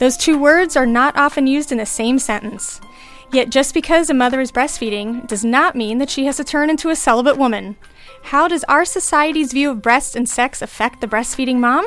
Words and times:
Those 0.00 0.16
two 0.16 0.38
words 0.38 0.78
are 0.78 0.86
not 0.86 1.14
often 1.18 1.46
used 1.46 1.70
in 1.70 1.76
the 1.76 1.84
same 1.84 2.18
sentence. 2.18 2.80
Yet, 3.34 3.50
just 3.50 3.74
because 3.74 4.08
a 4.08 4.14
mother 4.14 4.40
is 4.40 4.50
breastfeeding 4.50 5.26
does 5.28 5.44
not 5.44 5.76
mean 5.76 5.98
that 5.98 6.08
she 6.08 6.24
has 6.24 6.38
to 6.38 6.44
turn 6.44 6.70
into 6.70 6.88
a 6.88 6.96
celibate 6.96 7.36
woman. 7.36 7.76
How 8.22 8.48
does 8.48 8.64
our 8.64 8.86
society's 8.86 9.52
view 9.52 9.70
of 9.70 9.82
breast 9.82 10.16
and 10.16 10.26
sex 10.26 10.62
affect 10.62 11.02
the 11.02 11.06
breastfeeding 11.06 11.56
mom? 11.56 11.86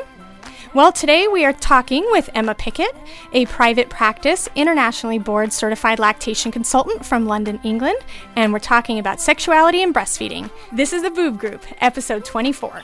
Well, 0.76 0.92
today 0.92 1.28
we 1.28 1.44
are 1.44 1.54
talking 1.54 2.06
with 2.12 2.30
Emma 2.36 2.54
Pickett, 2.54 2.96
a 3.34 3.48
private 3.48 3.90
practice, 3.90 4.48
internationally 4.56 5.18
board 5.18 5.52
certified 5.52 5.98
lactation 5.98 6.52
consultant 6.52 7.04
from 7.04 7.26
London, 7.26 7.60
England, 7.64 7.98
and 8.36 8.54
we're 8.54 8.60
talking 8.60 9.00
about 9.00 9.22
sexuality 9.22 9.82
and 9.82 9.94
breastfeeding. 9.94 10.52
This 10.72 10.94
is 10.94 11.02
the 11.02 11.10
Boob 11.10 11.40
Group, 11.40 11.66
episode 11.82 12.26
24. 12.26 12.84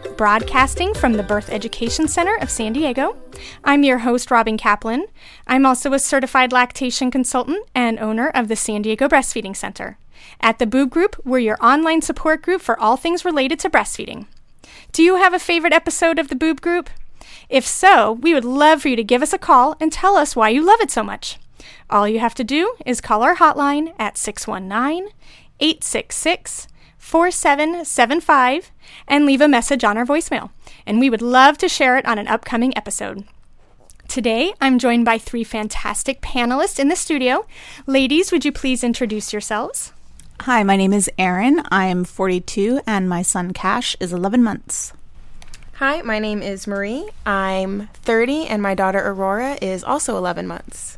broadcasting 0.21 0.93
from 0.93 1.13
the 1.13 1.23
Birth 1.23 1.49
Education 1.49 2.07
Center 2.07 2.35
of 2.41 2.51
San 2.51 2.73
Diego. 2.73 3.17
I'm 3.63 3.81
your 3.81 3.97
host, 3.97 4.29
Robin 4.29 4.55
Kaplan. 4.55 5.07
I'm 5.47 5.65
also 5.65 5.93
a 5.93 5.97
certified 5.97 6.51
lactation 6.51 7.09
consultant 7.09 7.65
and 7.73 7.97
owner 7.97 8.29
of 8.29 8.47
the 8.47 8.55
San 8.55 8.83
Diego 8.83 9.07
Breastfeeding 9.07 9.55
Center. 9.55 9.97
At 10.39 10.59
the 10.59 10.67
Boob 10.67 10.91
Group, 10.91 11.19
we're 11.25 11.39
your 11.39 11.57
online 11.59 12.03
support 12.03 12.43
group 12.43 12.61
for 12.61 12.79
all 12.79 12.97
things 12.97 13.25
related 13.25 13.57
to 13.61 13.69
breastfeeding. 13.71 14.27
Do 14.91 15.01
you 15.01 15.15
have 15.15 15.33
a 15.33 15.39
favorite 15.39 15.73
episode 15.73 16.19
of 16.19 16.27
the 16.27 16.35
Boob 16.35 16.61
Group? 16.61 16.91
If 17.49 17.65
so, 17.65 18.11
we 18.11 18.35
would 18.35 18.45
love 18.45 18.83
for 18.83 18.89
you 18.89 18.95
to 18.97 19.03
give 19.03 19.23
us 19.23 19.33
a 19.33 19.39
call 19.39 19.75
and 19.79 19.91
tell 19.91 20.17
us 20.17 20.35
why 20.35 20.49
you 20.49 20.63
love 20.63 20.81
it 20.81 20.91
so 20.91 21.01
much. 21.01 21.39
All 21.89 22.07
you 22.07 22.19
have 22.19 22.35
to 22.35 22.43
do 22.43 22.75
is 22.85 23.01
call 23.01 23.23
our 23.23 23.37
hotline 23.37 23.95
at 23.97 24.19
619 24.19 25.09
866 25.59 26.67
4775 27.11 28.71
and 29.05 29.25
leave 29.25 29.41
a 29.41 29.47
message 29.49 29.83
on 29.83 29.97
our 29.97 30.05
voicemail, 30.05 30.49
and 30.85 30.97
we 30.97 31.09
would 31.09 31.21
love 31.21 31.57
to 31.57 31.67
share 31.67 31.97
it 31.97 32.05
on 32.05 32.17
an 32.17 32.29
upcoming 32.29 32.75
episode. 32.77 33.25
Today, 34.07 34.53
I'm 34.61 34.79
joined 34.79 35.03
by 35.03 35.17
three 35.17 35.43
fantastic 35.43 36.21
panelists 36.21 36.79
in 36.79 36.87
the 36.87 36.95
studio. 36.95 37.45
Ladies, 37.85 38.31
would 38.31 38.45
you 38.45 38.53
please 38.53 38.81
introduce 38.81 39.33
yourselves? 39.33 39.91
Hi, 40.43 40.63
my 40.63 40.77
name 40.77 40.93
is 40.93 41.11
Erin. 41.17 41.61
I'm 41.69 42.05
42 42.05 42.79
and 42.87 43.09
my 43.09 43.23
son 43.23 43.51
Cash 43.51 43.97
is 43.99 44.13
11 44.13 44.41
months. 44.41 44.93
Hi, 45.73 46.01
my 46.03 46.17
name 46.17 46.41
is 46.41 46.65
Marie. 46.65 47.09
I'm 47.25 47.89
30 48.03 48.47
and 48.47 48.61
my 48.61 48.73
daughter 48.73 48.99
Aurora 48.99 49.57
is 49.61 49.83
also 49.83 50.15
11 50.15 50.47
months. 50.47 50.97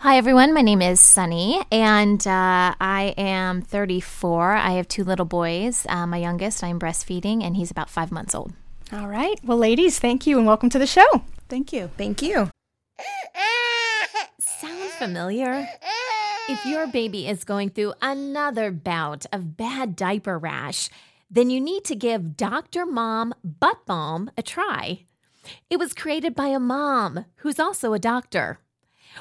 Hi, 0.00 0.18
everyone. 0.18 0.52
My 0.52 0.60
name 0.60 0.82
is 0.82 1.00
Sunny, 1.00 1.58
and 1.72 2.24
uh, 2.26 2.74
I 2.78 3.14
am 3.16 3.62
34. 3.62 4.52
I 4.52 4.72
have 4.72 4.86
two 4.88 5.04
little 5.04 5.24
boys. 5.24 5.86
Uh, 5.88 6.06
my 6.06 6.18
youngest, 6.18 6.62
I'm 6.62 6.78
breastfeeding, 6.78 7.42
and 7.42 7.56
he's 7.56 7.70
about 7.70 7.88
five 7.88 8.12
months 8.12 8.34
old. 8.34 8.52
All 8.92 9.08
right. 9.08 9.40
Well, 9.42 9.56
ladies, 9.56 9.98
thank 9.98 10.26
you 10.26 10.36
and 10.36 10.46
welcome 10.46 10.68
to 10.70 10.78
the 10.78 10.86
show. 10.86 11.22
Thank 11.48 11.72
you. 11.72 11.90
Thank 11.96 12.20
you. 12.20 12.50
Sound 14.38 14.90
familiar? 14.98 15.66
If 16.50 16.66
your 16.66 16.86
baby 16.86 17.26
is 17.26 17.44
going 17.44 17.70
through 17.70 17.94
another 18.02 18.70
bout 18.70 19.24
of 19.32 19.56
bad 19.56 19.96
diaper 19.96 20.38
rash, 20.38 20.90
then 21.30 21.48
you 21.48 21.58
need 21.58 21.84
to 21.84 21.96
give 21.96 22.36
Dr. 22.36 22.84
Mom 22.84 23.34
Butt 23.42 23.86
Balm 23.86 24.30
a 24.36 24.42
try. 24.42 25.06
It 25.70 25.78
was 25.78 25.94
created 25.94 26.34
by 26.34 26.48
a 26.48 26.60
mom 26.60 27.24
who's 27.36 27.58
also 27.58 27.94
a 27.94 27.98
doctor. 27.98 28.60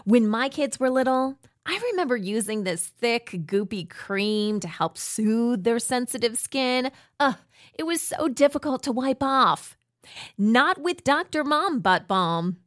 When 0.03 0.27
my 0.27 0.49
kids 0.49 0.79
were 0.79 0.89
little, 0.89 1.37
I 1.65 1.79
remember 1.91 2.17
using 2.17 2.63
this 2.63 2.85
thick, 2.85 3.31
goopy 3.31 3.89
cream 3.89 4.59
to 4.59 4.67
help 4.67 4.97
soothe 4.97 5.63
their 5.63 5.79
sensitive 5.79 6.37
skin. 6.37 6.91
Ugh, 7.19 7.37
it 7.73 7.83
was 7.83 8.01
so 8.01 8.27
difficult 8.27 8.83
to 8.83 8.91
wipe 8.91 9.23
off. 9.23 9.77
Not 10.37 10.79
with 10.79 11.03
Dr. 11.03 11.43
Mom 11.43 11.79
Butt 11.79 12.07
Balm. 12.07 12.57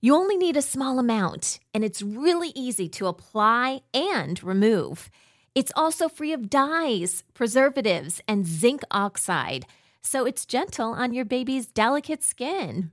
You 0.00 0.16
only 0.16 0.36
need 0.36 0.56
a 0.56 0.62
small 0.62 0.98
amount, 0.98 1.60
and 1.74 1.84
it's 1.84 2.02
really 2.02 2.52
easy 2.54 2.88
to 2.90 3.06
apply 3.06 3.82
and 3.92 4.42
remove. 4.42 5.10
It's 5.54 5.72
also 5.76 6.08
free 6.08 6.32
of 6.32 6.48
dyes, 6.48 7.24
preservatives, 7.34 8.20
and 8.26 8.46
zinc 8.46 8.82
oxide, 8.90 9.66
so 10.00 10.24
it's 10.24 10.46
gentle 10.46 10.92
on 10.92 11.12
your 11.12 11.24
baby's 11.24 11.66
delicate 11.66 12.24
skin. 12.24 12.90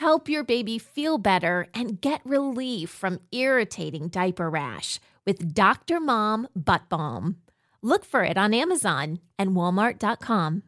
Help 0.00 0.28
your 0.28 0.44
baby 0.44 0.78
feel 0.78 1.16
better 1.16 1.68
and 1.72 1.98
get 2.02 2.20
relief 2.22 2.90
from 2.90 3.18
irritating 3.32 4.08
diaper 4.08 4.50
rash 4.50 5.00
with 5.24 5.54
Dr. 5.54 6.00
Mom 6.00 6.48
Butt 6.54 6.90
Balm. 6.90 7.36
Look 7.80 8.04
for 8.04 8.22
it 8.22 8.36
on 8.36 8.52
Amazon 8.52 9.20
and 9.38 9.52
Walmart.com. 9.52 10.64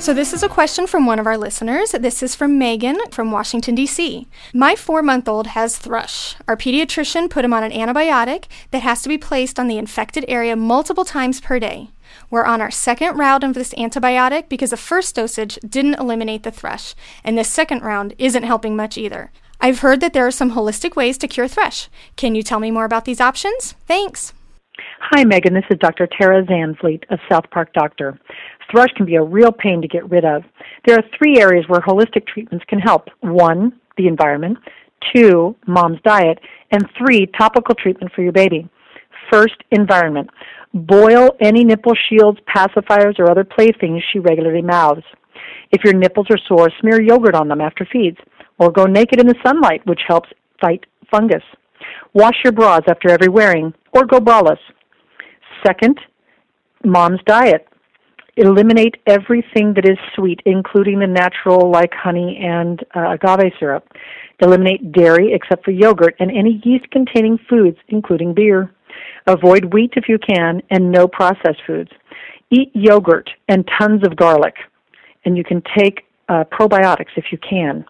So, 0.00 0.14
this 0.14 0.32
is 0.32 0.42
a 0.42 0.48
question 0.48 0.86
from 0.86 1.04
one 1.04 1.18
of 1.18 1.26
our 1.26 1.36
listeners. 1.36 1.90
This 1.90 2.22
is 2.22 2.34
from 2.34 2.56
Megan 2.56 2.98
from 3.10 3.30
Washington, 3.30 3.74
D.C. 3.74 4.26
My 4.54 4.74
four 4.74 5.02
month 5.02 5.28
old 5.28 5.48
has 5.48 5.76
thrush. 5.76 6.34
Our 6.46 6.56
pediatrician 6.56 7.28
put 7.28 7.44
him 7.44 7.52
on 7.52 7.62
an 7.62 7.72
antibiotic 7.72 8.44
that 8.70 8.80
has 8.80 9.02
to 9.02 9.10
be 9.10 9.18
placed 9.18 9.60
on 9.60 9.68
the 9.68 9.76
infected 9.76 10.24
area 10.28 10.56
multiple 10.56 11.04
times 11.04 11.42
per 11.42 11.58
day. 11.58 11.90
We're 12.30 12.44
on 12.44 12.60
our 12.60 12.70
second 12.70 13.16
round 13.16 13.44
of 13.44 13.54
this 13.54 13.74
antibiotic 13.74 14.48
because 14.48 14.70
the 14.70 14.76
first 14.76 15.14
dosage 15.14 15.58
didn't 15.66 16.00
eliminate 16.00 16.42
the 16.42 16.50
thrush, 16.50 16.94
and 17.24 17.36
this 17.36 17.48
second 17.48 17.82
round 17.82 18.14
isn't 18.18 18.42
helping 18.42 18.76
much 18.76 18.98
either. 18.98 19.32
I've 19.60 19.80
heard 19.80 20.00
that 20.00 20.12
there 20.12 20.26
are 20.26 20.30
some 20.30 20.52
holistic 20.52 20.94
ways 20.94 21.18
to 21.18 21.28
cure 21.28 21.48
thrush. 21.48 21.88
Can 22.16 22.34
you 22.34 22.42
tell 22.42 22.60
me 22.60 22.70
more 22.70 22.84
about 22.84 23.04
these 23.04 23.20
options? 23.20 23.74
Thanks. 23.86 24.32
Hi, 25.00 25.24
Megan. 25.24 25.54
This 25.54 25.64
is 25.70 25.78
Dr. 25.78 26.06
Tara 26.06 26.44
Zandvliet 26.44 27.04
of 27.10 27.18
South 27.30 27.44
Park 27.50 27.72
Doctor. 27.72 28.18
Thrush 28.70 28.90
can 28.96 29.06
be 29.06 29.16
a 29.16 29.22
real 29.22 29.50
pain 29.50 29.80
to 29.82 29.88
get 29.88 30.08
rid 30.10 30.24
of. 30.24 30.42
There 30.86 30.96
are 30.96 31.04
three 31.16 31.38
areas 31.40 31.64
where 31.68 31.80
holistic 31.80 32.26
treatments 32.26 32.64
can 32.68 32.78
help. 32.78 33.08
One, 33.20 33.72
the 33.96 34.06
environment. 34.06 34.58
Two, 35.14 35.56
mom's 35.66 36.00
diet. 36.04 36.38
And 36.70 36.86
three, 36.96 37.26
topical 37.38 37.74
treatment 37.74 38.12
for 38.14 38.22
your 38.22 38.32
baby. 38.32 38.68
First, 39.30 39.54
environment. 39.70 40.30
Boil 40.74 41.30
any 41.40 41.64
nipple 41.64 41.94
shields, 42.08 42.38
pacifiers, 42.54 43.18
or 43.18 43.30
other 43.30 43.44
playthings 43.44 44.02
she 44.12 44.18
regularly 44.18 44.62
mouths. 44.62 45.02
If 45.70 45.84
your 45.84 45.94
nipples 45.94 46.26
are 46.30 46.38
sore, 46.46 46.70
smear 46.80 47.00
yogurt 47.00 47.34
on 47.34 47.48
them 47.48 47.60
after 47.60 47.86
feeds, 47.90 48.18
or 48.58 48.70
go 48.70 48.84
naked 48.84 49.20
in 49.20 49.26
the 49.26 49.34
sunlight, 49.44 49.86
which 49.86 50.00
helps 50.06 50.28
fight 50.60 50.84
fungus. 51.10 51.42
Wash 52.12 52.36
your 52.44 52.52
bras 52.52 52.82
after 52.88 53.10
every 53.10 53.28
wearing, 53.28 53.72
or 53.92 54.04
go 54.04 54.18
braless. 54.18 54.58
Second, 55.66 55.98
mom's 56.84 57.20
diet. 57.26 57.66
Eliminate 58.36 58.96
everything 59.06 59.74
that 59.74 59.84
is 59.84 59.98
sweet, 60.14 60.40
including 60.46 61.00
the 61.00 61.06
natural 61.06 61.70
like 61.70 61.92
honey 61.92 62.38
and 62.40 62.84
uh, 62.94 63.10
agave 63.10 63.52
syrup. 63.58 63.88
Eliminate 64.40 64.92
dairy 64.92 65.32
except 65.32 65.64
for 65.64 65.72
yogurt 65.72 66.14
and 66.20 66.30
any 66.30 66.60
yeast 66.64 66.88
containing 66.90 67.38
foods, 67.48 67.76
including 67.88 68.34
beer. 68.34 68.72
Avoid 69.28 69.74
wheat 69.74 69.92
if 69.94 70.08
you 70.08 70.18
can, 70.18 70.62
and 70.70 70.90
no 70.90 71.06
processed 71.06 71.60
foods. 71.66 71.90
Eat 72.50 72.70
yogurt 72.74 73.28
and 73.48 73.68
tons 73.78 74.00
of 74.06 74.16
garlic, 74.16 74.54
and 75.26 75.36
you 75.36 75.44
can 75.44 75.62
take 75.76 76.06
uh, 76.30 76.44
probiotics 76.50 77.12
if 77.16 77.26
you 77.30 77.36
can. 77.38 77.84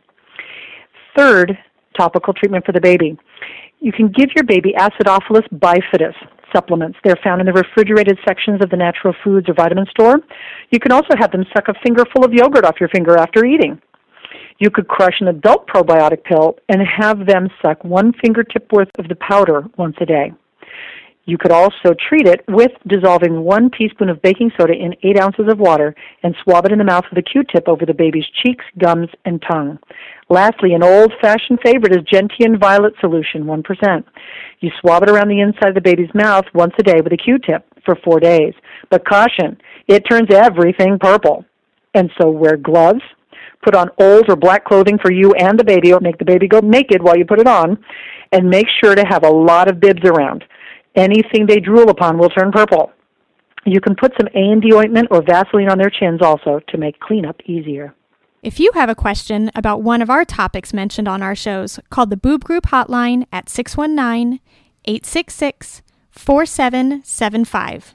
Third, 1.16 1.56
topical 1.96 2.34
treatment 2.34 2.66
for 2.66 2.72
the 2.72 2.80
baby. 2.80 3.16
You 3.78 3.92
can 3.92 4.08
give 4.08 4.30
your 4.34 4.44
baby 4.44 4.74
acidophilus 4.76 5.48
bifidus 5.54 6.14
supplements. 6.52 6.98
They're 7.04 7.18
found 7.22 7.40
in 7.40 7.46
the 7.46 7.52
refrigerated 7.52 8.18
sections 8.26 8.60
of 8.62 8.70
the 8.70 8.76
natural 8.76 9.14
foods 9.22 9.48
or 9.48 9.54
vitamin 9.54 9.86
store. 9.90 10.16
You 10.70 10.80
can 10.80 10.90
also 10.90 11.14
have 11.20 11.30
them 11.30 11.44
suck 11.54 11.68
a 11.68 11.74
fingerful 11.84 12.24
of 12.24 12.32
yogurt 12.32 12.64
off 12.64 12.80
your 12.80 12.88
finger 12.88 13.16
after 13.16 13.44
eating. 13.44 13.80
You 14.58 14.70
could 14.70 14.88
crush 14.88 15.20
an 15.20 15.28
adult 15.28 15.68
probiotic 15.68 16.24
pill 16.24 16.56
and 16.68 16.80
have 16.82 17.26
them 17.26 17.48
suck 17.62 17.84
one 17.84 18.12
fingertip 18.20 18.72
worth 18.72 18.90
of 18.98 19.08
the 19.08 19.16
powder 19.16 19.64
once 19.76 19.96
a 20.00 20.06
day. 20.06 20.32
You 21.28 21.36
could 21.36 21.52
also 21.52 21.92
treat 22.08 22.26
it 22.26 22.42
with 22.48 22.70
dissolving 22.86 23.42
one 23.42 23.70
teaspoon 23.76 24.08
of 24.08 24.22
baking 24.22 24.50
soda 24.58 24.72
in 24.72 24.94
eight 25.02 25.20
ounces 25.20 25.44
of 25.52 25.58
water 25.58 25.94
and 26.22 26.34
swab 26.42 26.64
it 26.64 26.72
in 26.72 26.78
the 26.78 26.84
mouth 26.84 27.04
with 27.10 27.18
a 27.18 27.30
Q-tip 27.30 27.68
over 27.68 27.84
the 27.84 27.92
baby's 27.92 28.24
cheeks, 28.42 28.64
gums, 28.78 29.10
and 29.26 29.42
tongue. 29.42 29.78
Lastly, 30.30 30.72
an 30.72 30.82
old-fashioned 30.82 31.58
favorite 31.62 31.92
is 31.92 32.02
gentian 32.10 32.58
violet 32.58 32.94
solution, 32.98 33.44
1%. 33.44 34.04
You 34.60 34.70
swab 34.80 35.02
it 35.02 35.10
around 35.10 35.28
the 35.28 35.42
inside 35.42 35.68
of 35.68 35.74
the 35.74 35.82
baby's 35.82 36.08
mouth 36.14 36.46
once 36.54 36.72
a 36.78 36.82
day 36.82 37.02
with 37.04 37.12
a 37.12 37.18
Q-tip 37.18 37.62
for 37.84 37.94
four 38.02 38.20
days. 38.20 38.54
But 38.90 39.06
caution, 39.06 39.58
it 39.86 40.04
turns 40.08 40.32
everything 40.32 40.98
purple. 40.98 41.44
And 41.92 42.10
so 42.18 42.30
wear 42.30 42.56
gloves, 42.56 43.02
put 43.62 43.74
on 43.74 43.90
old 43.98 44.30
or 44.30 44.36
black 44.36 44.64
clothing 44.64 44.96
for 44.96 45.12
you 45.12 45.34
and 45.34 45.58
the 45.58 45.64
baby, 45.64 45.92
or 45.92 46.00
make 46.00 46.16
the 46.16 46.24
baby 46.24 46.48
go 46.48 46.60
naked 46.60 47.02
while 47.02 47.18
you 47.18 47.26
put 47.26 47.38
it 47.38 47.46
on, 47.46 47.76
and 48.32 48.48
make 48.48 48.66
sure 48.82 48.94
to 48.94 49.04
have 49.06 49.24
a 49.24 49.30
lot 49.30 49.68
of 49.68 49.78
bibs 49.78 50.08
around. 50.08 50.42
Anything 50.98 51.46
they 51.46 51.60
drool 51.60 51.90
upon 51.90 52.18
will 52.18 52.28
turn 52.28 52.50
purple. 52.50 52.90
You 53.64 53.80
can 53.80 53.94
put 53.94 54.12
some 54.18 54.28
A&D 54.34 54.74
ointment 54.74 55.08
or 55.12 55.22
Vaseline 55.22 55.70
on 55.70 55.78
their 55.78 55.90
chins 55.90 56.20
also 56.20 56.60
to 56.68 56.76
make 56.76 56.98
cleanup 56.98 57.40
easier. 57.46 57.94
If 58.42 58.58
you 58.58 58.72
have 58.74 58.88
a 58.88 58.96
question 58.96 59.50
about 59.54 59.82
one 59.82 60.02
of 60.02 60.10
our 60.10 60.24
topics 60.24 60.72
mentioned 60.72 61.06
on 61.06 61.22
our 61.22 61.36
shows, 61.36 61.78
call 61.90 62.06
the 62.06 62.16
Boob 62.16 62.42
Group 62.42 62.66
hotline 62.66 63.26
at 63.32 63.48
619 63.48 64.40
866 64.86 65.82
4775. 66.10 67.94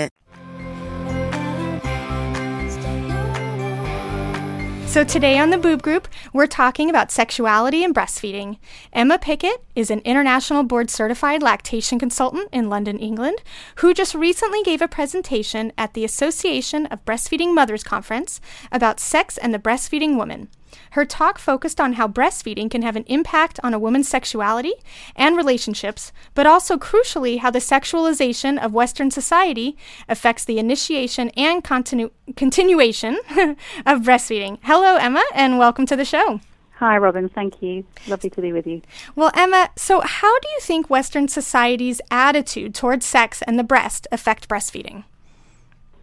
So, 4.91 5.05
today 5.05 5.37
on 5.37 5.51
the 5.51 5.57
Boob 5.57 5.81
Group, 5.81 6.09
we're 6.33 6.47
talking 6.47 6.89
about 6.89 7.13
sexuality 7.13 7.81
and 7.81 7.95
breastfeeding. 7.95 8.57
Emma 8.91 9.17
Pickett 9.17 9.63
is 9.73 9.89
an 9.89 10.01
international 10.01 10.63
board 10.63 10.89
certified 10.89 11.41
lactation 11.41 11.97
consultant 11.97 12.49
in 12.51 12.67
London, 12.67 12.99
England, 12.99 13.41
who 13.77 13.93
just 13.93 14.13
recently 14.13 14.61
gave 14.63 14.81
a 14.81 14.89
presentation 14.89 15.71
at 15.77 15.93
the 15.93 16.03
Association 16.03 16.87
of 16.87 17.05
Breastfeeding 17.05 17.55
Mothers 17.55 17.85
Conference 17.85 18.41
about 18.69 18.99
sex 18.99 19.37
and 19.37 19.53
the 19.53 19.59
breastfeeding 19.59 20.17
woman. 20.17 20.49
Her 20.91 21.05
talk 21.05 21.39
focused 21.39 21.79
on 21.79 21.93
how 21.93 22.07
breastfeeding 22.07 22.69
can 22.69 22.81
have 22.81 22.95
an 22.95 23.05
impact 23.07 23.59
on 23.63 23.73
a 23.73 23.79
woman's 23.79 24.07
sexuality 24.07 24.73
and 25.15 25.37
relationships, 25.37 26.11
but 26.33 26.45
also 26.45 26.77
crucially 26.77 27.39
how 27.39 27.51
the 27.51 27.59
sexualization 27.59 28.61
of 28.63 28.73
Western 28.73 29.11
society 29.11 29.77
affects 30.09 30.45
the 30.45 30.59
initiation 30.59 31.29
and 31.37 31.63
continu- 31.63 32.11
continuation 32.35 33.19
of 33.85 34.01
breastfeeding. 34.01 34.59
Hello, 34.63 34.95
Emma, 34.97 35.23
and 35.33 35.57
welcome 35.57 35.85
to 35.85 35.95
the 35.95 36.05
show. 36.05 36.39
Hi, 36.81 36.97
Robin. 36.97 37.29
Thank 37.29 37.61
you. 37.61 37.85
Lovely 38.07 38.31
to 38.31 38.41
be 38.41 38.51
with 38.51 38.65
you. 38.65 38.81
Well, 39.15 39.29
Emma, 39.35 39.69
so 39.75 40.01
how 40.01 40.39
do 40.39 40.47
you 40.49 40.59
think 40.61 40.89
Western 40.89 41.27
society's 41.27 42.01
attitude 42.09 42.73
towards 42.73 43.05
sex 43.05 43.43
and 43.43 43.59
the 43.59 43.63
breast 43.63 44.07
affect 44.11 44.49
breastfeeding? 44.49 45.03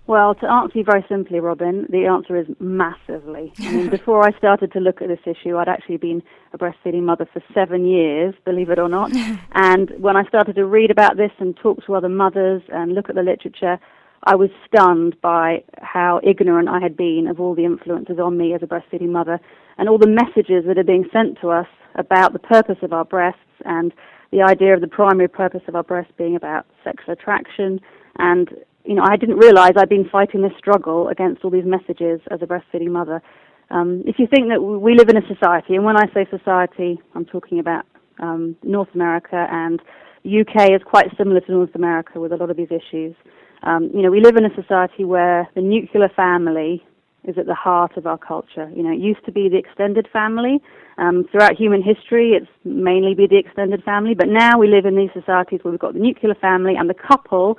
Well, 0.09 0.35
to 0.37 0.51
answer 0.51 0.79
you 0.79 0.85
very 0.85 1.05
simply, 1.07 1.39
Robin, 1.39 1.87
the 1.91 2.07
answer 2.07 2.35
is 2.35 2.47
massively. 2.59 3.53
I 3.59 3.73
mean, 3.73 3.91
before 3.99 4.27
I 4.27 4.37
started 4.39 4.73
to 4.73 4.81
look 4.81 5.03
at 5.03 5.09
this 5.09 5.21
issue, 5.27 5.59
I'd 5.59 5.69
actually 5.69 5.99
been 5.99 6.23
a 6.55 6.59
breastfeeding 6.59 7.03
mother 7.03 7.29
for 7.31 7.43
seven 7.53 7.85
years, 7.87 8.35
believe 8.47 8.71
it 8.71 8.79
or 8.79 8.89
not. 8.89 9.13
and 9.53 9.93
when 9.99 10.17
I 10.17 10.25
started 10.25 10.57
to 10.57 10.65
read 10.65 10.91
about 10.91 11.19
this 11.19 11.31
and 11.39 11.55
talk 11.59 11.85
to 11.85 11.95
other 11.95 12.09
mothers 12.09 12.63
and 12.71 12.95
look 12.95 13.11
at 13.11 13.17
the 13.17 13.23
literature, 13.23 13.79
I 14.25 14.35
was 14.35 14.49
stunned 14.67 15.21
by 15.21 15.63
how 15.83 16.23
ignorant 16.25 16.71
I 16.71 16.81
had 16.81 16.97
been 16.97 17.27
of 17.29 17.39
all 17.39 17.55
the 17.55 17.67
influences 17.67 18.19
on 18.19 18.39
me 18.39 18.55
as 18.55 18.63
a 18.63 18.67
breastfeeding 18.67 19.11
mother 19.11 19.39
and 19.77 19.91
all 19.91 19.99
the 19.99 20.09
messages 20.09 20.65
that 20.69 20.79
are 20.79 20.85
being 20.85 21.07
sent 21.13 21.39
to 21.43 21.51
us 21.51 21.69
about 21.97 22.33
the 22.33 22.39
purpose 22.39 22.79
of 22.81 22.95
our 22.95 23.05
breasts 23.05 23.41
and 23.67 23.93
the 24.33 24.41
idea 24.41 24.73
of 24.73 24.81
the 24.81 24.89
primary 24.89 25.29
purpose 25.29 25.63
of 25.69 25.77
our 25.77 25.83
breasts 25.83 26.13
being 26.17 26.35
about 26.35 26.65
sexual 26.83 27.13
attraction 27.13 27.79
and 28.19 28.49
you 28.89 28.95
know, 28.95 29.05
I 29.05 29.17
didn't 29.17 29.37
realize 29.37 29.73
I'd 29.77 29.91
been 29.91 30.09
fighting 30.09 30.41
this 30.41 30.57
struggle 30.57 31.09
against 31.09 31.45
all 31.45 31.51
these 31.51 31.67
messages 31.67 32.21
as 32.31 32.41
a 32.41 32.47
breastfeeding 32.47 32.89
mother. 32.91 33.21
Um, 33.69 34.03
if 34.07 34.19
you 34.19 34.27
think 34.27 34.49
that 34.49 34.63
we 34.63 34.95
live 34.95 35.11
in 35.11 35.19
a 35.19 35.27
society, 35.29 35.75
and 35.75 35.85
when 35.85 35.99
I 35.99 36.07
say 36.15 36.27
society, 36.31 36.99
I'm 37.15 37.27
talking 37.27 37.59
about 37.59 37.85
um, 38.19 38.57
North 38.63 38.89
America 38.95 39.47
and 39.51 39.79
UK 40.25 40.71
is 40.71 40.81
quite 40.87 41.15
similar 41.19 41.41
to 41.41 41.53
North 41.53 41.75
America 41.75 42.19
with 42.19 42.33
a 42.33 42.37
lot 42.37 42.49
of 42.49 42.57
these 42.57 42.71
issues. 42.71 43.15
Um, 43.63 43.91
you 43.93 44.01
know, 44.01 44.11
we 44.11 44.23
live 44.23 44.37
in 44.37 44.47
a 44.47 44.55
society 44.55 45.05
where 45.05 45.47
the 45.55 45.61
nuclear 45.61 46.09
family 46.17 46.83
is 47.25 47.37
at 47.37 47.45
the 47.45 47.55
heart 47.55 47.99
of 47.99 48.07
our 48.07 48.17
culture. 48.17 48.71
You 48.75 48.85
know, 48.85 48.93
it 48.93 49.01
used 49.01 49.23
to 49.27 49.33
be 49.33 49.51
the 49.51 49.59
extended 49.59 50.09
family. 50.11 50.63
Um, 50.97 51.27
throughout 51.31 51.57
human 51.57 51.83
history, 51.83 52.31
it's 52.31 52.51
mainly 52.65 53.15
been 53.15 53.29
the 53.29 53.37
extended 53.37 53.85
family, 53.85 54.15
but 54.15 54.29
now 54.29 54.59
we 54.59 54.67
live 54.67 54.87
in 54.87 54.97
these 54.97 55.11
societies 55.13 55.61
where 55.63 55.73
we've 55.73 55.79
got 55.79 55.93
the 55.93 56.01
nuclear 56.01 56.35
family 56.37 56.75
and 56.75 56.89
the 56.89 56.95
couple 56.95 57.59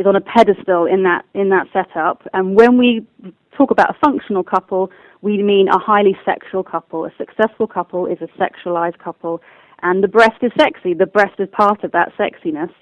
is 0.00 0.06
on 0.06 0.16
a 0.16 0.20
pedestal 0.20 0.86
in 0.86 1.02
that 1.02 1.24
in 1.34 1.50
that 1.50 1.66
setup. 1.72 2.26
And 2.32 2.56
when 2.56 2.78
we 2.78 3.06
talk 3.56 3.70
about 3.70 3.90
a 3.90 3.98
functional 4.02 4.42
couple, 4.42 4.90
we 5.20 5.42
mean 5.42 5.68
a 5.68 5.78
highly 5.78 6.16
sexual 6.24 6.64
couple. 6.64 7.04
A 7.04 7.12
successful 7.18 7.66
couple 7.66 8.06
is 8.06 8.18
a 8.22 8.28
sexualized 8.40 8.98
couple, 8.98 9.42
and 9.82 10.02
the 10.02 10.08
breast 10.08 10.42
is 10.42 10.52
sexy. 10.58 10.94
The 10.94 11.06
breast 11.06 11.38
is 11.38 11.48
part 11.52 11.84
of 11.84 11.92
that 11.92 12.12
sexiness. 12.18 12.72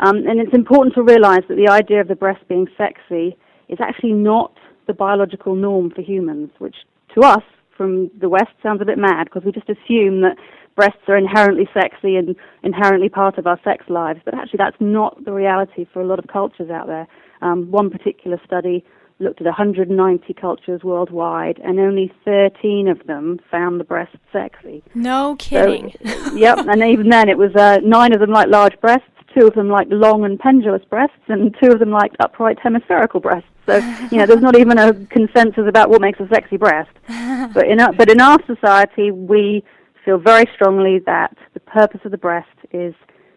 Um, 0.00 0.16
and 0.26 0.40
it's 0.40 0.52
important 0.52 0.94
to 0.96 1.02
realize 1.02 1.42
that 1.48 1.54
the 1.54 1.68
idea 1.68 2.00
of 2.00 2.08
the 2.08 2.16
breast 2.16 2.42
being 2.48 2.66
sexy 2.76 3.36
is 3.68 3.78
actually 3.80 4.12
not 4.12 4.52
the 4.88 4.92
biological 4.92 5.54
norm 5.54 5.90
for 5.90 6.02
humans, 6.02 6.50
which 6.58 6.74
to 7.14 7.20
us 7.20 7.44
from 7.76 8.10
the 8.20 8.28
West 8.28 8.50
sounds 8.62 8.82
a 8.82 8.84
bit 8.84 8.98
mad 8.98 9.24
because 9.24 9.44
we 9.44 9.52
just 9.52 9.68
assume 9.68 10.22
that 10.22 10.36
breasts 10.76 11.02
are 11.08 11.16
inherently 11.16 11.68
sexy 11.72 12.16
and 12.16 12.34
inherently 12.62 13.08
part 13.08 13.38
of 13.38 13.46
our 13.46 13.60
sex 13.64 13.84
lives, 13.88 14.20
but 14.24 14.34
actually 14.34 14.58
that's 14.58 14.76
not 14.80 15.24
the 15.24 15.32
reality 15.32 15.86
for 15.92 16.00
a 16.00 16.06
lot 16.06 16.18
of 16.18 16.26
cultures 16.26 16.70
out 16.70 16.86
there. 16.86 17.06
Um, 17.42 17.70
one 17.70 17.90
particular 17.90 18.40
study 18.44 18.84
looked 19.20 19.40
at 19.40 19.46
190 19.46 20.34
cultures 20.34 20.82
worldwide, 20.82 21.60
and 21.62 21.78
only 21.78 22.12
13 22.24 22.88
of 22.88 23.06
them 23.06 23.38
found 23.50 23.78
the 23.78 23.84
breast 23.84 24.16
sexy. 24.32 24.82
No 24.94 25.36
kidding. 25.38 25.94
So, 26.04 26.34
yep, 26.34 26.58
and 26.58 26.82
even 26.82 27.08
then 27.08 27.28
it 27.28 27.38
was 27.38 27.54
uh, 27.54 27.78
nine 27.84 28.12
of 28.12 28.20
them 28.20 28.30
like 28.30 28.48
large 28.48 28.78
breasts, 28.80 29.06
two 29.36 29.46
of 29.46 29.54
them 29.54 29.68
like 29.68 29.86
long 29.90 30.24
and 30.24 30.38
pendulous 30.38 30.84
breasts, 30.84 31.16
and 31.28 31.54
two 31.62 31.70
of 31.70 31.78
them 31.78 31.90
like 31.90 32.12
upright 32.20 32.58
hemispherical 32.58 33.20
breasts. 33.20 33.48
So 33.66 33.76
you 34.10 34.18
know, 34.18 34.26
there's 34.26 34.42
not 34.42 34.58
even 34.58 34.78
a 34.78 34.92
consensus 35.06 35.64
about 35.66 35.90
what 35.90 36.00
makes 36.00 36.20
a 36.20 36.28
sexy 36.28 36.56
breast. 36.56 36.90
But 37.52 37.68
in 37.68 37.78
our, 37.78 37.92
but 37.92 38.10
in 38.10 38.20
our 38.20 38.38
society, 38.46 39.10
we 39.10 39.62
feel 40.04 40.18
very 40.18 40.44
strongly 40.54 41.00
that 41.06 41.36
the 41.54 41.60
purpose 41.60 42.00
of 42.04 42.10
the 42.10 42.18
breast 42.18 42.48
is 42.72 42.94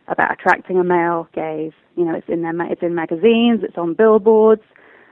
about 0.07 0.31
attracting 0.31 0.77
a 0.77 0.83
male 0.83 1.27
gaze. 1.33 1.73
You 1.95 2.05
know, 2.05 2.15
it's 2.15 2.27
in 2.29 2.41
their, 2.41 2.53
it's 2.71 2.81
in 2.81 2.95
magazines, 2.95 3.61
it's 3.63 3.77
on 3.77 3.93
billboards, 3.93 4.61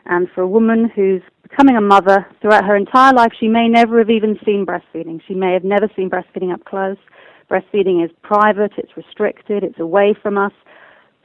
and 0.06 0.28
for 0.36 0.42
a 0.42 0.48
woman 0.48 0.92
who's 0.96 1.22
becoming 1.44 1.78
a 1.78 1.82
mother 1.82 2.28
throughout 2.42 2.66
her 2.66 2.76
entire 2.76 3.14
life, 3.14 3.32
she 3.40 3.48
may 3.48 3.68
never 3.68 4.00
have 4.00 4.10
even 4.10 4.38
seen 4.46 4.66
breastfeeding. 4.66 5.20
She 5.28 5.34
may 5.34 5.54
have 5.54 5.64
never 5.64 5.90
seen 5.96 6.10
breastfeeding 6.10 6.54
up 6.54 6.64
close. 6.66 6.98
Breastfeeding 7.50 8.04
is 8.04 8.12
private, 8.22 8.72
it's 8.78 8.96
restricted, 8.96 9.64
it's 9.64 9.80
away 9.80 10.16
from 10.22 10.38
us. 10.38 10.54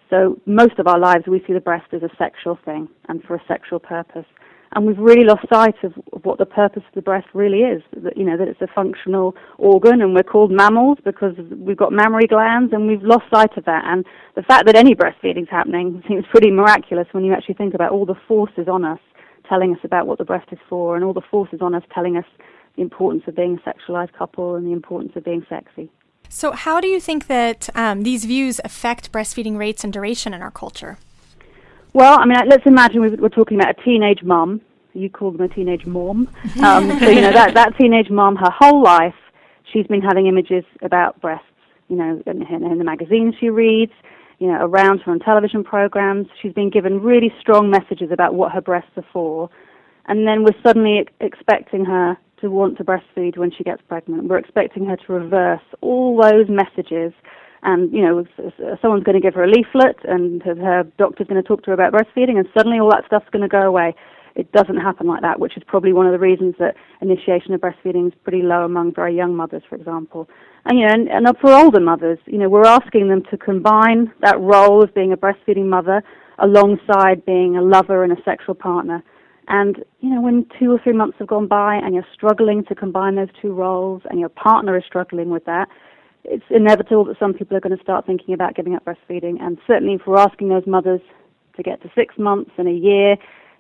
So 0.08 0.40
most 0.44 0.78
of 0.78 0.87
our 0.87 0.99
lives, 0.99 1.25
we 1.26 1.42
see 1.46 1.52
the 1.52 1.60
breast 1.60 1.87
as 1.92 2.02
a 2.02 2.10
sexual 2.18 2.58
thing 2.64 2.88
and 3.08 3.22
for 3.22 3.37
a 3.37 3.42
sexual 3.46 3.78
purpose. 3.78 4.26
And 4.72 4.86
we've 4.86 4.98
really 4.98 5.24
lost 5.24 5.48
sight 5.52 5.74
of, 5.82 5.92
of 6.12 6.24
what 6.24 6.38
the 6.38 6.46
purpose 6.46 6.82
of 6.86 6.94
the 6.94 7.02
breast 7.02 7.26
really 7.34 7.60
is. 7.60 7.82
That, 7.96 8.16
you 8.16 8.24
know, 8.24 8.36
that 8.36 8.46
it's 8.46 8.60
a 8.60 8.68
functional 8.72 9.34
organ, 9.58 10.00
and 10.00 10.14
we're 10.14 10.22
called 10.22 10.52
mammals 10.52 10.98
because 11.04 11.34
we've 11.50 11.76
got 11.76 11.92
mammary 11.92 12.26
glands, 12.26 12.72
and 12.72 12.86
we've 12.86 13.02
lost 13.02 13.24
sight 13.34 13.56
of 13.56 13.64
that. 13.64 13.84
And 13.84 14.04
the 14.36 14.42
fact 14.42 14.66
that 14.66 14.76
any 14.76 14.94
breastfeeding 14.94 15.42
is 15.42 15.48
happening 15.50 16.02
seems 16.08 16.24
pretty 16.30 16.50
miraculous 16.50 17.08
when 17.12 17.24
you 17.24 17.32
actually 17.32 17.54
think 17.54 17.74
about 17.74 17.90
all 17.90 18.06
the 18.06 18.14
forces 18.28 18.68
on 18.68 18.84
us 18.84 19.00
telling 19.48 19.72
us 19.72 19.80
about 19.82 20.06
what 20.06 20.18
the 20.18 20.24
breast 20.24 20.46
is 20.52 20.58
for, 20.68 20.94
and 20.94 21.04
all 21.04 21.12
the 21.12 21.20
forces 21.20 21.60
on 21.60 21.74
us 21.74 21.82
telling 21.92 22.16
us 22.16 22.24
the 22.76 22.82
importance 22.82 23.24
of 23.26 23.34
being 23.34 23.58
a 23.58 23.68
sexualized 23.68 24.12
couple 24.12 24.54
and 24.54 24.64
the 24.64 24.72
importance 24.72 25.12
of 25.16 25.24
being 25.24 25.44
sexy. 25.48 25.90
So, 26.28 26.52
how 26.52 26.80
do 26.80 26.86
you 26.86 27.00
think 27.00 27.26
that 27.26 27.68
um, 27.74 28.04
these 28.04 28.24
views 28.24 28.60
affect 28.64 29.10
breastfeeding 29.10 29.58
rates 29.58 29.82
and 29.82 29.92
duration 29.92 30.32
in 30.32 30.42
our 30.42 30.52
culture? 30.52 30.98
Well, 31.92 32.18
I 32.20 32.25
mean, 32.25 32.38
let's 32.49 32.66
imagine 32.66 33.00
we're 33.00 33.28
talking 33.28 33.59
about 33.59 33.78
a 33.78 33.82
teenage 33.82 34.23
mum. 34.23 34.61
You 34.92 35.11
call 35.11 35.32
them 35.32 35.40
a 35.42 35.49
teenage 35.49 35.87
mom. 35.87 36.28
Um, 36.62 36.99
so, 37.00 37.09
you 37.09 37.20
know, 37.20 37.32
that, 37.32 37.54
that 37.54 37.76
teenage 37.78 38.11
mom, 38.11 38.37
her 38.37 38.50
whole 38.50 38.82
life, 38.82 39.14
she's 39.73 39.87
been 39.87 40.00
having 40.00 40.26
images 40.26 40.64
about 40.82 41.20
breasts, 41.20 41.47
you 41.88 41.97
know, 41.97 42.23
in, 42.26 42.42
in 42.42 42.78
the 42.78 42.85
magazines 42.85 43.35
she 43.40 43.50
reads, 43.50 43.92
you 44.38 44.49
know, 44.49 44.64
around 44.64 45.00
her 45.00 45.12
on 45.12 45.18
television 45.20 45.64
programs. 45.64 46.26
She's 46.40 46.52
been 46.52 46.70
given 46.70 47.00
really 47.00 47.32
strong 47.40 47.70
messages 47.70 48.11
about 48.12 48.35
what 48.35 48.52
her 48.52 48.61
breasts 48.61 48.90
are 48.97 49.06
for. 49.12 49.50
And 50.06 50.26
then 50.26 50.44
we're 50.44 50.61
suddenly 50.62 51.06
expecting 51.20 51.85
her 51.85 52.16
to 52.40 52.50
want 52.50 52.78
to 52.78 52.85
breastfeed 52.85 53.37
when 53.37 53.52
she 53.52 53.64
gets 53.64 53.82
pregnant. 53.88 54.28
We're 54.28 54.38
expecting 54.38 54.87
her 54.87 54.97
to 54.97 55.12
reverse 55.12 55.62
all 55.80 56.20
those 56.20 56.49
messages. 56.49 57.12
And, 57.62 57.93
you 57.93 58.00
know, 58.00 58.25
someone's 58.81 59.05
going 59.05 59.21
to 59.21 59.21
give 59.21 59.35
her 59.35 59.45
a 59.45 59.50
leaflet 59.50 59.97
and 60.05 60.43
her 60.43 60.85
doctor's 60.97 61.26
going 61.26 61.43
to 61.43 61.47
talk 61.47 61.62
to 61.64 61.71
her 61.71 61.75
about 61.75 61.93
breastfeeding, 61.93 62.38
and 62.38 62.49
suddenly 62.57 62.79
all 62.79 62.90
that 62.90 63.05
stuff's 63.07 63.29
going 63.31 63.43
to 63.43 63.49
go 63.49 63.62
away. 63.62 63.95
It 64.35 64.50
doesn't 64.52 64.76
happen 64.79 65.07
like 65.07 65.23
that, 65.23 65.40
which 65.40 65.57
is 65.57 65.62
probably 65.67 65.93
one 65.93 66.07
of 66.07 66.12
the 66.12 66.19
reasons 66.19 66.55
that 66.59 66.76
initiation 67.02 67.52
of 67.52 67.61
breastfeeding 67.61 68.07
is 68.09 68.14
pretty 68.23 68.43
low 68.43 68.64
among 68.64 68.95
very 68.95 69.14
young 69.14 69.35
mothers, 69.35 69.62
for 69.69 69.75
example. 69.75 70.29
And, 70.64 70.79
you 70.79 70.87
know, 70.87 70.95
and, 70.95 71.09
and 71.09 71.26
for 71.38 71.52
older 71.52 71.81
mothers, 71.81 72.19
you 72.26 72.38
know, 72.38 72.49
we're 72.49 72.64
asking 72.64 73.09
them 73.09 73.25
to 73.31 73.37
combine 73.37 74.12
that 74.21 74.40
role 74.40 74.83
of 74.83 74.95
being 74.95 75.12
a 75.12 75.17
breastfeeding 75.17 75.67
mother 75.67 76.02
alongside 76.38 77.26
being 77.26 77.57
a 77.57 77.62
lover 77.62 78.05
and 78.05 78.12
a 78.12 78.23
sexual 78.25 78.55
partner. 78.55 79.02
And, 79.49 79.85
you 79.99 80.11
know, 80.11 80.21
when 80.21 80.47
two 80.59 80.71
or 80.71 80.79
three 80.83 80.93
months 80.93 81.17
have 81.19 81.26
gone 81.26 81.49
by 81.49 81.75
and 81.75 81.93
you're 81.93 82.07
struggling 82.14 82.64
to 82.67 82.75
combine 82.75 83.17
those 83.17 83.29
two 83.43 83.52
roles 83.52 84.00
and 84.09 84.21
your 84.21 84.29
partner 84.29 84.79
is 84.79 84.85
struggling 84.87 85.29
with 85.29 85.45
that, 85.47 85.69
it's 86.24 86.44
inevitable 86.50 87.04
that 87.06 87.18
some 87.18 87.32
people 87.32 87.56
are 87.56 87.60
going 87.60 87.76
to 87.76 87.82
start 87.82 88.06
thinking 88.06 88.34
about 88.34 88.54
giving 88.54 88.74
up 88.74 88.84
breastfeeding. 88.84 89.40
And 89.40 89.58
certainly 89.66 89.94
if 89.94 90.02
we're 90.06 90.18
asking 90.18 90.48
those 90.48 90.66
mothers 90.66 91.00
to 91.56 91.62
get 91.62 91.82
to 91.82 91.90
six 91.94 92.14
months 92.18 92.50
and 92.58 92.68
a 92.68 92.72
year, 92.72 93.16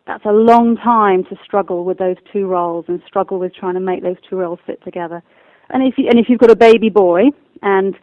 that's 0.06 0.24
a 0.24 0.32
long 0.32 0.76
time 0.76 1.24
to 1.24 1.36
struggle 1.44 1.84
with 1.84 1.98
those 1.98 2.16
two 2.32 2.46
roles 2.46 2.84
and 2.88 3.00
struggle 3.06 3.38
with 3.38 3.54
trying 3.54 3.74
to 3.74 3.80
make 3.80 4.02
those 4.02 4.16
two 4.28 4.36
roles 4.36 4.58
fit 4.66 4.82
together. 4.82 5.22
And 5.70 5.86
if 5.86 5.94
you, 5.98 6.08
and 6.08 6.18
if 6.18 6.26
you've 6.28 6.40
got 6.40 6.50
a 6.50 6.56
baby 6.56 6.90
boy 6.90 7.30
and 7.62 7.94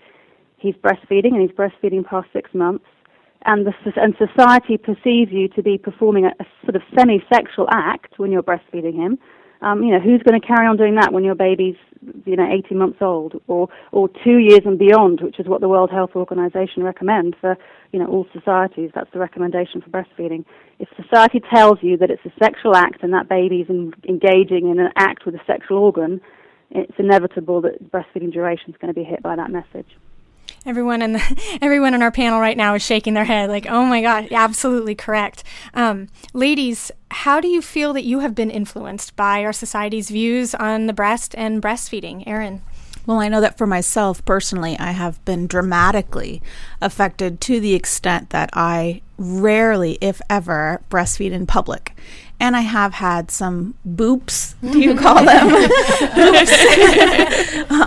he's 0.57 0.75
breastfeeding 0.75 1.33
and 1.33 1.41
he's 1.41 1.51
breastfeeding 1.51 2.05
past 2.05 2.27
six 2.33 2.53
months, 2.53 2.85
and 3.45 3.65
the 3.65 3.73
and 3.95 4.15
society 4.17 4.77
perceives 4.77 5.31
you 5.31 5.47
to 5.49 5.61
be 5.61 5.77
performing 5.77 6.25
a, 6.25 6.29
a 6.39 6.45
sort 6.63 6.75
of 6.75 6.81
semi-sexual 6.97 7.67
act 7.71 8.17
when 8.17 8.31
you're 8.31 8.43
breastfeeding 8.43 8.95
him, 8.95 9.17
um, 9.61 9.83
you 9.83 9.91
know, 9.91 9.99
who's 9.99 10.21
going 10.23 10.39
to 10.39 10.45
carry 10.45 10.67
on 10.67 10.77
doing 10.77 10.95
that 10.95 11.11
when 11.11 11.23
your 11.23 11.35
baby's, 11.35 11.75
you 12.25 12.35
know, 12.35 12.47
18 12.49 12.77
months 12.77 12.99
old 13.01 13.41
or, 13.47 13.69
or 13.91 14.09
two 14.23 14.37
years 14.37 14.61
and 14.65 14.77
beyond, 14.77 15.21
which 15.21 15.39
is 15.39 15.47
what 15.47 15.61
the 15.61 15.67
World 15.67 15.89
Health 15.89 16.11
Organization 16.15 16.83
recommends 16.83 17.35
for, 17.41 17.57
you 17.91 17.99
know, 17.99 18.07
all 18.07 18.27
societies. 18.33 18.91
That's 18.93 19.11
the 19.11 19.19
recommendation 19.19 19.81
for 19.81 19.89
breastfeeding. 19.89 20.45
If 20.79 20.89
society 20.95 21.41
tells 21.53 21.79
you 21.81 21.97
that 21.97 22.11
it's 22.11 22.25
a 22.25 22.31
sexual 22.43 22.75
act 22.75 23.03
and 23.03 23.13
that 23.13 23.29
baby's 23.29 23.67
in, 23.69 23.93
engaging 24.07 24.69
in 24.69 24.79
an 24.79 24.91
act 24.95 25.25
with 25.25 25.35
a 25.35 25.41
sexual 25.47 25.79
organ, 25.79 26.21
it's 26.69 26.93
inevitable 26.97 27.61
that 27.61 27.91
breastfeeding 27.91 28.31
duration 28.31 28.69
is 28.69 28.75
going 28.79 28.93
to 28.93 28.99
be 28.99 29.03
hit 29.03 29.23
by 29.23 29.35
that 29.35 29.49
message. 29.49 29.87
Everyone 30.65 31.01
in 31.01 31.13
the, 31.13 31.57
everyone 31.61 31.93
in 31.93 32.01
our 32.01 32.11
panel 32.11 32.39
right 32.39 32.57
now 32.57 32.75
is 32.75 32.85
shaking 32.85 33.13
their 33.13 33.25
head, 33.25 33.49
like, 33.49 33.65
"Oh 33.69 33.85
my 33.85 34.01
God, 34.01 34.27
absolutely 34.31 34.95
correct." 34.95 35.43
Um, 35.73 36.07
ladies, 36.33 36.91
how 37.17 37.39
do 37.39 37.47
you 37.47 37.63
feel 37.63 37.93
that 37.93 38.03
you 38.03 38.19
have 38.19 38.35
been 38.35 38.51
influenced 38.51 39.15
by 39.15 39.43
our 39.43 39.53
society's 39.53 40.09
views 40.09 40.53
on 40.53 40.85
the 40.85 40.93
breast 40.93 41.33
and 41.35 41.61
breastfeeding, 41.61 42.23
Erin? 42.27 42.61
Well, 43.07 43.19
I 43.19 43.27
know 43.27 43.41
that 43.41 43.57
for 43.57 43.65
myself 43.65 44.23
personally, 44.23 44.77
I 44.77 44.91
have 44.91 45.23
been 45.25 45.47
dramatically 45.47 46.43
affected 46.79 47.41
to 47.41 47.59
the 47.59 47.73
extent 47.73 48.29
that 48.29 48.51
I 48.53 49.01
rarely, 49.17 49.97
if 49.99 50.21
ever, 50.29 50.81
breastfeed 50.91 51.31
in 51.31 51.47
public 51.47 51.95
and 52.39 52.55
I 52.55 52.61
have 52.61 52.93
had 52.93 53.31
some 53.31 53.73
boops, 53.87 54.53
do 54.61 54.79
you 54.79 54.95
call 54.99 55.25
them? 55.25 55.49
boops 56.11 56.53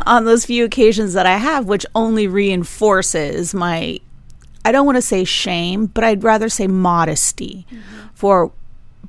on 0.06 0.24
those 0.24 0.44
few 0.44 0.64
occasions 0.64 1.12
that 1.12 1.26
I 1.26 1.36
have, 1.36 1.66
which 1.66 1.86
only 1.94 2.26
reinforces 2.26 3.54
my, 3.54 4.00
I 4.64 4.72
don't 4.72 4.86
want 4.86 4.96
to 4.96 5.02
say 5.02 5.22
shame, 5.22 5.86
but 5.86 6.02
I'd 6.02 6.24
rather 6.24 6.48
say 6.48 6.66
modesty 6.66 7.64
mm-hmm. 7.70 8.08
for 8.14 8.50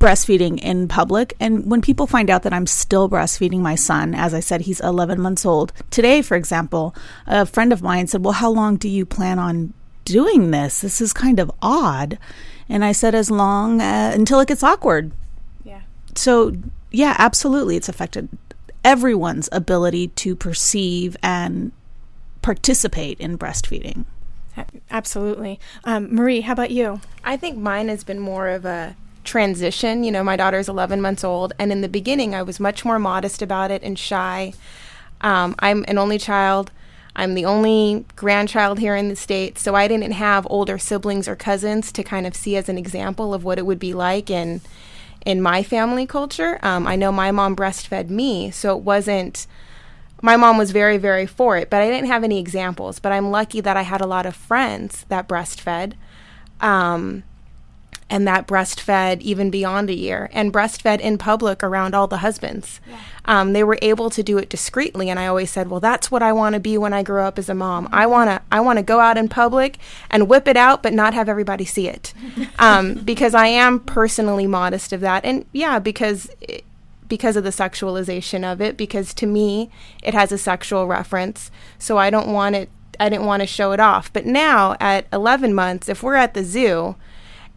breastfeeding 0.02 0.60
in 0.60 0.88
public. 0.88 1.36
And 1.40 1.70
when 1.70 1.82
people 1.82 2.08
find 2.08 2.30
out 2.30 2.42
that 2.44 2.54
I'm 2.54 2.66
still 2.68 3.08
breastfeeding 3.08 3.60
my 3.60 3.76
son, 3.76 4.16
as 4.16 4.34
I 4.34 4.40
said, 4.40 4.62
he's 4.62 4.80
11 4.82 5.22
months 5.22 5.46
old. 5.46 5.72
Today, 5.92 6.22
for 6.22 6.36
example, 6.36 6.96
a 7.28 7.46
friend 7.46 7.72
of 7.72 7.82
mine 7.84 8.08
said, 8.08 8.24
Well, 8.26 8.34
how 8.34 8.50
long 8.50 8.78
do 8.78 8.90
you 8.90 9.06
plan 9.06 9.38
on 9.40 9.74
doing 10.04 10.52
this? 10.52 10.82
This 10.82 11.00
is 11.02 11.14
kind 11.14 11.40
of 11.40 11.52
odd. 11.62 12.18
And 12.68 12.84
I 12.84 12.92
said, 12.92 13.14
As 13.14 13.30
long 13.30 13.80
uh, 13.80 14.12
until 14.14 14.40
it 14.40 14.48
gets 14.48 14.64
awkward 14.64 15.12
Yeah. 15.64 15.82
so 16.16 16.54
yeah, 16.92 17.16
absolutely, 17.20 17.78
it's 17.78 17.88
affected 17.88 18.28
everyone's 18.84 19.48
ability 19.52 20.08
to 20.08 20.36
perceive 20.36 21.16
and 21.22 21.72
participate 22.42 23.20
in 23.20 23.38
breastfeeding. 23.38 24.06
Absolutely. 24.90 25.60
Um, 25.86 26.14
Marie, 26.14 26.42
how 26.42 26.54
about 26.54 26.72
you? 26.72 27.00
I 27.24 27.38
think 27.38 27.58
mine 27.58 27.88
has 27.88 28.04
been 28.04 28.20
more 28.20 28.50
of 28.50 28.66
a 28.66 28.96
transition. 29.24 30.04
You 30.04 30.12
know, 30.12 30.24
my 30.24 30.36
daughter's 30.36 30.70
11 30.70 31.02
months 31.02 31.24
old, 31.24 31.54
and 31.60 31.72
in 31.72 31.82
the 31.82 31.90
beginning, 31.90 32.36
I 32.36 32.44
was 32.44 32.60
much 32.60 32.86
more 32.86 33.00
modest 33.00 33.42
about 33.42 33.72
it 33.72 33.84
and 33.84 33.98
shy. 33.98 34.54
Um, 35.22 35.56
I'm 35.60 35.86
an 35.88 35.98
only 35.98 36.18
child. 36.18 36.72
I'm 37.16 37.34
the 37.34 37.46
only 37.46 38.06
grandchild 38.16 38.80
here 38.80 38.96
in 38.96 39.10
the 39.10 39.16
States, 39.16 39.62
so 39.62 39.76
I 39.76 39.88
didn't 39.88 40.14
have 40.14 40.48
older 40.50 40.78
siblings 40.78 41.28
or 41.28 41.36
cousins 41.36 41.92
to 41.92 42.04
kind 42.04 42.26
of 42.26 42.36
see 42.36 42.56
as 42.56 42.70
an 42.70 42.78
example 42.78 43.34
of 43.34 43.44
what 43.44 43.58
it 43.58 43.66
would 43.66 43.80
be 43.80 43.94
like 43.94 44.30
in, 44.30 44.62
in 45.26 45.42
my 45.42 45.62
family 45.62 46.06
culture. 46.06 46.58
Um, 46.64 46.88
I 46.88 46.96
know 46.96 47.12
my 47.12 47.32
mom 47.32 47.56
breastfed 47.56 48.10
me, 48.10 48.50
so 48.52 48.78
it 48.78 48.84
wasn't. 48.84 49.46
My 50.24 50.38
mom 50.38 50.58
was 50.58 50.72
very, 50.72 50.98
very 50.98 51.26
for 51.26 51.58
it, 51.58 51.70
but 51.70 51.82
I 51.82 51.90
didn't 51.90 52.08
have 52.08 52.24
any 52.24 52.40
examples. 52.40 53.00
But 53.00 53.12
I'm 53.12 53.32
lucky 53.32 53.60
that 53.60 53.76
I 53.76 53.82
had 53.82 54.02
a 54.02 54.08
lot 54.08 54.26
of 54.26 54.36
friends 54.36 55.06
that 55.10 55.28
breastfed. 55.28 55.94
Um, 56.62 57.24
and 58.12 58.28
that 58.28 58.46
breastfed 58.46 59.22
even 59.22 59.50
beyond 59.50 59.90
a 59.90 59.96
year 59.96 60.30
and 60.34 60.52
breastfed 60.52 61.00
in 61.00 61.18
public 61.18 61.64
around 61.64 61.96
all 61.96 62.08
the 62.08 62.18
husbands. 62.18 62.82
Yeah. 62.88 63.00
Um, 63.24 63.54
they 63.54 63.64
were 63.64 63.80
able 63.82 64.10
to 64.10 64.22
do 64.22 64.38
it 64.38 64.50
discreetly, 64.50 65.10
and 65.10 65.18
I 65.18 65.28
always 65.28 65.50
said, 65.50 65.70
"Well, 65.70 65.80
that's 65.80 66.12
what 66.12 66.22
I 66.22 66.34
want 66.34 66.54
to 66.54 66.60
be 66.60 66.78
when 66.78 66.92
I 66.92 67.04
grow 67.04 67.26
up 67.26 67.40
as 67.40 67.48
a 67.48 67.56
mom. 67.56 67.88
I 67.92 68.06
want 68.06 68.30
to 68.30 68.42
I 68.52 68.60
want 68.60 68.78
to 68.78 68.84
go 68.84 69.00
out 69.00 69.18
in 69.18 69.30
public 69.30 69.78
and 70.10 70.28
whip 70.28 70.48
it 70.48 70.58
out, 70.58 70.84
but 70.84 70.94
not 70.94 71.14
have 71.14 71.30
everybody 71.30 71.64
see 71.64 71.88
it, 71.88 72.14
um, 72.60 72.96
because 72.96 73.34
I 73.34 73.48
am 73.48 73.80
personally 73.80 74.46
modest 74.46 74.92
of 74.92 75.00
that, 75.02 75.26
and 75.26 75.46
yeah, 75.54 75.80
because." 75.80 76.30
It, 76.42 76.66
because 77.08 77.36
of 77.36 77.44
the 77.44 77.50
sexualization 77.50 78.50
of 78.50 78.62
it 78.62 78.78
because 78.78 79.14
to 79.14 79.26
me 79.26 79.70
it 80.02 80.14
has 80.14 80.32
a 80.32 80.38
sexual 80.38 80.88
reference 80.88 81.52
so 81.78 81.98
i 81.98 82.10
don't 82.10 82.32
want 82.32 82.56
it 82.56 82.70
i 83.02 83.10
didn't 83.10 83.26
want 83.26 83.42
to 83.42 83.46
show 83.46 83.74
it 83.74 83.82
off 83.82 84.14
but 84.14 84.26
now 84.26 84.78
at 84.80 85.06
11 85.12 85.54
months 85.54 85.90
if 85.90 86.02
we're 86.02 86.16
at 86.16 86.34
the 86.34 86.42
zoo 86.46 86.96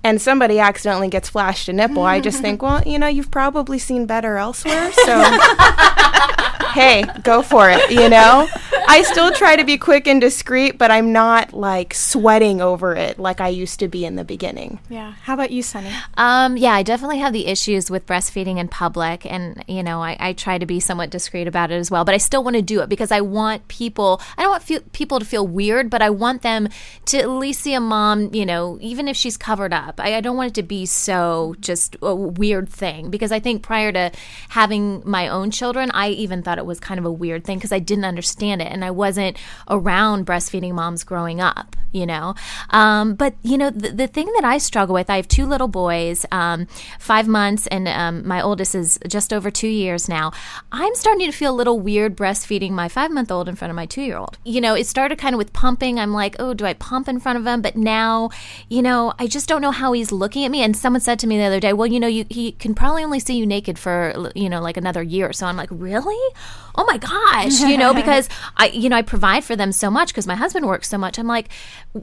and 0.05 0.21
somebody 0.21 0.61
accidentally 0.61 1.09
gets 1.09 1.31
flashed 1.31 1.69
a 1.69 1.73
nipple, 1.73 2.03
I 2.03 2.21
just 2.21 2.41
think, 2.43 2.63
well, 2.63 2.83
you 2.87 2.99
know, 2.99 3.09
you've 3.09 3.31
probably 3.31 3.79
seen 3.79 4.07
better 4.07 4.37
elsewhere. 4.37 4.93
So, 4.93 5.03
hey, 6.75 7.05
go 7.23 7.41
for 7.41 7.71
it, 7.71 7.91
you 7.91 8.09
know? 8.09 8.49
I 8.87 9.03
still 9.03 9.31
try 9.33 9.57
to 9.57 9.65
be 9.65 9.79
quick 9.79 10.07
and 10.07 10.21
discreet, 10.21 10.77
but 10.77 10.91
I'm 10.91 11.13
not 11.13 11.55
like 11.55 11.95
sweating 11.95 12.61
over 12.61 12.95
it 12.95 13.19
like 13.19 13.41
I 13.41 13.49
used 13.49 13.79
to 13.81 13.89
be 13.89 14.05
in 14.05 14.17
the 14.17 14.25
beginning. 14.25 14.81
Yeah. 14.91 15.13
How 15.23 15.35
about 15.35 15.51
you, 15.51 15.63
Sunny? 15.63 15.91
Um, 16.19 16.57
yeah, 16.57 16.73
I 16.73 16.83
definitely 16.83 17.19
have 17.19 17.33
the 17.33 17.47
issues 17.47 17.91
with 17.91 18.05
breastfeeding 18.05 18.59
in 18.59 18.69
public. 18.69 19.25
And, 19.25 19.65
you 19.67 19.83
know, 19.83 20.03
I, 20.03 20.17
I 20.21 20.33
try 20.35 20.59
to 20.59 20.67
be 20.67 20.81
somewhat 20.81 21.09
discreet 21.09 21.49
about 21.49 21.71
it 21.71 21.77
as 21.77 21.91
well. 21.91 22.05
But 22.05 22.15
I 22.15 22.19
still 22.19 22.45
want 22.45 22.57
to 22.57 22.63
do 22.63 22.83
it 22.83 22.89
because 22.89 23.11
I 23.11 23.23
want 23.23 23.69
people, 23.69 24.21
I 24.37 24.43
don't 24.43 24.51
want 24.51 24.63
fe- 24.65 24.81
people 24.93 25.19
to 25.19 25.25
feel 25.25 25.47
weird, 25.47 25.89
but 25.89 26.03
I 26.03 26.11
want 26.11 26.43
them 26.43 26.69
to 27.07 27.19
at 27.19 27.31
least 27.31 27.61
see 27.61 27.73
a 27.73 27.81
mom, 27.81 28.35
you 28.35 28.45
know, 28.45 28.77
even 28.83 29.09
if 29.09 29.17
she's 29.17 29.37
covered 29.37 29.73
up 29.73 29.85
up. 29.85 30.01
I, 30.01 30.17
I 30.17 30.21
don't 30.21 30.37
want 30.37 30.51
it 30.51 30.55
to 30.55 30.63
be 30.63 30.87
so 30.87 31.55
just 31.61 31.97
a 32.03 32.15
weird 32.15 32.69
thing 32.69 33.11
because 33.11 33.33
I 33.33 33.41
think 33.41 33.63
prior 33.63 33.93
to 33.93 34.11
having 34.51 35.03
my 35.05 35.29
own 35.29 35.51
children, 35.51 35.91
I 35.93 36.11
even 36.11 36.43
thought 36.43 36.59
it 36.59 36.64
was 36.67 36.81
kind 36.81 36.99
of 36.99 37.05
a 37.05 37.13
weird 37.13 37.45
thing 37.45 37.59
because 37.59 37.73
I 37.73 37.79
didn't 37.79 38.05
understand 38.05 38.63
it. 38.63 38.69
and 38.73 38.85
I 38.85 38.91
wasn't 38.91 39.37
around 39.69 40.27
breastfeeding 40.27 40.73
moms 40.73 41.05
growing 41.05 41.41
up, 41.41 41.77
you 41.93 42.07
know. 42.07 42.35
Um, 42.71 43.15
but 43.15 43.35
you 43.43 43.59
know, 43.59 43.71
the, 43.71 43.91
the 43.91 44.07
thing 44.07 44.31
that 44.35 44.45
I 44.45 44.59
struggle 44.59 44.95
with, 44.95 45.11
I 45.11 45.17
have 45.17 45.29
two 45.29 45.47
little 45.47 45.69
boys, 45.69 46.27
um, 46.33 46.67
five 46.99 47.29
months, 47.29 47.67
and 47.69 47.89
um, 47.89 48.27
my 48.27 48.41
oldest 48.41 48.75
is 48.75 48.99
just 49.09 49.33
over 49.33 49.51
two 49.51 49.69
years 49.69 50.09
now. 50.09 50.33
I'm 50.73 50.95
starting 50.95 51.31
to 51.31 51.37
feel 51.37 51.53
a 51.53 51.57
little 51.57 51.81
weird 51.81 52.17
breastfeeding 52.17 52.71
my 52.71 52.89
five 52.89 53.11
month 53.11 53.31
old 53.31 53.49
in 53.49 53.57
front 53.57 53.71
of 53.71 53.77
my 53.77 53.87
two 53.87 54.03
year 54.03 54.17
old. 54.17 54.39
You 54.45 54.61
know, 54.61 54.75
it 54.75 54.87
started 54.87 55.19
kind 55.19 55.35
of 55.35 55.39
with 55.39 55.53
pumping. 55.53 55.99
I'm 55.99 56.13
like, 56.13 56.37
oh, 56.39 56.55
do 56.55 56.65
I 56.67 56.75
pump 56.75 57.09
in 57.09 57.21
front 57.21 57.39
of 57.39 57.47
him? 57.47 57.63
But 57.63 57.77
now, 57.77 58.31
you 58.69 58.83
know, 58.83 59.13
I 59.19 59.27
just 59.27 59.49
don't 59.49 59.63
know 59.63 59.71
how 59.71 59.93
he's 59.93 60.13
looking 60.13 60.45
at 60.45 60.51
me. 60.51 60.63
And 60.63 60.77
someone 60.77 61.01
said 61.01 61.19
to 61.21 61.27
me 61.27 61.39
the 61.39 61.45
other 61.45 61.61
day, 61.61 61.73
well, 61.73 61.87
you 61.87 62.01
know, 62.01 62.07
you, 62.07 62.25
he 62.29 62.53
can 62.53 62.75
probably 62.75 63.05
only 63.05 63.21
see 63.21 63.37
you 63.37 63.47
naked 63.47 63.79
for, 63.79 64.31
you 64.35 64.49
know, 64.49 64.61
like 64.61 64.77
another 64.77 65.03
year. 65.03 65.33
So 65.33 65.47
I'm 65.47 65.57
like, 65.57 65.69
really? 65.71 66.35
Oh 66.77 66.85
my 66.87 66.99
gosh, 66.99 67.61
you 67.61 67.79
know, 67.79 67.95
because 68.03 68.29
I, 68.57 68.67
you 68.67 68.89
know, 68.89 68.97
I 68.97 69.03
provide 69.03 69.45
for 69.45 69.55
them 69.55 69.71
so 69.73 69.91
much 69.91 70.09
because 70.09 70.27
my 70.27 70.35
husband 70.35 70.67
works 70.67 70.89
so 70.89 70.99
much. 70.99 71.19
I'm 71.19 71.29
like, 71.29 71.49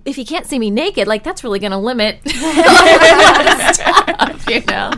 if 0.06 0.16
he 0.16 0.24
can't 0.24 0.46
see 0.46 0.58
me 0.60 0.70
naked, 0.70 1.08
like 1.08 1.24
that's 1.24 1.44
really 1.44 1.60
going 1.60 1.72
to 1.72 1.78
limit 1.78 2.20
stuff, 3.74 4.50
you 4.50 4.62
know. 4.66 4.92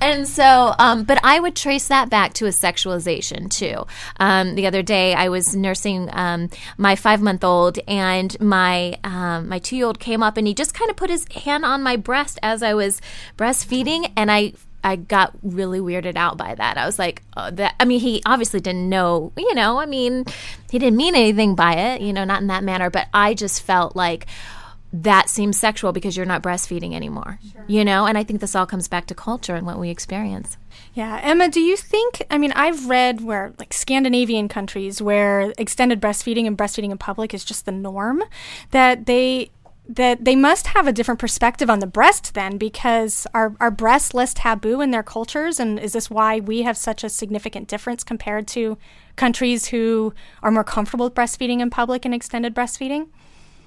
And 0.00 0.28
so, 0.28 0.74
um, 0.78 1.04
but 1.04 1.18
I 1.24 1.40
would 1.40 1.56
trace 1.56 1.88
that 1.88 2.08
back 2.08 2.34
to 2.34 2.46
a 2.46 2.50
sexualization 2.50 3.50
too. 3.50 3.86
Um, 4.20 4.54
the 4.54 4.66
other 4.66 4.82
day, 4.82 5.14
I 5.14 5.28
was 5.28 5.56
nursing 5.56 6.08
um, 6.12 6.48
my 6.78 6.94
five 6.94 7.20
month 7.20 7.42
old, 7.42 7.78
and 7.88 8.38
my 8.40 8.98
um, 9.02 9.48
my 9.48 9.58
two 9.58 9.76
year 9.76 9.86
old 9.86 9.98
came 9.98 10.22
up, 10.22 10.36
and 10.36 10.46
he 10.46 10.54
just 10.54 10.72
kind 10.74 10.90
of 10.90 10.96
put 10.96 11.10
his 11.10 11.26
hand 11.32 11.64
on 11.64 11.82
my 11.82 11.96
breast 11.96 12.38
as 12.42 12.62
I 12.62 12.74
was 12.74 13.00
breastfeeding, 13.36 14.12
and 14.16 14.30
I 14.30 14.52
I 14.86 14.94
got 14.94 15.32
really 15.42 15.80
weirded 15.80 16.14
out 16.14 16.38
by 16.38 16.54
that. 16.54 16.78
I 16.78 16.86
was 16.86 16.96
like, 16.96 17.24
oh, 17.36 17.50
that. 17.50 17.74
I 17.80 17.84
mean, 17.84 17.98
he 17.98 18.22
obviously 18.24 18.60
didn't 18.60 18.88
know, 18.88 19.32
you 19.36 19.52
know. 19.52 19.80
I 19.80 19.86
mean, 19.86 20.24
he 20.70 20.78
didn't 20.78 20.96
mean 20.96 21.16
anything 21.16 21.56
by 21.56 21.72
it, 21.74 22.02
you 22.02 22.12
know, 22.12 22.22
not 22.22 22.40
in 22.40 22.46
that 22.46 22.62
manner. 22.62 22.88
But 22.88 23.08
I 23.12 23.34
just 23.34 23.62
felt 23.62 23.96
like 23.96 24.26
that 24.92 25.28
seems 25.28 25.58
sexual 25.58 25.90
because 25.90 26.16
you're 26.16 26.24
not 26.24 26.40
breastfeeding 26.40 26.94
anymore, 26.94 27.40
sure. 27.52 27.64
you 27.66 27.84
know. 27.84 28.06
And 28.06 28.16
I 28.16 28.22
think 28.22 28.40
this 28.40 28.54
all 28.54 28.64
comes 28.64 28.86
back 28.86 29.06
to 29.06 29.14
culture 29.16 29.56
and 29.56 29.66
what 29.66 29.80
we 29.80 29.90
experience. 29.90 30.56
Yeah, 30.94 31.18
Emma, 31.20 31.48
do 31.48 31.60
you 31.60 31.76
think? 31.76 32.22
I 32.30 32.38
mean, 32.38 32.52
I've 32.52 32.88
read 32.88 33.22
where 33.22 33.54
like 33.58 33.72
Scandinavian 33.72 34.48
countries 34.48 35.02
where 35.02 35.52
extended 35.58 36.00
breastfeeding 36.00 36.46
and 36.46 36.56
breastfeeding 36.56 36.92
in 36.92 36.98
public 36.98 37.34
is 37.34 37.44
just 37.44 37.66
the 37.66 37.72
norm, 37.72 38.22
that 38.70 39.06
they 39.06 39.50
that 39.88 40.24
they 40.24 40.34
must 40.34 40.68
have 40.68 40.86
a 40.86 40.92
different 40.92 41.20
perspective 41.20 41.70
on 41.70 41.78
the 41.78 41.86
breast 41.86 42.34
then 42.34 42.58
because 42.58 43.26
are, 43.32 43.54
are 43.60 43.70
breasts 43.70 44.14
less 44.14 44.34
taboo 44.34 44.80
in 44.80 44.90
their 44.90 45.02
cultures? 45.02 45.60
And 45.60 45.78
is 45.78 45.92
this 45.92 46.10
why 46.10 46.40
we 46.40 46.62
have 46.62 46.76
such 46.76 47.04
a 47.04 47.08
significant 47.08 47.68
difference 47.68 48.02
compared 48.02 48.46
to 48.48 48.78
countries 49.14 49.66
who 49.66 50.12
are 50.42 50.50
more 50.50 50.64
comfortable 50.64 51.06
with 51.06 51.14
breastfeeding 51.14 51.60
in 51.60 51.70
public 51.70 52.04
and 52.04 52.12
extended 52.12 52.54
breastfeeding? 52.54 53.08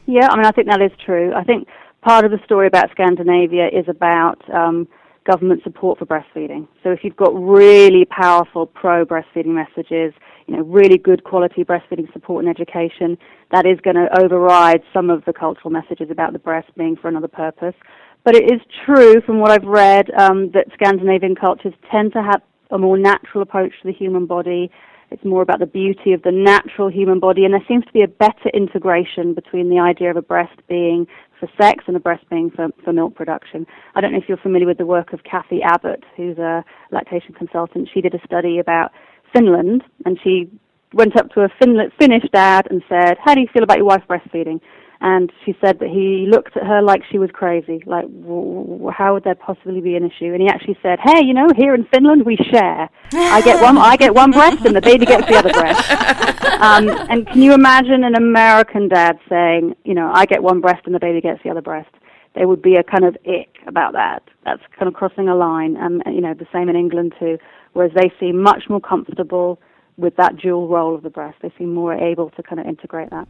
Yeah 0.05 0.27
i 0.29 0.35
mean 0.35 0.45
i 0.45 0.51
think 0.51 0.67
that 0.67 0.81
is 0.81 0.91
true. 1.03 1.33
I 1.33 1.43
think 1.43 1.67
part 2.01 2.25
of 2.25 2.31
the 2.31 2.39
story 2.43 2.67
about 2.67 2.91
scandinavia 2.91 3.67
is 3.67 3.85
about 3.87 4.41
um, 4.53 4.87
government 5.29 5.61
support 5.63 5.99
for 5.99 6.05
breastfeeding 6.05 6.67
so 6.83 6.89
if 6.89 6.99
you've 7.03 7.15
got 7.15 7.31
really 7.35 8.05
powerful 8.05 8.65
pro 8.65 9.05
breastfeeding 9.05 9.53
messages 9.63 10.13
you 10.49 10.57
know, 10.57 10.63
really 10.63 10.97
good 10.97 11.23
quality 11.23 11.63
breastfeeding 11.63 12.11
support 12.11 12.43
and 12.43 12.49
education, 12.49 13.17
that 13.51 13.67
is 13.67 13.79
going 13.81 13.95
to 13.95 14.09
override 14.19 14.81
some 14.91 15.11
of 15.11 15.23
the 15.25 15.33
cultural 15.33 15.69
messages 15.69 16.09
about 16.09 16.33
the 16.33 16.39
breast 16.39 16.67
being 16.75 16.95
for 16.95 17.07
another 17.07 17.27
purpose. 17.27 17.75
But 18.23 18.35
it 18.35 18.51
is 18.51 18.59
true, 18.83 19.21
from 19.21 19.39
what 19.39 19.51
I've 19.51 19.67
read, 19.67 20.09
um, 20.17 20.49
that 20.51 20.65
Scandinavian 20.73 21.35
cultures 21.35 21.73
tend 21.91 22.13
to 22.13 22.23
have 22.23 22.41
a 22.71 22.79
more 22.79 22.97
natural 22.97 23.43
approach 23.43 23.73
to 23.81 23.87
the 23.87 23.93
human 23.93 24.25
body. 24.25 24.71
It's 25.11 25.23
more 25.23 25.43
about 25.43 25.59
the 25.59 25.67
beauty 25.67 26.13
of 26.13 26.23
the 26.23 26.31
natural 26.31 26.89
human 26.89 27.19
body, 27.19 27.45
and 27.45 27.53
there 27.53 27.63
seems 27.67 27.85
to 27.85 27.93
be 27.93 28.01
a 28.01 28.07
better 28.07 28.49
integration 28.53 29.35
between 29.35 29.69
the 29.69 29.79
idea 29.79 30.09
of 30.09 30.17
a 30.17 30.21
breast 30.21 30.59
being 30.67 31.05
for 31.39 31.49
sex 31.59 31.83
and 31.87 31.95
a 31.95 31.99
breast 31.99 32.27
being 32.29 32.51
for, 32.51 32.69
for 32.83 32.93
milk 32.93 33.15
production. 33.15 33.65
I 33.95 34.01
don't 34.01 34.11
know 34.11 34.17
if 34.17 34.25
you're 34.27 34.37
familiar 34.37 34.67
with 34.67 34.77
the 34.77 34.85
work 34.85 35.13
of 35.13 35.23
Kathy 35.23 35.61
Abbott, 35.61 36.03
who's 36.15 36.37
a 36.37 36.63
lactation 36.91 37.33
consultant. 37.33 37.89
She 37.93 38.01
did 38.01 38.13
a 38.13 38.25
study 38.25 38.59
about 38.59 38.91
Finland, 39.33 39.83
and 40.05 40.19
she 40.23 40.49
went 40.93 41.17
up 41.19 41.29
to 41.31 41.41
a 41.41 41.49
Fin- 41.61 41.91
Finnish 41.99 42.25
dad 42.33 42.67
and 42.69 42.83
said, 42.89 43.17
"How 43.23 43.35
do 43.35 43.41
you 43.41 43.47
feel 43.53 43.63
about 43.63 43.77
your 43.77 43.85
wife 43.85 44.03
breastfeeding?" 44.07 44.59
And 45.01 45.31
she 45.45 45.55
said 45.61 45.79
that 45.79 45.87
he 45.89 46.27
looked 46.29 46.57
at 46.57 46.67
her 46.67 46.81
like 46.81 47.03
she 47.09 47.17
was 47.17 47.29
crazy. 47.31 47.81
Like, 47.85 48.03
w- 48.03 48.89
how 48.89 49.13
would 49.13 49.23
there 49.23 49.35
possibly 49.35 49.79
be 49.79 49.95
an 49.95 50.03
issue? 50.03 50.33
And 50.33 50.41
he 50.41 50.49
actually 50.49 50.77
said, 50.81 50.99
"Hey, 51.01 51.23
you 51.23 51.33
know, 51.33 51.47
here 51.55 51.73
in 51.73 51.85
Finland 51.85 52.25
we 52.25 52.35
share. 52.35 52.89
I 53.13 53.41
get 53.41 53.61
one, 53.61 53.77
I 53.77 53.95
get 53.95 54.13
one 54.13 54.31
breast, 54.31 54.65
and 54.65 54.75
the 54.75 54.81
baby 54.81 55.05
gets 55.05 55.27
the 55.27 55.37
other 55.37 55.53
breast." 55.53 55.85
Um, 56.59 56.89
and 56.89 57.25
can 57.25 57.41
you 57.41 57.53
imagine 57.53 58.03
an 58.03 58.15
American 58.15 58.89
dad 58.89 59.17
saying, 59.29 59.75
"You 59.85 59.93
know, 59.93 60.11
I 60.13 60.25
get 60.25 60.43
one 60.43 60.59
breast 60.59 60.81
and 60.85 60.93
the 60.93 60.99
baby 60.99 61.21
gets 61.21 61.41
the 61.41 61.49
other 61.49 61.61
breast"? 61.61 61.89
There 62.35 62.49
would 62.49 62.61
be 62.61 62.75
a 62.75 62.83
kind 62.83 63.05
of 63.05 63.15
ick 63.25 63.55
about 63.65 63.93
that. 63.93 64.23
That's 64.43 64.61
kind 64.77 64.89
of 64.89 64.93
crossing 64.93 65.29
a 65.29 65.35
line. 65.35 65.77
And 65.77 66.03
you 66.07 66.19
know, 66.19 66.33
the 66.33 66.47
same 66.51 66.67
in 66.67 66.75
England 66.75 67.13
too 67.17 67.37
whereas 67.73 67.91
they 67.95 68.11
seem 68.19 68.41
much 68.41 68.63
more 68.69 68.81
comfortable 68.81 69.59
with 69.97 70.15
that 70.15 70.37
dual 70.37 70.67
role 70.67 70.95
of 70.95 71.03
the 71.03 71.09
breast. 71.09 71.37
They 71.41 71.51
seem 71.57 71.73
more 71.73 71.93
able 71.93 72.29
to 72.31 72.43
kind 72.43 72.59
of 72.59 72.65
integrate 72.65 73.09
that. 73.11 73.27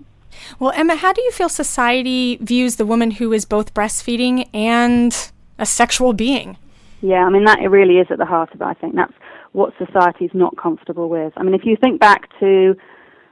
Well, 0.60 0.72
Emma, 0.76 0.96
how 0.96 1.14
do 1.14 1.22
you 1.22 1.32
feel 1.32 1.50
society 1.50 2.38
views 2.38 2.76
the 2.76 2.86
woman 2.86 3.12
who 3.12 3.34
is 3.34 3.46
both 3.46 3.74
breastfeeding 3.74 4.50
and 4.54 5.32
a 5.58 5.66
sexual 5.66 6.14
being? 6.14 6.58
Yeah, 7.02 7.26
I 7.26 7.30
mean, 7.30 7.46
that 7.46 7.60
it 7.60 7.68
really 7.68 7.96
is 7.96 8.08
at 8.10 8.18
the 8.18 8.26
heart 8.26 8.54
of 8.54 8.62
it. 8.62 8.66
I 8.66 8.74
think 8.74 8.96
that's 8.96 9.14
what 9.54 9.74
society 9.78 10.26
is 10.26 10.32
not 10.34 10.58
comfortable 10.58 11.10
with. 11.10 11.34
I 11.38 11.44
mean, 11.44 11.54
if 11.54 11.62
you 11.64 11.78
think 11.80 12.00
back 12.00 12.30
to 12.40 12.76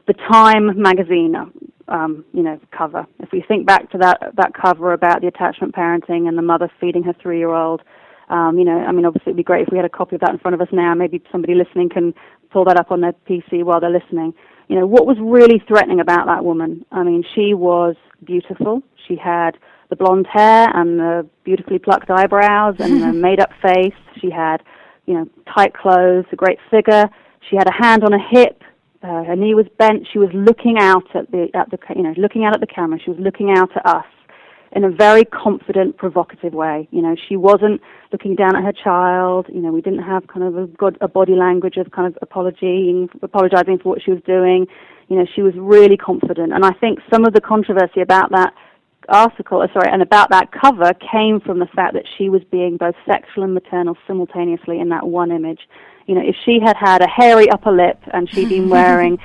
the 0.07 0.13
Time 0.13 0.81
magazine, 0.81 1.35
um, 1.87 2.25
you 2.33 2.43
know, 2.43 2.59
cover, 2.75 3.05
if 3.19 3.29
we 3.31 3.43
think 3.47 3.65
back 3.65 3.91
to 3.91 3.97
that 3.99 4.33
that 4.35 4.53
cover 4.53 4.93
about 4.93 5.21
the 5.21 5.27
attachment 5.27 5.75
parenting 5.75 6.27
and 6.27 6.37
the 6.37 6.41
mother 6.41 6.71
feeding 6.79 7.03
her 7.03 7.13
three-year-old, 7.21 7.81
um, 8.29 8.57
you 8.57 8.65
know, 8.65 8.77
I 8.77 8.91
mean, 8.91 9.05
obviously 9.05 9.31
it'd 9.31 9.37
be 9.37 9.43
great 9.43 9.67
if 9.67 9.71
we 9.71 9.77
had 9.77 9.85
a 9.85 9.89
copy 9.89 10.15
of 10.15 10.21
that 10.21 10.31
in 10.31 10.39
front 10.39 10.55
of 10.55 10.61
us 10.61 10.67
now. 10.71 10.93
Maybe 10.93 11.21
somebody 11.31 11.53
listening 11.55 11.89
can 11.89 12.13
pull 12.51 12.65
that 12.65 12.77
up 12.77 12.91
on 12.91 13.01
their 13.01 13.13
PC 13.29 13.63
while 13.63 13.79
they're 13.79 13.89
listening. 13.89 14.33
You 14.67 14.79
know, 14.79 14.85
what 14.85 15.05
was 15.05 15.17
really 15.19 15.61
threatening 15.67 15.99
about 15.99 16.25
that 16.27 16.43
woman? 16.43 16.85
I 16.91 17.03
mean, 17.03 17.23
she 17.35 17.53
was 17.53 17.95
beautiful. 18.23 18.83
She 19.07 19.15
had 19.15 19.51
the 19.89 19.95
blonde 19.95 20.27
hair 20.31 20.67
and 20.73 20.99
the 20.99 21.27
beautifully 21.45 21.79
plucked 21.79 22.09
eyebrows 22.09 22.75
and 22.79 23.01
the 23.01 23.13
made-up 23.13 23.51
face. 23.61 23.95
She 24.19 24.29
had, 24.29 24.57
you 25.05 25.13
know, 25.13 25.29
tight 25.53 25.73
clothes, 25.73 26.25
a 26.31 26.35
great 26.35 26.59
figure. 26.69 27.05
She 27.49 27.55
had 27.55 27.67
a 27.67 27.73
hand 27.73 28.03
on 28.03 28.13
a 28.13 28.19
hip. 28.29 28.61
Uh, 29.01 29.23
her 29.23 29.35
knee 29.35 29.53
was 29.53 29.67
bent. 29.77 30.07
She 30.11 30.19
was 30.19 30.29
looking 30.33 30.77
out 30.79 31.15
at 31.15 31.31
the 31.31 31.47
at 31.53 31.69
the 31.69 31.77
you 31.95 32.01
know 32.01 32.13
looking 32.17 32.43
out 32.43 32.55
at 32.55 32.59
the 32.59 32.67
camera. 32.67 32.99
She 32.99 33.11
was 33.11 33.19
looking 33.19 33.51
out 33.55 33.69
at 33.77 33.85
us 33.85 34.05
in 34.71 34.83
a 34.83 34.89
very 34.89 35.23
confident, 35.23 35.97
provocative 35.97 36.53
way. 36.53 36.87
You 36.91 37.01
know, 37.01 37.15
she 37.27 37.35
wasn't 37.35 37.81
looking 38.11 38.35
down 38.35 38.55
at 38.55 38.63
her 38.63 38.73
child. 38.73 39.47
You 39.49 39.61
know, 39.61 39.71
we 39.71 39.81
didn't 39.81 40.03
have 40.03 40.27
kind 40.27 40.43
of 40.43 40.57
a, 40.57 40.67
good, 40.67 40.97
a 41.01 41.07
body 41.07 41.33
language 41.33 41.77
of 41.77 41.91
kind 41.91 42.07
of 42.07 42.17
apology, 42.21 43.07
apologizing 43.21 43.79
for 43.79 43.89
what 43.89 44.01
she 44.03 44.11
was 44.11 44.21
doing. 44.25 44.67
You 45.07 45.17
know, 45.17 45.25
she 45.35 45.41
was 45.41 45.53
really 45.57 45.97
confident. 45.97 46.53
And 46.53 46.65
I 46.65 46.71
think 46.71 46.99
some 47.11 47.25
of 47.25 47.33
the 47.33 47.41
controversy 47.41 48.01
about 48.01 48.31
that 48.31 48.53
article, 49.09 49.61
uh, 49.61 49.67
sorry, 49.73 49.89
and 49.91 50.01
about 50.01 50.29
that 50.31 50.51
cover 50.51 50.93
came 51.11 51.39
from 51.39 51.59
the 51.59 51.67
fact 51.67 51.93
that 51.93 52.03
she 52.17 52.29
was 52.29 52.41
being 52.51 52.77
both 52.77 52.95
sexual 53.05 53.43
and 53.43 53.53
maternal 53.53 53.97
simultaneously 54.05 54.79
in 54.79 54.89
that 54.89 55.07
one 55.07 55.31
image. 55.31 55.61
You 56.07 56.15
know, 56.15 56.21
if 56.21 56.35
she 56.45 56.59
had 56.63 56.75
had 56.77 57.01
a 57.01 57.07
hairy 57.07 57.49
upper 57.49 57.71
lip 57.71 57.99
and 58.13 58.29
she'd 58.29 58.49
been 58.49 58.69
wearing 58.77 59.17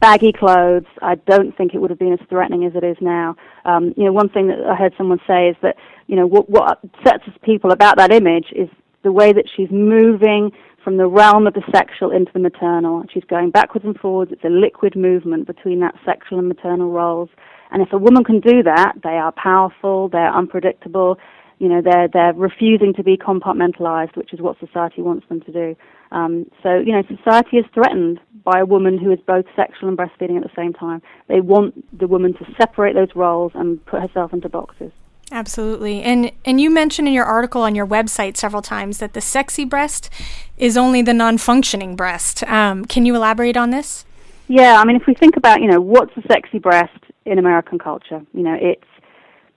baggy 0.00 0.32
clothes, 0.32 0.86
I 1.02 1.14
don't 1.14 1.56
think 1.56 1.74
it 1.74 1.78
would 1.78 1.90
have 1.90 1.98
been 1.98 2.12
as 2.12 2.26
threatening 2.28 2.64
as 2.64 2.72
it 2.74 2.84
is 2.84 2.96
now. 3.00 3.36
Um, 3.64 3.94
you 3.96 4.04
know, 4.04 4.12
one 4.12 4.28
thing 4.28 4.48
that 4.48 4.58
I 4.60 4.74
heard 4.74 4.94
someone 4.96 5.20
say 5.26 5.48
is 5.48 5.56
that 5.62 5.76
you 6.06 6.16
know 6.16 6.26
what, 6.26 6.48
what 6.48 6.80
upsets 6.82 7.24
people 7.42 7.70
about 7.70 7.96
that 7.98 8.12
image 8.12 8.46
is 8.54 8.68
the 9.02 9.12
way 9.12 9.32
that 9.32 9.44
she's 9.54 9.70
moving 9.70 10.50
from 10.82 10.96
the 10.96 11.06
realm 11.06 11.46
of 11.46 11.54
the 11.54 11.62
sexual 11.72 12.10
into 12.10 12.32
the 12.32 12.38
maternal. 12.38 13.04
She's 13.12 13.24
going 13.24 13.50
backwards 13.50 13.84
and 13.84 13.98
forwards. 13.98 14.32
It's 14.32 14.44
a 14.44 14.48
liquid 14.48 14.96
movement 14.96 15.46
between 15.46 15.80
that 15.80 15.94
sexual 16.04 16.38
and 16.38 16.48
maternal 16.48 16.90
roles. 16.90 17.28
And 17.70 17.82
if 17.82 17.92
a 17.92 17.98
woman 17.98 18.24
can 18.24 18.40
do 18.40 18.62
that, 18.62 18.94
they 19.02 19.10
are 19.10 19.32
powerful, 19.32 20.08
they're 20.08 20.34
unpredictable, 20.34 21.18
you 21.58 21.68
know, 21.68 21.82
they're, 21.82 22.08
they're 22.12 22.32
refusing 22.32 22.94
to 22.94 23.04
be 23.04 23.16
compartmentalized, 23.16 24.16
which 24.16 24.32
is 24.32 24.40
what 24.40 24.58
society 24.58 25.02
wants 25.02 25.28
them 25.28 25.40
to 25.42 25.52
do. 25.52 25.76
Um, 26.12 26.50
so, 26.62 26.78
you 26.78 26.92
know, 26.92 27.02
society 27.02 27.58
is 27.58 27.66
threatened 27.72 28.20
by 28.44 28.60
a 28.60 28.66
woman 28.66 28.98
who 28.98 29.12
is 29.12 29.20
both 29.26 29.44
sexual 29.54 29.88
and 29.88 29.96
breastfeeding 29.96 30.36
at 30.36 30.42
the 30.42 30.50
same 30.56 30.72
time. 30.72 31.02
They 31.28 31.40
want 31.40 31.98
the 31.98 32.08
woman 32.08 32.34
to 32.34 32.46
separate 32.58 32.94
those 32.94 33.14
roles 33.14 33.52
and 33.54 33.84
put 33.86 34.00
herself 34.00 34.32
into 34.32 34.48
boxes. 34.48 34.92
Absolutely. 35.32 36.02
And 36.02 36.32
and 36.44 36.60
you 36.60 36.70
mentioned 36.70 37.06
in 37.06 37.14
your 37.14 37.24
article 37.24 37.62
on 37.62 37.76
your 37.76 37.86
website 37.86 38.36
several 38.36 38.62
times 38.62 38.98
that 38.98 39.12
the 39.12 39.20
sexy 39.20 39.64
breast 39.64 40.10
is 40.56 40.76
only 40.76 41.02
the 41.02 41.14
non-functioning 41.14 41.94
breast. 41.94 42.42
Um, 42.44 42.84
can 42.84 43.06
you 43.06 43.14
elaborate 43.14 43.56
on 43.56 43.70
this? 43.70 44.04
Yeah, 44.48 44.80
I 44.80 44.84
mean, 44.84 44.96
if 44.96 45.06
we 45.06 45.14
think 45.14 45.36
about, 45.36 45.60
you 45.60 45.68
know, 45.68 45.80
what's 45.80 46.16
a 46.16 46.22
sexy 46.26 46.58
breast 46.58 46.98
in 47.24 47.38
American 47.38 47.78
culture, 47.78 48.20
you 48.34 48.42
know, 48.42 48.56
it's 48.60 48.82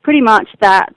pretty 0.03 0.21
much 0.21 0.47
that 0.59 0.93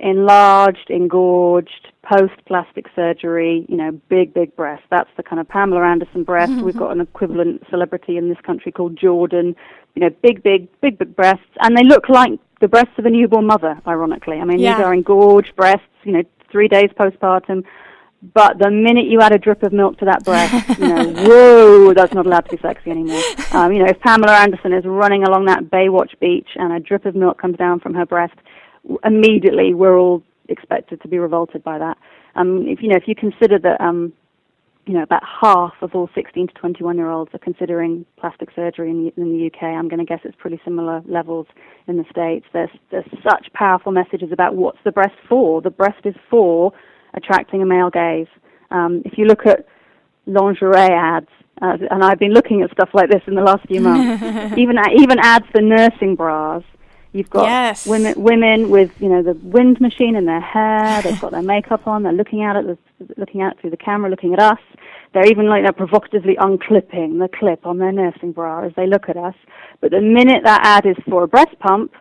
enlarged, 0.00 0.90
engorged, 0.90 1.87
post 2.08 2.32
plastic 2.46 2.86
surgery, 2.96 3.66
you 3.68 3.76
know, 3.76 3.92
big, 4.08 4.32
big 4.32 4.54
breast. 4.56 4.82
That's 4.90 5.10
the 5.16 5.22
kind 5.22 5.40
of 5.40 5.48
Pamela 5.48 5.82
Anderson 5.82 6.24
breast. 6.24 6.52
We've 6.62 6.76
got 6.76 6.92
an 6.92 7.00
equivalent 7.00 7.64
celebrity 7.70 8.16
in 8.16 8.28
this 8.28 8.38
country 8.46 8.72
called 8.72 8.96
Jordan. 8.96 9.54
You 9.94 10.02
know, 10.02 10.10
big, 10.22 10.42
big, 10.42 10.68
big, 10.80 10.98
big 10.98 11.14
breasts, 11.16 11.44
and 11.60 11.76
they 11.76 11.84
look 11.84 12.08
like 12.08 12.32
the 12.60 12.68
breasts 12.68 12.92
of 12.98 13.06
a 13.06 13.10
newborn 13.10 13.46
mother. 13.46 13.80
Ironically, 13.86 14.38
I 14.38 14.44
mean, 14.44 14.58
Yeah. 14.58 14.76
these 14.76 14.84
are 14.86 14.94
engorged 14.94 15.54
breasts. 15.56 15.84
You 16.04 16.12
know, 16.12 16.22
three 16.50 16.68
days 16.68 16.90
postpartum. 16.98 17.64
But 18.34 18.58
the 18.58 18.68
minute 18.70 19.06
you 19.06 19.20
add 19.20 19.32
a 19.32 19.38
drip 19.38 19.62
of 19.62 19.72
milk 19.72 19.98
to 19.98 20.04
that 20.06 20.24
breast, 20.24 20.78
you 20.80 20.88
know, 20.88 21.04
whoa, 21.28 21.94
that's 21.94 22.12
not 22.12 22.26
allowed 22.26 22.46
to 22.46 22.56
be 22.56 22.60
sexy 22.60 22.90
anymore. 22.90 23.22
Um, 23.52 23.72
you 23.72 23.78
know, 23.78 23.88
if 23.88 24.00
Pamela 24.00 24.32
Anderson 24.32 24.72
is 24.72 24.84
running 24.84 25.22
along 25.22 25.44
that 25.44 25.64
Baywatch 25.64 26.18
beach 26.18 26.48
and 26.56 26.72
a 26.72 26.80
drip 26.80 27.04
of 27.06 27.14
milk 27.14 27.40
comes 27.40 27.56
down 27.56 27.78
from 27.78 27.94
her 27.94 28.04
breast, 28.04 28.34
immediately 29.04 29.72
we're 29.72 29.96
all 29.96 30.24
expected 30.48 31.00
to 31.02 31.08
be 31.08 31.18
revolted 31.18 31.62
by 31.62 31.78
that. 31.78 31.98
Um, 32.34 32.66
if 32.66 32.82
you 32.82 32.88
know, 32.88 32.96
if 32.96 33.04
you 33.06 33.14
consider 33.14 33.58
that, 33.58 33.80
um, 33.80 34.12
you 34.88 34.94
know, 34.94 35.02
about 35.02 35.22
half 35.22 35.74
of 35.82 35.94
all 35.94 36.08
16 36.14 36.48
to 36.48 36.54
21 36.54 36.96
year 36.96 37.10
olds 37.10 37.30
are 37.34 37.38
considering 37.38 38.06
plastic 38.16 38.48
surgery 38.56 38.90
in 38.90 39.04
the, 39.04 39.22
in 39.22 39.32
the 39.36 39.46
UK. 39.46 39.64
I'm 39.64 39.86
going 39.86 39.98
to 39.98 40.04
guess 40.04 40.20
it's 40.24 40.36
pretty 40.38 40.58
similar 40.64 41.02
levels 41.06 41.46
in 41.86 41.98
the 41.98 42.04
States. 42.10 42.46
There's, 42.54 42.70
there's 42.90 43.04
such 43.22 43.52
powerful 43.52 43.92
messages 43.92 44.32
about 44.32 44.56
what's 44.56 44.78
the 44.84 44.92
breast 44.92 45.14
for. 45.28 45.60
The 45.60 45.70
breast 45.70 46.06
is 46.06 46.14
for 46.30 46.72
attracting 47.12 47.60
a 47.60 47.66
male 47.66 47.90
gaze. 47.90 48.28
Um, 48.70 49.02
if 49.04 49.18
you 49.18 49.26
look 49.26 49.44
at 49.44 49.66
lingerie 50.26 50.76
ads, 50.76 51.28
uh, 51.60 51.76
and 51.90 52.02
I've 52.02 52.18
been 52.18 52.32
looking 52.32 52.62
at 52.62 52.70
stuff 52.70 52.90
like 52.94 53.10
this 53.10 53.22
in 53.26 53.34
the 53.34 53.42
last 53.42 53.66
few 53.66 53.82
months, 53.82 54.22
even, 54.56 54.76
even 54.96 55.18
ads 55.18 55.46
for 55.52 55.60
nursing 55.60 56.14
bras. 56.14 56.62
You've 57.12 57.30
got 57.30 57.44
Yes. 57.46 57.86
women 57.86 58.14
women 58.22 58.70
with 58.70 58.90
you 59.00 59.08
know 59.08 59.22
the 59.22 59.34
wind 59.42 59.80
machine 59.80 60.14
in 60.14 60.26
their 60.26 60.40
hair. 60.40 61.00
They've 61.02 61.20
got 61.20 61.30
their 61.32 61.42
makeup 61.42 61.86
on. 61.86 62.02
They're 62.02 62.12
looking 62.12 62.42
out 62.42 62.56
at 62.56 62.66
the, 62.66 62.78
looking 63.16 63.40
out 63.42 63.58
through 63.60 63.70
the 63.70 63.76
camera, 63.78 64.10
looking 64.10 64.34
at 64.34 64.40
us. 64.40 64.58
They're 65.14 65.26
even 65.26 65.48
like 65.48 65.62
they're 65.64 65.72
provocatively 65.72 66.36
unclipping 66.38 67.18
the 67.18 67.28
clip 67.28 67.66
on 67.66 67.78
their 67.78 67.92
nursing 67.92 68.32
bra 68.32 68.64
as 68.64 68.72
they 68.76 68.86
look 68.86 69.08
at 69.08 69.16
us. 69.16 69.34
But 69.80 69.90
the 69.90 70.02
minute 70.02 70.42
that 70.44 70.60
ad 70.64 70.86
is 70.86 70.96
for 71.08 71.22
a 71.24 71.28
breast 71.28 71.58
pump, 71.60 71.92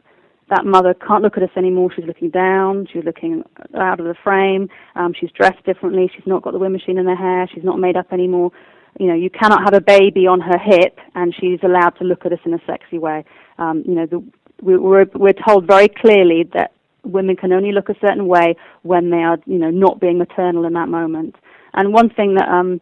that 0.49 0.65
mother 0.65 0.93
can't 0.93 1.23
look 1.23 1.37
at 1.37 1.43
us 1.43 1.49
anymore. 1.55 1.89
She's 1.95 2.05
looking 2.05 2.29
down. 2.29 2.87
She's 2.91 3.03
looking 3.05 3.43
out 3.75 3.99
of 4.01 4.05
the 4.05 4.15
frame. 4.23 4.69
Um, 4.95 5.13
she's 5.17 5.31
dressed 5.31 5.63
differently. 5.65 6.11
She's 6.13 6.27
not 6.27 6.41
got 6.41 6.51
the 6.51 6.59
wind 6.59 6.73
machine 6.73 6.97
in 6.97 7.05
her 7.05 7.15
hair. 7.15 7.49
She's 7.53 7.63
not 7.63 7.79
made 7.79 7.95
up 7.95 8.11
anymore. 8.11 8.51
You 8.99 9.07
know, 9.07 9.13
you 9.13 9.29
cannot 9.29 9.61
have 9.63 9.73
a 9.73 9.81
baby 9.81 10.25
on 10.25 10.39
her 10.41 10.57
hip 10.57 10.97
and 11.13 11.33
she's 11.39 11.59
allowed 11.63 11.91
to 11.99 12.03
look 12.03 12.25
at 12.25 12.33
us 12.33 12.39
in 12.45 12.53
a 12.53 12.59
sexy 12.65 12.97
way. 12.97 13.25
Um, 13.59 13.83
you 13.85 13.93
know, 13.93 14.05
the, 14.07 14.23
we, 14.61 14.77
we're 14.77 15.05
we're 15.13 15.33
told 15.33 15.67
very 15.67 15.87
clearly 15.87 16.49
that 16.53 16.71
women 17.03 17.35
can 17.35 17.53
only 17.53 17.71
look 17.71 17.89
a 17.89 17.95
certain 18.01 18.27
way 18.27 18.55
when 18.83 19.09
they 19.09 19.17
are, 19.17 19.37
you 19.45 19.57
know, 19.57 19.69
not 19.69 19.99
being 19.99 20.17
maternal 20.17 20.65
in 20.65 20.73
that 20.73 20.89
moment. 20.89 21.35
And 21.73 21.93
one 21.93 22.09
thing 22.09 22.35
that 22.35 22.49
um, 22.49 22.79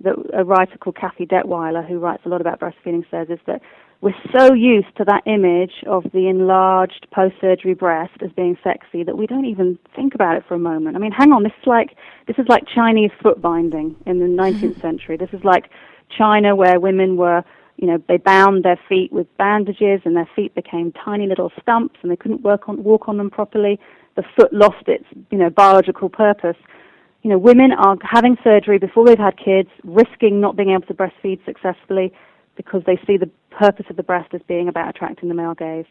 that 0.00 0.14
a 0.32 0.44
writer 0.44 0.76
called 0.78 0.96
Kathy 0.96 1.26
Dettwyler, 1.26 1.86
who 1.86 1.98
writes 1.98 2.22
a 2.24 2.28
lot 2.28 2.40
about 2.40 2.60
breastfeeding, 2.60 3.08
says 3.10 3.28
is 3.30 3.38
that 3.46 3.60
we're 4.00 4.12
so 4.36 4.52
used 4.52 4.94
to 4.98 5.04
that 5.04 5.22
image 5.26 5.82
of 5.86 6.04
the 6.12 6.28
enlarged 6.28 7.06
post-surgery 7.10 7.72
breast 7.72 8.12
as 8.22 8.30
being 8.32 8.58
sexy 8.62 9.02
that 9.02 9.16
we 9.16 9.26
don't 9.26 9.46
even 9.46 9.78
think 9.96 10.14
about 10.14 10.36
it 10.36 10.44
for 10.46 10.54
a 10.54 10.58
moment. 10.58 10.94
I 10.94 10.98
mean, 10.98 11.12
hang 11.12 11.32
on, 11.32 11.42
this 11.42 11.52
is 11.58 11.66
like 11.66 11.96
this 12.26 12.36
is 12.38 12.46
like 12.48 12.64
Chinese 12.66 13.12
foot 13.22 13.40
binding 13.40 13.96
in 14.04 14.18
the 14.18 14.26
19th 14.42 14.80
century. 14.80 15.16
This 15.16 15.32
is 15.32 15.42
like 15.42 15.70
China, 16.16 16.54
where 16.54 16.78
women 16.78 17.16
were, 17.16 17.42
you 17.76 17.86
know, 17.86 18.02
they 18.08 18.16
bound 18.16 18.64
their 18.64 18.78
feet 18.88 19.12
with 19.12 19.26
bandages, 19.36 20.00
and 20.04 20.16
their 20.16 20.28
feet 20.36 20.54
became 20.54 20.92
tiny 20.92 21.26
little 21.26 21.52
stumps, 21.60 21.98
and 22.02 22.10
they 22.10 22.16
couldn't 22.16 22.42
work 22.42 22.68
on 22.68 22.82
walk 22.82 23.08
on 23.08 23.18
them 23.18 23.30
properly. 23.30 23.78
The 24.16 24.24
foot 24.36 24.52
lost 24.52 24.86
its, 24.86 25.04
you 25.30 25.38
know, 25.38 25.50
biological 25.50 26.08
purpose 26.08 26.56
you 27.24 27.30
know, 27.30 27.38
women 27.38 27.72
are 27.72 27.96
having 28.02 28.36
surgery 28.44 28.78
before 28.78 29.06
they've 29.06 29.18
had 29.18 29.36
kids, 29.38 29.70
risking 29.82 30.42
not 30.42 30.56
being 30.56 30.70
able 30.70 30.86
to 30.86 30.94
breastfeed 30.94 31.42
successfully 31.46 32.12
because 32.56 32.82
they 32.86 32.98
see 33.06 33.16
the 33.16 33.30
purpose 33.50 33.86
of 33.90 33.96
the 33.96 34.02
breast 34.02 34.34
as 34.34 34.40
being 34.46 34.68
about 34.68 34.88
attracting 34.88 35.28
the 35.28 35.34
male 35.34 35.54
gaze. 35.54 35.86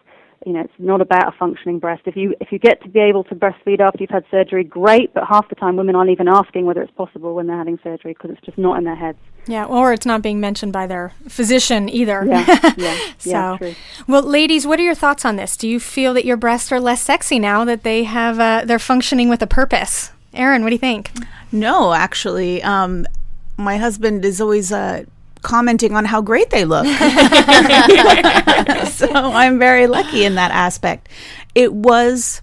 You 0.45 0.52
know, 0.52 0.60
it's 0.62 0.73
not 0.78 0.99
about 0.99 1.34
a 1.34 1.38
functioning 1.38 1.80
breast. 1.80 2.02
If 2.06 2.17
you 2.17 2.36
if 2.41 2.52
you 2.52 2.60
get 2.60 2.82
to 2.84 2.89
be 2.89 2.99
able 2.99 3.23
to 3.26 3.36
breastfeed 3.36 3.80
after 3.80 3.99
you've 4.02 4.10
had 4.10 4.26
surgery, 4.30 4.65
great. 4.65 5.13
But 5.13 5.23
half 5.26 5.47
the 5.47 5.56
time, 5.56 5.78
women 5.78 5.95
aren't 5.95 6.10
even 6.10 6.28
asking 6.28 6.65
whether 6.65 6.82
it's 6.82 6.91
possible 6.91 7.34
when 7.34 7.47
they're 7.47 7.58
having 7.58 7.80
surgery 7.82 8.13
because 8.13 8.32
it's 8.32 8.41
just 8.41 8.58
not 8.58 8.78
in 8.78 8.84
their 8.84 8.95
heads. 8.95 9.17
Yeah, 9.47 9.65
or 9.65 9.93
it's 9.93 10.06
not 10.06 10.21
being 10.21 10.41
mentioned 10.41 10.73
by 10.73 10.86
their 10.86 11.13
physician 11.30 11.88
either. 11.88 12.26
Yeah, 12.26 12.45
yeah, 12.78 13.13
yeah, 13.23 13.52
so, 13.54 13.58
true. 13.58 13.76
well, 14.06 14.21
ladies, 14.21 14.67
what 14.67 14.80
are 14.80 14.84
your 14.84 14.95
thoughts 14.95 15.23
on 15.23 15.38
this? 15.38 15.56
Do 15.56 15.67
you 15.69 15.80
feel 15.80 16.13
that 16.13 16.26
your 16.26 16.38
breasts 16.38 16.73
are 16.73 16.80
less 16.80 17.02
sexy 17.02 17.39
now 17.39 17.63
that 17.63 17.84
they 17.84 18.04
have 18.04 18.38
uh, 18.38 18.63
they're 18.65 18.80
functioning 18.80 19.30
with 19.30 19.41
a 19.41 19.47
purpose? 19.47 20.12
Erin, 20.34 20.63
what 20.63 20.69
do 20.69 20.76
you 20.76 20.80
think? 20.80 21.12
No, 21.54 21.93
actually, 21.93 22.62
um, 22.63 23.08
my 23.56 23.78
husband 23.78 24.26
is 24.26 24.41
always 24.41 24.73
uh, 24.73 25.06
commenting 25.43 25.95
on 25.95 26.06
how 26.06 26.21
great 26.21 26.49
they 26.49 26.65
look. 26.65 26.86
so 28.88 29.08
I'm 29.13 29.60
very 29.60 29.88
lucky 29.88 30.25
in 30.25 30.36
that 30.36 30.51
aspect. 30.51 31.10
It 31.53 31.73
was 31.73 32.41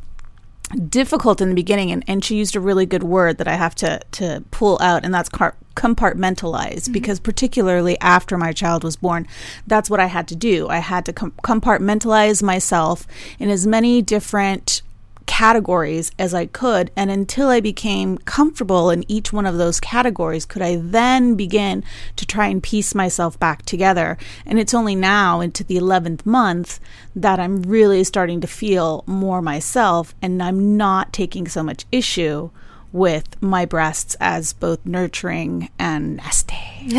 difficult 0.89 1.41
in 1.41 1.49
the 1.49 1.55
beginning, 1.55 1.91
and, 1.91 2.05
and 2.07 2.25
she 2.25 2.37
used 2.37 2.55
a 2.55 2.61
really 2.61 2.87
good 2.87 3.03
word 3.03 3.39
that 3.39 3.49
I 3.49 3.55
have 3.55 3.75
to, 3.77 4.01
to 4.13 4.45
pull 4.51 4.79
out, 4.81 5.05
and 5.05 5.13
that's 5.13 5.29
car- 5.29 5.57
compartmentalize, 5.75 6.83
mm-hmm. 6.83 6.93
because 6.93 7.19
particularly 7.19 7.99
after 8.01 8.39
my 8.39 8.53
child 8.53 8.85
was 8.85 8.97
born, 8.97 9.27
that's 9.67 9.91
what 9.91 9.99
I 9.99 10.07
had 10.07 10.29
to 10.29 10.37
do. 10.37 10.69
I 10.69 10.79
had 10.79 11.05
to 11.07 11.13
com- 11.13 11.33
compartmentalize 11.43 12.43
myself 12.43 13.07
in 13.39 13.51
as 13.51 13.67
many 13.67 14.03
different 14.03 14.83
categories 15.31 16.11
as 16.19 16.35
I 16.35 16.47
could. 16.47 16.91
And 16.97 17.09
until 17.09 17.51
I 17.51 17.61
became 17.61 18.19
comfortable 18.19 18.91
in 18.91 19.05
each 19.07 19.33
one 19.33 19.47
of 19.47 19.59
those 19.59 19.79
categories, 19.79 20.45
could 20.45 20.61
I 20.61 20.75
then 20.75 21.37
begin 21.37 21.85
to 22.17 22.27
try 22.27 22.49
and 22.49 22.61
piece 22.61 22.97
myself 22.97 23.39
back 23.39 23.63
together. 23.63 24.19
And 24.45 24.59
it's 24.59 24.75
only 24.75 24.97
now 24.97 25.41
into 25.41 25.63
the 25.63 25.77
11th 25.77 26.27
month 26.27 26.81
that 27.15 27.39
I'm 27.39 27.63
really 27.63 28.03
starting 28.03 28.41
to 28.41 28.49
feel 28.49 29.05
more 29.07 29.41
myself 29.41 30.17
and 30.21 30.43
I'm 30.43 30.77
not 30.77 31.13
taking 31.13 31.47
so 31.47 31.63
much 31.63 31.87
issue 31.93 32.51
with 32.93 33.41
my 33.41 33.65
breasts 33.65 34.17
as 34.19 34.53
both 34.53 34.85
nurturing 34.85 35.71
and 35.79 36.17
nasty. 36.17 36.57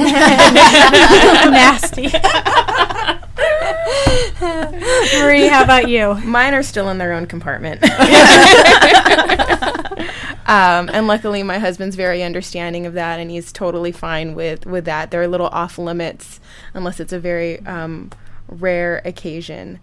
Nasty. 1.51 2.03
Marie, 4.41 5.47
how 5.47 5.60
about 5.71 5.89
you? 5.89 6.13
Mine 6.25 6.53
are 6.53 6.63
still 6.63 6.89
in 6.89 6.97
their 6.97 7.13
own 7.13 7.25
compartment. 7.25 7.83
um, 10.45 10.89
and 10.93 11.07
luckily, 11.07 11.43
my 11.43 11.59
husband's 11.59 11.95
very 11.95 12.23
understanding 12.23 12.85
of 12.85 12.93
that, 12.93 13.19
and 13.19 13.31
he's 13.31 13.51
totally 13.51 13.91
fine 13.91 14.35
with, 14.35 14.65
with 14.65 14.85
that. 14.85 15.11
They're 15.11 15.23
a 15.23 15.27
little 15.27 15.47
off 15.47 15.77
limits 15.77 16.39
unless 16.73 16.99
it's 16.99 17.13
a 17.13 17.19
very 17.19 17.59
um, 17.65 18.11
rare 18.47 19.01
occasion. 19.05 19.79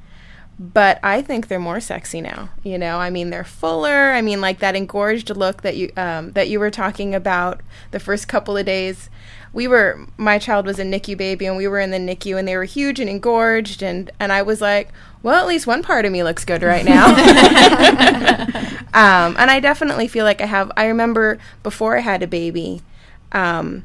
But 0.60 0.98
I 1.04 1.22
think 1.22 1.46
they're 1.46 1.60
more 1.60 1.78
sexy 1.78 2.20
now. 2.20 2.48
You 2.64 2.78
know, 2.78 2.98
I 2.98 3.10
mean, 3.10 3.30
they're 3.30 3.44
fuller. 3.44 4.10
I 4.12 4.22
mean, 4.22 4.40
like 4.40 4.58
that 4.58 4.74
engorged 4.74 5.30
look 5.30 5.62
that 5.62 5.76
you 5.76 5.92
um, 5.96 6.32
that 6.32 6.48
you 6.48 6.58
were 6.58 6.70
talking 6.70 7.14
about 7.14 7.60
the 7.92 8.00
first 8.00 8.26
couple 8.26 8.56
of 8.56 8.66
days. 8.66 9.08
We 9.52 9.68
were 9.68 10.06
my 10.16 10.38
child 10.38 10.66
was 10.66 10.80
a 10.80 10.84
NICU 10.84 11.16
baby, 11.16 11.46
and 11.46 11.56
we 11.56 11.68
were 11.68 11.78
in 11.78 11.92
the 11.92 11.98
NICU, 11.98 12.36
and 12.36 12.48
they 12.48 12.56
were 12.56 12.64
huge 12.64 12.98
and 12.98 13.08
engorged, 13.08 13.82
and 13.82 14.10
and 14.18 14.32
I 14.32 14.42
was 14.42 14.60
like, 14.60 14.90
well, 15.22 15.40
at 15.40 15.46
least 15.46 15.68
one 15.68 15.82
part 15.82 16.04
of 16.04 16.10
me 16.10 16.24
looks 16.24 16.44
good 16.44 16.62
right 16.64 16.84
now. 16.84 17.06
um, 18.94 19.36
and 19.38 19.50
I 19.50 19.60
definitely 19.60 20.08
feel 20.08 20.24
like 20.24 20.40
I 20.40 20.46
have. 20.46 20.72
I 20.76 20.86
remember 20.86 21.38
before 21.62 21.96
I 21.96 22.00
had 22.00 22.22
a 22.24 22.26
baby, 22.26 22.82
um, 23.30 23.84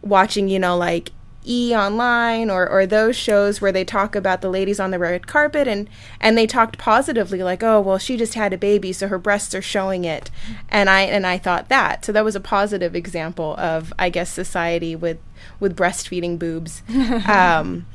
watching, 0.00 0.48
you 0.48 0.58
know, 0.58 0.78
like 0.78 1.12
E 1.50 1.74
online 1.74 2.48
or, 2.48 2.68
or 2.68 2.86
those 2.86 3.16
shows 3.16 3.60
where 3.60 3.72
they 3.72 3.84
talk 3.84 4.14
about 4.14 4.40
the 4.40 4.48
ladies 4.48 4.78
on 4.78 4.92
the 4.92 4.98
red 4.98 5.26
carpet 5.26 5.66
and, 5.66 5.90
and 6.20 6.38
they 6.38 6.46
talked 6.46 6.78
positively 6.78 7.42
like, 7.42 7.62
oh 7.62 7.80
well 7.80 7.98
she 7.98 8.16
just 8.16 8.34
had 8.34 8.52
a 8.52 8.58
baby 8.58 8.92
so 8.92 9.08
her 9.08 9.18
breasts 9.18 9.54
are 9.54 9.62
showing 9.62 10.04
it. 10.04 10.30
And 10.68 10.88
I 10.88 11.02
and 11.02 11.26
I 11.26 11.38
thought 11.38 11.68
that. 11.68 12.04
So 12.04 12.12
that 12.12 12.24
was 12.24 12.36
a 12.36 12.40
positive 12.40 12.94
example 12.94 13.56
of 13.58 13.92
I 13.98 14.10
guess 14.10 14.30
society 14.30 14.94
with 14.94 15.18
with 15.58 15.76
breastfeeding 15.76 16.38
boobs. 16.38 16.82
um, 17.28 17.86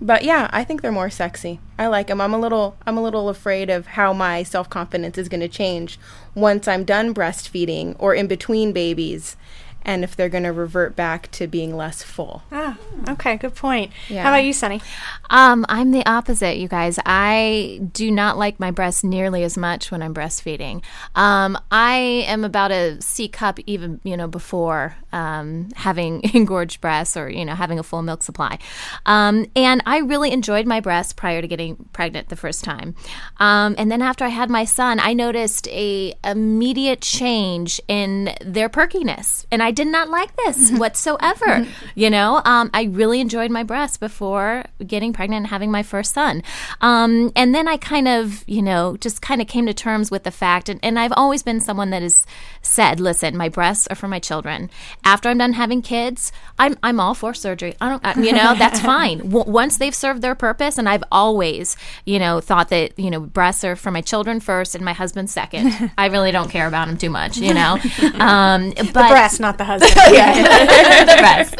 but 0.00 0.22
yeah, 0.22 0.48
I 0.52 0.62
think 0.62 0.80
they're 0.80 0.92
more 0.92 1.10
sexy. 1.10 1.58
I 1.76 1.88
like 1.88 2.06
them. 2.06 2.20
I'm 2.20 2.32
a 2.32 2.38
little 2.38 2.76
I'm 2.86 2.96
a 2.96 3.02
little 3.02 3.28
afraid 3.28 3.70
of 3.70 3.88
how 3.88 4.12
my 4.12 4.44
self-confidence 4.44 5.18
is 5.18 5.28
going 5.28 5.40
to 5.40 5.48
change 5.48 5.98
once 6.34 6.68
I'm 6.68 6.84
done 6.84 7.12
breastfeeding 7.12 7.96
or 7.98 8.14
in 8.14 8.28
between 8.28 8.72
babies 8.72 9.36
and 9.88 10.04
if 10.04 10.14
they're 10.14 10.28
going 10.28 10.44
to 10.44 10.52
revert 10.52 10.94
back 10.94 11.30
to 11.30 11.46
being 11.46 11.74
less 11.74 12.02
full. 12.02 12.42
Ah, 12.52 12.76
okay, 13.08 13.38
good 13.38 13.54
point. 13.54 13.90
Yeah. 14.10 14.22
How 14.22 14.28
about 14.28 14.44
you, 14.44 14.52
Sunny? 14.52 14.82
Um, 15.30 15.64
I'm 15.66 15.92
the 15.92 16.04
opposite, 16.04 16.58
you 16.58 16.68
guys. 16.68 16.98
I 17.06 17.80
do 17.94 18.10
not 18.10 18.36
like 18.36 18.60
my 18.60 18.70
breasts 18.70 19.02
nearly 19.02 19.44
as 19.44 19.56
much 19.56 19.90
when 19.90 20.02
I'm 20.02 20.12
breastfeeding. 20.12 20.84
Um, 21.14 21.58
I 21.70 22.26
am 22.26 22.44
about 22.44 22.70
a 22.70 23.00
C 23.00 23.28
cup 23.28 23.58
even, 23.64 23.98
you 24.04 24.14
know, 24.14 24.28
before 24.28 24.94
um, 25.12 25.68
having 25.74 26.22
engorged 26.34 26.80
breasts 26.80 27.16
or 27.16 27.28
you 27.30 27.44
know 27.44 27.54
having 27.54 27.78
a 27.78 27.82
full 27.82 28.02
milk 28.02 28.22
supply. 28.22 28.58
Um, 29.06 29.46
and 29.56 29.82
I 29.86 29.98
really 29.98 30.32
enjoyed 30.32 30.66
my 30.66 30.80
breasts 30.80 31.12
prior 31.12 31.40
to 31.40 31.48
getting 31.48 31.76
pregnant 31.92 32.28
the 32.28 32.36
first 32.36 32.64
time. 32.64 32.94
Um, 33.38 33.74
and 33.78 33.90
then 33.90 34.02
after 34.02 34.24
I 34.24 34.28
had 34.28 34.50
my 34.50 34.64
son, 34.64 35.00
I 35.00 35.14
noticed 35.14 35.68
a 35.68 36.14
immediate 36.24 37.00
change 37.00 37.80
in 37.88 38.34
their 38.44 38.68
perkiness, 38.68 39.46
and 39.50 39.62
I 39.62 39.70
did 39.78 39.86
not 39.86 40.10
like 40.10 40.34
this 40.34 40.72
whatsoever. 40.72 41.64
you 41.94 42.10
know, 42.10 42.42
um, 42.44 42.68
I 42.74 42.84
really 42.84 43.20
enjoyed 43.20 43.52
my 43.52 43.62
breasts 43.62 43.96
before 43.96 44.64
getting 44.84 45.12
pregnant 45.12 45.38
and 45.38 45.46
having 45.46 45.70
my 45.70 45.84
first 45.84 46.12
son. 46.12 46.42
Um, 46.80 47.30
and 47.36 47.54
then 47.54 47.68
I 47.68 47.76
kind 47.76 48.08
of, 48.08 48.42
you 48.48 48.60
know, 48.60 48.96
just 48.96 49.22
kind 49.22 49.40
of 49.40 49.46
came 49.46 49.66
to 49.66 49.74
terms 49.74 50.10
with 50.10 50.24
the 50.24 50.32
fact, 50.32 50.68
and, 50.68 50.80
and 50.82 50.98
I've 50.98 51.12
always 51.16 51.44
been 51.44 51.60
someone 51.60 51.90
that 51.90 52.02
has 52.02 52.26
said, 52.60 52.98
listen, 52.98 53.36
my 53.36 53.48
breasts 53.48 53.86
are 53.86 53.94
for 53.94 54.08
my 54.08 54.18
children. 54.18 54.68
After 55.04 55.28
I'm 55.28 55.38
done 55.38 55.52
having 55.52 55.80
kids, 55.80 56.32
I'm, 56.58 56.76
I'm 56.82 56.98
all 56.98 57.14
for 57.14 57.32
surgery. 57.32 57.76
I 57.80 57.88
don't, 57.88 58.04
uh, 58.04 58.20
you 58.20 58.32
know, 58.32 58.56
that's 58.56 58.80
fine. 58.94 59.18
W- 59.30 59.48
once 59.50 59.78
they've 59.78 59.94
served 59.94 60.22
their 60.22 60.34
purpose, 60.34 60.76
and 60.76 60.88
I've 60.88 61.04
always, 61.12 61.76
you 62.04 62.18
know, 62.18 62.40
thought 62.40 62.70
that, 62.70 62.98
you 62.98 63.10
know, 63.10 63.20
breasts 63.20 63.62
are 63.62 63.76
for 63.76 63.92
my 63.92 64.00
children 64.00 64.40
first 64.40 64.74
and 64.74 64.84
my 64.84 64.92
husband 64.92 65.30
second. 65.30 65.92
I 65.98 66.06
really 66.06 66.32
don't 66.32 66.50
care 66.50 66.66
about 66.66 66.88
them 66.88 66.96
too 66.98 67.10
much, 67.10 67.38
you 67.38 67.54
know. 67.54 67.78
Um, 68.18 68.70
but 68.76 68.86
the 68.92 68.92
breast, 68.92 69.38
not 69.38 69.57
the 69.58 69.64
husband. 69.70 69.92
the 71.08 71.16
breast. 71.18 71.56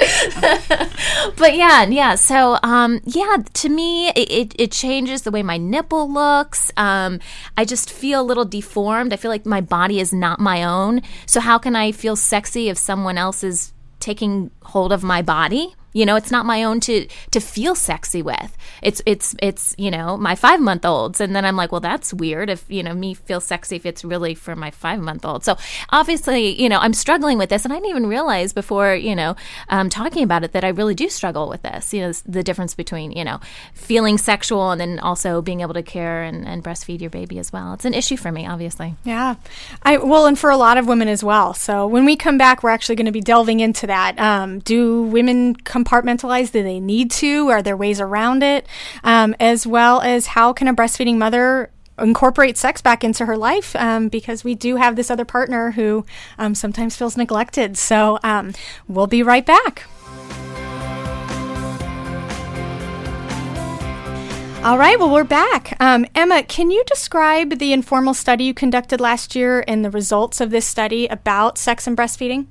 but 1.37 1.55
yeah, 1.55 1.85
yeah. 1.85 2.15
So 2.15 2.59
um, 2.63 3.01
yeah, 3.05 3.39
to 3.55 3.69
me, 3.69 4.09
it, 4.09 4.31
it, 4.31 4.55
it 4.59 4.73
changes 4.73 5.23
the 5.23 5.31
way 5.31 5.43
my 5.43 5.57
nipple 5.57 6.11
looks. 6.11 6.73
Um, 6.77 7.21
I 7.57 7.65
just 7.65 7.93
feel 7.93 8.21
a 8.21 8.23
little 8.23 8.45
deformed. 8.45 9.13
I 9.13 9.17
feel 9.17 9.31
like 9.31 9.47
my 9.47 9.61
body 9.61 10.01
is 10.01 10.13
not 10.13 10.41
my 10.41 10.63
own. 10.63 11.03
So 11.27 11.41
how 11.41 11.59
can 11.59 11.77
I 11.77 11.93
feel 11.93 12.17
sexy 12.17 12.69
if 12.69 12.79
someone 12.79 13.19
else 13.19 13.45
is 13.45 13.73
taking 14.01 14.51
hold 14.63 14.93
of 14.93 15.03
my 15.03 15.23
body? 15.23 15.75
You 15.93 16.07
know, 16.07 16.17
it's 16.17 16.31
not 16.31 16.47
my 16.47 16.65
own 16.65 16.81
to 16.81 17.07
to 17.31 17.41
feel 17.41 17.75
sexy 17.75 18.23
with. 18.23 18.57
It's 18.83 19.03
it's 19.07 19.35
it's 19.41 19.75
you 19.79 19.91
know 19.91 20.17
my 20.17 20.35
five 20.35 20.61
month 20.61 20.85
olds, 20.85 21.21
and 21.21 21.35
then 21.35 21.45
I'm 21.45 21.57
like, 21.57 21.73
well, 21.73 21.81
that's 21.81 22.13
weird. 22.13 22.51
If 22.51 22.65
you 22.69 22.83
know 22.83 22.95
me 22.95 23.15
feel 23.15 23.41
sexy 23.41 23.77
if 23.77 23.87
it's 23.87 24.05
really 24.05 24.35
for 24.35 24.55
my 24.55 24.71
five 24.71 25.01
month 25.01 25.25
old. 25.25 25.45
So 25.45 25.57
obviously, 25.91 26.61
you 26.61 26.69
know, 26.69 26.79
I'm 26.79 26.95
struggling 26.95 27.39
with 27.39 27.51
this, 27.51 27.65
and 27.65 27.73
I 27.73 27.77
didn't 27.77 27.91
even 27.91 28.07
realize 28.07 28.53
before 28.53 28.95
you 28.95 29.17
know 29.17 29.37
um, 29.69 29.89
talking 29.89 30.23
about 30.23 30.45
it 30.45 30.53
that 30.53 30.65
I 30.65 30.69
really 30.69 30.95
do 30.95 31.09
struggle 31.09 31.49
with 31.49 31.63
this. 31.63 31.93
You 31.93 32.03
know, 32.03 32.13
the 32.27 32.43
difference 32.43 32.75
between 32.75 33.13
you 33.13 33.25
know 33.25 33.41
feeling 33.75 34.19
sexual 34.19 34.71
and 34.71 34.81
then 34.81 34.99
also 34.99 35.43
being 35.43 35.61
able 35.61 35.75
to 35.75 35.83
care 35.83 36.23
and, 36.23 36.47
and 36.47 36.63
breastfeed 36.63 37.01
your 37.01 37.11
baby 37.11 37.39
as 37.39 37.53
well. 37.53 37.73
It's 37.73 37.85
an 37.85 37.95
issue 37.95 38.17
for 38.17 38.31
me, 38.31 38.47
obviously. 38.47 38.95
Yeah. 39.05 39.37
I 39.83 39.99
well, 39.99 40.27
and 40.27 40.39
for 40.39 40.51
a 40.51 40.57
lot 40.57 40.79
of 40.79 40.87
women 40.87 41.09
as 41.09 41.25
well. 41.25 41.55
So 41.55 41.87
when 41.87 42.05
we 42.05 42.17
come 42.17 42.39
back, 42.39 42.63
we're 42.63 42.71
actually 42.71 42.97
going 42.97 43.07
to 43.07 43.13
be 43.13 43.21
delving 43.21 43.61
into 43.61 43.87
that. 43.87 44.19
Um, 44.19 44.61
do 44.61 45.03
women 45.03 45.55
compartmentalize? 45.89 46.53
Do 46.53 46.63
they 46.63 46.81
need 46.81 47.11
to? 47.13 47.49
Are 47.49 47.63
there 47.63 47.77
ways 47.77 48.01
around 48.01 48.43
it? 48.43 48.67
Um, 49.05 49.35
as 49.41 49.67
well 49.67 50.01
as 50.01 50.27
how 50.29 50.53
can 50.53 50.69
a 50.69 50.75
breastfeeding 50.75 51.17
mother 51.17 51.71
incorporate 51.99 52.57
sex 52.57 52.81
back 52.81 53.03
into 53.03 53.27
her 53.27 53.37
life 53.37 53.75
um, 53.77 54.09
because 54.09 54.45
we 54.45 54.55
do 54.55 54.77
have 54.77 54.97
this 54.97 55.11
other 55.11 55.25
partner 55.25 55.73
who 55.73 56.07
um, 56.39 56.55
sometimes 56.55 56.97
feels 56.97 57.17
neglected. 57.17 57.77
So 57.77 58.19
um, 58.23 58.53
we'll 58.87 59.09
be 59.09 59.23
right 59.23 59.45
back. 59.45 59.85
All 64.65 64.77
right, 64.77 64.99
well, 64.99 65.11
we're 65.11 65.23
back. 65.23 65.77
Um, 65.81 66.05
Emma, 66.17 66.43
can 66.43 66.73
you 66.73 66.83
describe 66.85 67.59
the 67.59 67.73
informal 67.73 68.13
study 68.13 68.45
you 68.45 68.55
conducted 68.55 69.01
last 69.01 69.37
year 69.37 69.65
and 69.69 69.85
the 69.85 69.91
results 69.91 70.41
of 70.41 70.51
this 70.51 70.67
study 70.67 71.07
about 71.07 71.59
sex 71.59 71.87
and 71.87 71.97
breastfeeding? 71.97 72.47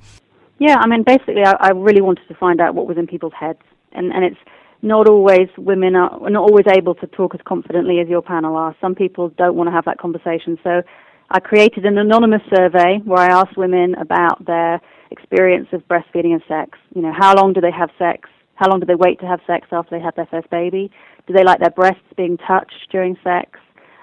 Yeah, 0.59 0.77
I 0.79 0.87
mean, 0.87 1.03
basically, 1.03 1.43
I, 1.45 1.53
I 1.59 1.69
really 1.69 2.01
wanted 2.01 2.27
to 2.27 2.35
find 2.35 2.59
out 2.59 2.75
what 2.75 2.87
was 2.87 2.97
in 2.97 3.07
people's 3.07 3.33
heads, 3.39 3.61
and 3.91 4.11
and 4.11 4.23
it's 4.23 4.39
not 4.81 5.07
always 5.07 5.49
women 5.57 5.95
are 5.95 6.29
not 6.29 6.41
always 6.41 6.65
able 6.75 6.95
to 6.95 7.07
talk 7.07 7.33
as 7.33 7.41
confidently 7.45 7.99
as 7.99 8.07
your 8.07 8.21
panel 8.21 8.55
are. 8.55 8.75
Some 8.81 8.95
people 8.95 9.29
don't 9.37 9.55
want 9.55 9.67
to 9.67 9.71
have 9.71 9.85
that 9.85 9.99
conversation, 9.99 10.57
so 10.63 10.81
I 11.29 11.39
created 11.39 11.85
an 11.85 11.97
anonymous 11.97 12.41
survey 12.55 12.99
where 13.03 13.19
I 13.19 13.27
asked 13.27 13.57
women 13.57 13.95
about 13.95 14.45
their 14.45 14.79
experience 15.11 15.67
of 15.73 15.87
breastfeeding 15.87 16.33
and 16.33 16.41
sex. 16.47 16.77
You 16.95 17.01
know, 17.01 17.13
how 17.17 17.35
long 17.35 17.53
do 17.53 17.61
they 17.61 17.71
have 17.71 17.89
sex? 17.97 18.29
How 18.55 18.69
long 18.69 18.79
do 18.79 18.85
they 18.85 18.95
wait 18.95 19.19
to 19.19 19.27
have 19.27 19.39
sex 19.45 19.67
after 19.71 19.97
they 19.97 20.03
have 20.03 20.15
their 20.15 20.27
first 20.27 20.49
baby? 20.49 20.89
Do 21.27 21.33
they 21.33 21.43
like 21.43 21.59
their 21.59 21.69
breasts 21.69 22.01
being 22.15 22.37
touched 22.37 22.87
during 22.91 23.17
sex? 23.23 23.59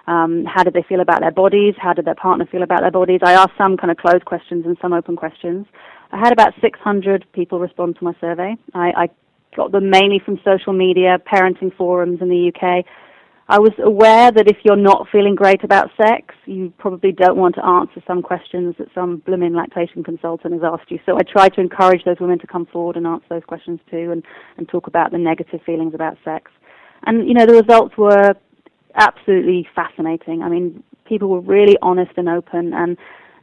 Um, 0.07 0.45
how 0.45 0.62
did 0.62 0.75
they 0.75 0.85
feel 0.87 1.01
about 1.01 1.21
their 1.21 1.33
bodies? 1.33 1.75
How 1.79 1.95
did 1.95 2.05
their 2.05 2.14
partner 2.14 2.47
feel 2.47 2.62
about 2.62 2.83
their 2.83 2.90
bodies? 2.90 3.21
I 3.25 3.33
asked 3.33 3.57
some 3.57 3.77
kind 3.77 3.90
of 3.90 3.97
closed 3.97 4.27
questions 4.27 4.64
and 4.67 4.77
some 4.81 4.93
open 4.93 5.17
questions. 5.17 5.67
I 6.14 6.18
had 6.18 6.33
about 6.33 6.53
600 6.61 7.27
people 7.33 7.59
respond 7.59 7.96
to 7.98 8.05
my 8.05 8.14
survey. 8.20 8.55
I, 8.72 8.92
I 8.96 9.09
got 9.57 9.72
them 9.72 9.90
mainly 9.90 10.20
from 10.24 10.38
social 10.44 10.72
media, 10.72 11.18
parenting 11.18 11.74
forums 11.77 12.20
in 12.20 12.29
the 12.29 12.53
UK. 12.55 12.85
I 13.48 13.59
was 13.59 13.72
aware 13.83 14.31
that 14.31 14.46
if 14.46 14.59
you're 14.62 14.77
not 14.77 15.09
feeling 15.11 15.35
great 15.35 15.64
about 15.64 15.90
sex, 16.00 16.35
you 16.46 16.72
probably 16.79 17.11
don't 17.11 17.37
want 17.37 17.57
to 17.57 17.66
answer 17.66 18.00
some 18.07 18.22
questions 18.22 18.77
that 18.79 18.87
some 18.94 19.18
blooming 19.27 19.55
lactation 19.55 20.05
consultant 20.05 20.55
has 20.55 20.62
asked 20.64 20.88
you. 20.88 21.00
So 21.05 21.16
I 21.16 21.22
tried 21.22 21.53
to 21.55 21.61
encourage 21.61 22.05
those 22.05 22.20
women 22.20 22.38
to 22.38 22.46
come 22.46 22.66
forward 22.66 22.96
and 22.96 23.09
answer 23.09 23.27
those 23.29 23.44
questions 23.44 23.81
too 23.90 24.12
and, 24.12 24.24
and 24.57 24.68
talk 24.68 24.87
about 24.87 25.11
the 25.11 25.18
negative 25.18 25.62
feelings 25.66 25.94
about 25.94 26.16
sex. 26.24 26.53
And, 27.07 27.27
you 27.27 27.35
know, 27.35 27.44
the 27.44 27.55
results 27.55 27.98
were 27.98 28.35
absolutely 28.94 29.66
fascinating. 29.74 30.42
I 30.42 30.48
mean, 30.48 30.85
people 31.07 31.29
were 31.29 31.40
really 31.40 31.77
honest 31.83 32.12
and 32.16 32.29
open 32.29 32.72
and 32.72 32.96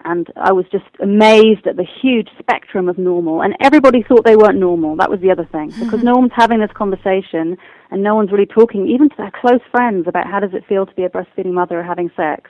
and 0.05 0.27
I 0.35 0.51
was 0.51 0.65
just 0.71 0.85
amazed 1.01 1.67
at 1.67 1.75
the 1.75 1.85
huge 2.01 2.29
spectrum 2.39 2.89
of 2.89 2.97
normal. 2.97 3.41
And 3.41 3.55
everybody 3.61 4.03
thought 4.03 4.25
they 4.25 4.35
weren't 4.35 4.57
normal. 4.57 4.95
That 4.95 5.09
was 5.09 5.19
the 5.21 5.31
other 5.31 5.47
thing. 5.51 5.71
Because 5.81 6.03
no 6.03 6.13
one's 6.13 6.31
having 6.35 6.59
this 6.59 6.71
conversation 6.73 7.57
and 7.91 8.03
no 8.03 8.15
one's 8.15 8.31
really 8.31 8.45
talking, 8.45 8.87
even 8.87 9.09
to 9.09 9.15
their 9.17 9.31
close 9.31 9.61
friends, 9.71 10.07
about 10.07 10.27
how 10.27 10.39
does 10.39 10.53
it 10.53 10.63
feel 10.67 10.85
to 10.85 10.93
be 10.95 11.03
a 11.03 11.09
breastfeeding 11.09 11.53
mother 11.53 11.79
or 11.79 11.83
having 11.83 12.09
sex. 12.15 12.49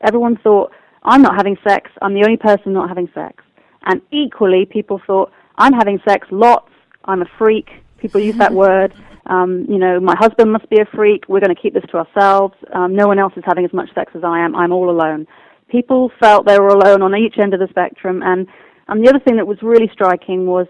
Everyone 0.00 0.36
thought, 0.42 0.72
I'm 1.04 1.22
not 1.22 1.36
having 1.36 1.56
sex. 1.66 1.90
I'm 2.02 2.14
the 2.14 2.24
only 2.24 2.36
person 2.36 2.72
not 2.72 2.88
having 2.88 3.08
sex. 3.14 3.44
And 3.86 4.00
equally, 4.10 4.66
people 4.66 5.00
thought, 5.06 5.30
I'm 5.56 5.72
having 5.72 6.00
sex 6.08 6.26
lots. 6.30 6.70
I'm 7.04 7.22
a 7.22 7.26
freak. 7.38 7.68
People 7.98 8.20
use 8.20 8.36
that 8.36 8.52
word. 8.64 8.92
Um, 9.26 9.66
you 9.68 9.78
know, 9.78 10.00
my 10.00 10.16
husband 10.18 10.52
must 10.52 10.68
be 10.68 10.80
a 10.80 10.86
freak. 10.96 11.24
We're 11.28 11.40
going 11.40 11.54
to 11.54 11.60
keep 11.60 11.74
this 11.74 11.84
to 11.90 11.98
ourselves. 11.98 12.54
Um, 12.72 12.94
no 12.96 13.06
one 13.06 13.18
else 13.18 13.34
is 13.36 13.44
having 13.46 13.64
as 13.64 13.72
much 13.72 13.88
sex 13.94 14.12
as 14.14 14.24
I 14.24 14.40
am. 14.40 14.56
I'm 14.56 14.72
all 14.72 14.90
alone 14.90 15.26
people 15.74 16.12
felt 16.20 16.46
they 16.46 16.60
were 16.60 16.68
alone 16.68 17.02
on 17.02 17.16
each 17.16 17.34
end 17.42 17.52
of 17.52 17.58
the 17.58 17.66
spectrum. 17.68 18.22
And, 18.22 18.46
and 18.86 19.04
the 19.04 19.10
other 19.10 19.18
thing 19.18 19.36
that 19.38 19.46
was 19.46 19.58
really 19.60 19.90
striking 19.92 20.46
was 20.46 20.68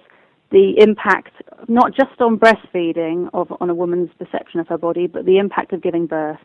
the 0.51 0.75
impact, 0.79 1.35
not 1.69 1.95
just 1.95 2.19
on 2.21 2.39
breastfeeding 2.39 3.29
of, 3.35 3.53
on 3.61 3.69
a 3.69 3.75
woman's 3.75 4.09
perception 4.19 4.61
of 4.61 4.69
her 4.69 4.79
body, 4.79 5.07
but 5.07 5.27
the 5.27 5.37
impact 5.37 5.75
of 5.75 5.83
giving 5.83 6.07
birth. 6.07 6.39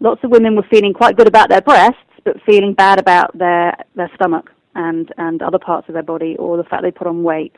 Lots 0.00 0.22
of 0.22 0.30
women 0.30 0.54
were 0.54 0.66
feeling 0.70 0.92
quite 0.92 1.16
good 1.16 1.28
about 1.28 1.48
their 1.48 1.62
breasts, 1.62 1.96
but 2.24 2.36
feeling 2.44 2.74
bad 2.74 2.98
about 3.00 3.36
their, 3.38 3.74
their 3.94 4.10
stomach 4.16 4.50
and, 4.74 5.10
and 5.16 5.40
other 5.40 5.58
parts 5.58 5.88
of 5.88 5.94
their 5.94 6.02
body 6.02 6.36
or 6.38 6.58
the 6.58 6.64
fact 6.64 6.82
they 6.82 6.90
put 6.90 7.06
on 7.06 7.22
weight. 7.22 7.56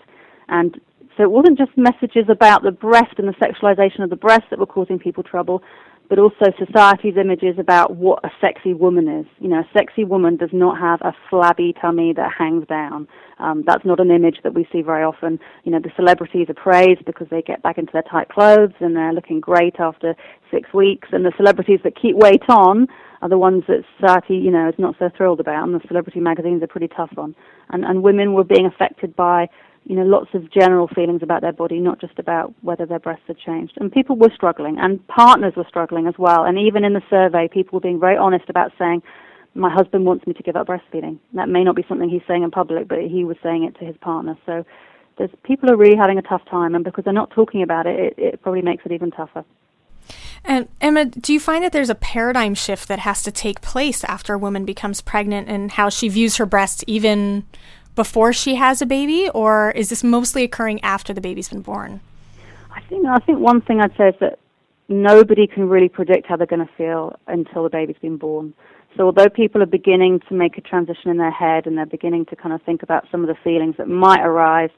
And 0.49 0.81
so 1.17 1.25
it 1.25 1.31
wasn't 1.31 1.59
just 1.59 1.73
messages 1.77 2.27
about 2.29 2.63
the 2.63 2.71
breast 2.71 3.15
and 3.19 3.27
the 3.27 3.33
sexualization 3.33 4.05
of 4.05 4.11
the 4.11 4.17
breast 4.17 4.45
that 4.51 4.61
were 4.61 4.67
causing 4.67 4.99
people 4.99 5.25
trouble, 5.25 5.63
but 6.09 6.19
also 6.19 6.47
society's 6.59 7.17
images 7.17 7.59
about 7.59 7.97
what 7.97 8.25
a 8.25 8.31
sexy 8.41 8.75
woman 8.75 9.09
is. 9.09 9.27
You 9.41 9.49
know, 9.49 9.61
a 9.61 9.69
sexy 9.77 10.05
woman 10.05 10.37
does 10.37 10.51
not 10.53 10.79
have 10.79 11.01
a 11.03 11.13
flabby 11.29 11.75
tummy 11.81 12.13
that 12.15 12.33
hangs 12.37 12.67
down. 12.67 13.09
Um, 13.39 13.65
that's 13.67 13.85
not 13.85 14.01
an 14.01 14.11
image 14.11 14.39
that 14.45 14.55
we 14.55 14.67
see 14.73 14.83
very 14.83 15.05
often. 15.05 15.39
You 15.65 15.73
know, 15.73 15.81
the 15.81 15.91
celebrities 15.97 16.49
are 16.49 16.55
praised 16.55 17.05
because 17.05 17.27
they 17.31 17.43
get 17.43 17.63
back 17.63 17.79
into 17.79 17.93
their 17.93 18.03
tight 18.03 18.29
clothes 18.29 18.73
and 18.81 18.97
they're 18.97 19.13
looking 19.13 19.41
great 19.41 19.79
after 19.79 20.15
six 20.51 20.73
weeks. 20.73 21.09
And 21.13 21.25
the 21.25 21.33
celebrities 21.37 21.81
that 21.85 22.01
keep 22.01 22.17
weight 22.17 22.45
on 22.49 22.87
are 23.23 23.29
the 23.29 23.39
ones 23.39 23.65
that 23.69 23.83
society, 23.99 24.37
you 24.37 24.51
know, 24.51 24.69
is 24.69 24.75
not 24.79 24.95
so 24.99 25.11
thrilled 25.17 25.41
about. 25.41 25.65
And 25.65 25.75
the 25.75 25.87
celebrity 25.89 26.21
magazines 26.21 26.63
are 26.63 26.69
pretty 26.69 26.89
tough 26.89 27.13
on. 27.17 27.35
And, 27.71 27.85
and 27.85 28.03
women 28.03 28.33
were 28.33 28.45
being 28.45 28.67
affected 28.67 29.17
by 29.17 29.49
you 29.89 29.95
know, 29.95 30.03
lots 30.03 30.31
of 30.35 30.51
general 30.53 30.89
feelings 30.89 31.23
about 31.23 31.43
their 31.43 31.53
body, 31.53 31.79
not 31.79 32.01
just 32.01 32.19
about 32.19 32.53
whether 32.63 32.85
their 32.85 32.99
breasts 32.99 33.23
had 33.29 33.39
changed. 33.39 33.75
And 33.77 33.93
people 33.93 34.17
were 34.17 34.33
struggling, 34.35 34.79
and 34.79 35.07
partners 35.07 35.55
were 35.57 35.67
struggling 35.69 36.09
as 36.09 36.15
well. 36.19 36.45
And 36.45 36.59
even 36.59 36.85
in 36.85 36.93
the 36.93 37.03
survey, 37.09 37.47
people 37.47 37.77
were 37.77 37.81
being 37.81 38.01
very 38.01 38.17
honest 38.17 38.51
about 38.51 38.73
saying, 38.79 39.03
my 39.55 39.73
husband 39.73 40.05
wants 40.05 40.27
me 40.27 40.35
to 40.35 40.43
give 40.43 40.57
up 40.57 40.67
breastfeeding. 40.67 41.19
That 41.35 41.49
may 41.49 41.63
not 41.63 41.77
be 41.77 41.85
something 41.89 42.11
he's 42.11 42.27
saying 42.27 42.43
in 42.43 42.51
public, 42.51 42.89
but 42.89 42.99
he 43.01 43.25
was 43.25 43.37
saying 43.43 43.63
it 43.63 43.79
to 43.79 43.85
his 43.85 43.97
partner. 43.99 44.37
So 44.45 44.67
there's, 45.19 45.31
people 45.45 45.71
are 45.71 45.77
really 45.77 45.97
having 45.97 46.19
a 46.19 46.23
tough 46.23 46.45
time, 46.51 46.75
and 46.75 46.85
because 46.85 47.05
they're 47.05 47.13
not 47.15 47.31
talking 47.31 47.63
about 47.63 47.87
it, 47.87 47.99
it, 47.99 48.15
it 48.19 48.43
probably 48.43 48.63
makes 48.63 48.85
it 48.85 48.93
even 48.93 49.13
tougher. 49.13 49.45
And 50.45 50.69
Emma, 50.81 51.07
do 51.07 51.33
you 51.33 51.41
find 51.41 51.65
that 51.65 51.73
there's 51.73 51.91
a 51.91 51.95
paradigm 51.95 52.55
shift 52.55 52.89
that 52.89 53.01
has 53.01 53.23
to 53.23 53.31
take 53.31 53.61
place 53.61 54.05
after 54.05 54.35
a 54.35 54.39
woman 54.39 54.65
becomes 54.65 55.01
pregnant 55.01 55.49
and 55.49 55.73
how 55.73 55.89
she 55.89 56.09
views 56.09 56.37
her 56.37 56.47
breasts, 56.47 56.85
even 56.87 57.45
before 57.97 58.33
she 58.33 58.55
has 58.55 58.81
a 58.81 58.87
baby, 58.87 59.29
or 59.35 59.73
is 59.73 59.89
this 59.89 60.05
mostly 60.05 60.45
occurring 60.45 60.81
after 60.83 61.13
the 61.13 61.21
baby's 61.21 61.49
been 61.49 61.63
born? 61.63 62.01
I 62.71 62.81
think 62.83 63.07
I 63.07 63.19
think 63.19 63.41
one 63.41 63.61
thing 63.63 63.81
I'd 63.81 63.97
say 63.97 64.11
is 64.11 64.15
that 64.21 64.39
nobody 64.89 65.47
can 65.47 65.69
really 65.69 65.89
predict 65.89 66.27
how 66.27 66.37
they're 66.37 66.47
going 66.47 66.65
to 66.65 66.73
feel 66.75 67.19
until 67.27 67.65
the 67.65 67.71
baby's 67.71 67.97
been 68.01 68.19
born. 68.19 68.55
So 68.97 69.05
although 69.07 69.29
people 69.29 69.63
are 69.63 69.67
beginning 69.67 70.21
to 70.29 70.35
make 70.35 70.57
a 70.57 70.61
transition 70.61 71.11
in 71.11 71.19
their 71.19 71.31
head 71.31 71.67
and 71.67 71.77
they're 71.77 71.87
beginning 71.87 72.27
to 72.27 72.37
kind 72.37 72.55
of 72.55 72.63
think 72.63 72.83
about 72.83 73.07
some 73.11 73.23
of 73.23 73.29
the 73.29 73.35
feelings 73.43 73.75
that 73.79 73.89
might 73.89 74.21
arise, 74.21 74.71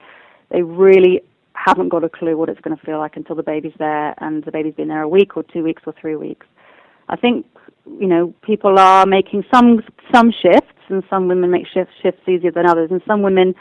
they 0.50 0.62
really 0.62 1.22
haven't 1.52 1.88
got 1.88 2.04
a 2.04 2.08
clue 2.08 2.36
what 2.36 2.48
it's 2.48 2.60
going 2.60 2.76
to 2.76 2.84
feel 2.84 2.98
like 2.98 3.16
until 3.16 3.36
the 3.36 3.42
baby's 3.42 3.74
there 3.78 4.14
and 4.18 4.44
the 4.44 4.52
baby's 4.52 4.74
been 4.74 4.88
there 4.88 5.02
a 5.02 5.08
week 5.08 5.36
or 5.36 5.42
two 5.42 5.62
weeks 5.62 5.82
or 5.86 5.94
three 6.00 6.16
weeks. 6.16 6.46
I 7.08 7.16
think 7.16 7.46
you 7.86 8.06
know 8.06 8.34
people 8.42 8.78
are 8.78 9.06
making 9.06 9.44
some 9.52 9.82
some 10.12 10.32
shifts, 10.32 10.72
and 10.90 11.02
some 11.10 11.28
women 11.28 11.50
make 11.50 11.66
shifts 11.72 11.94
shifts 12.02 12.28
easier 12.28 12.50
than 12.50 12.66
others, 12.66 12.90
and 12.90 13.02
some 13.06 13.22
women 13.22 13.54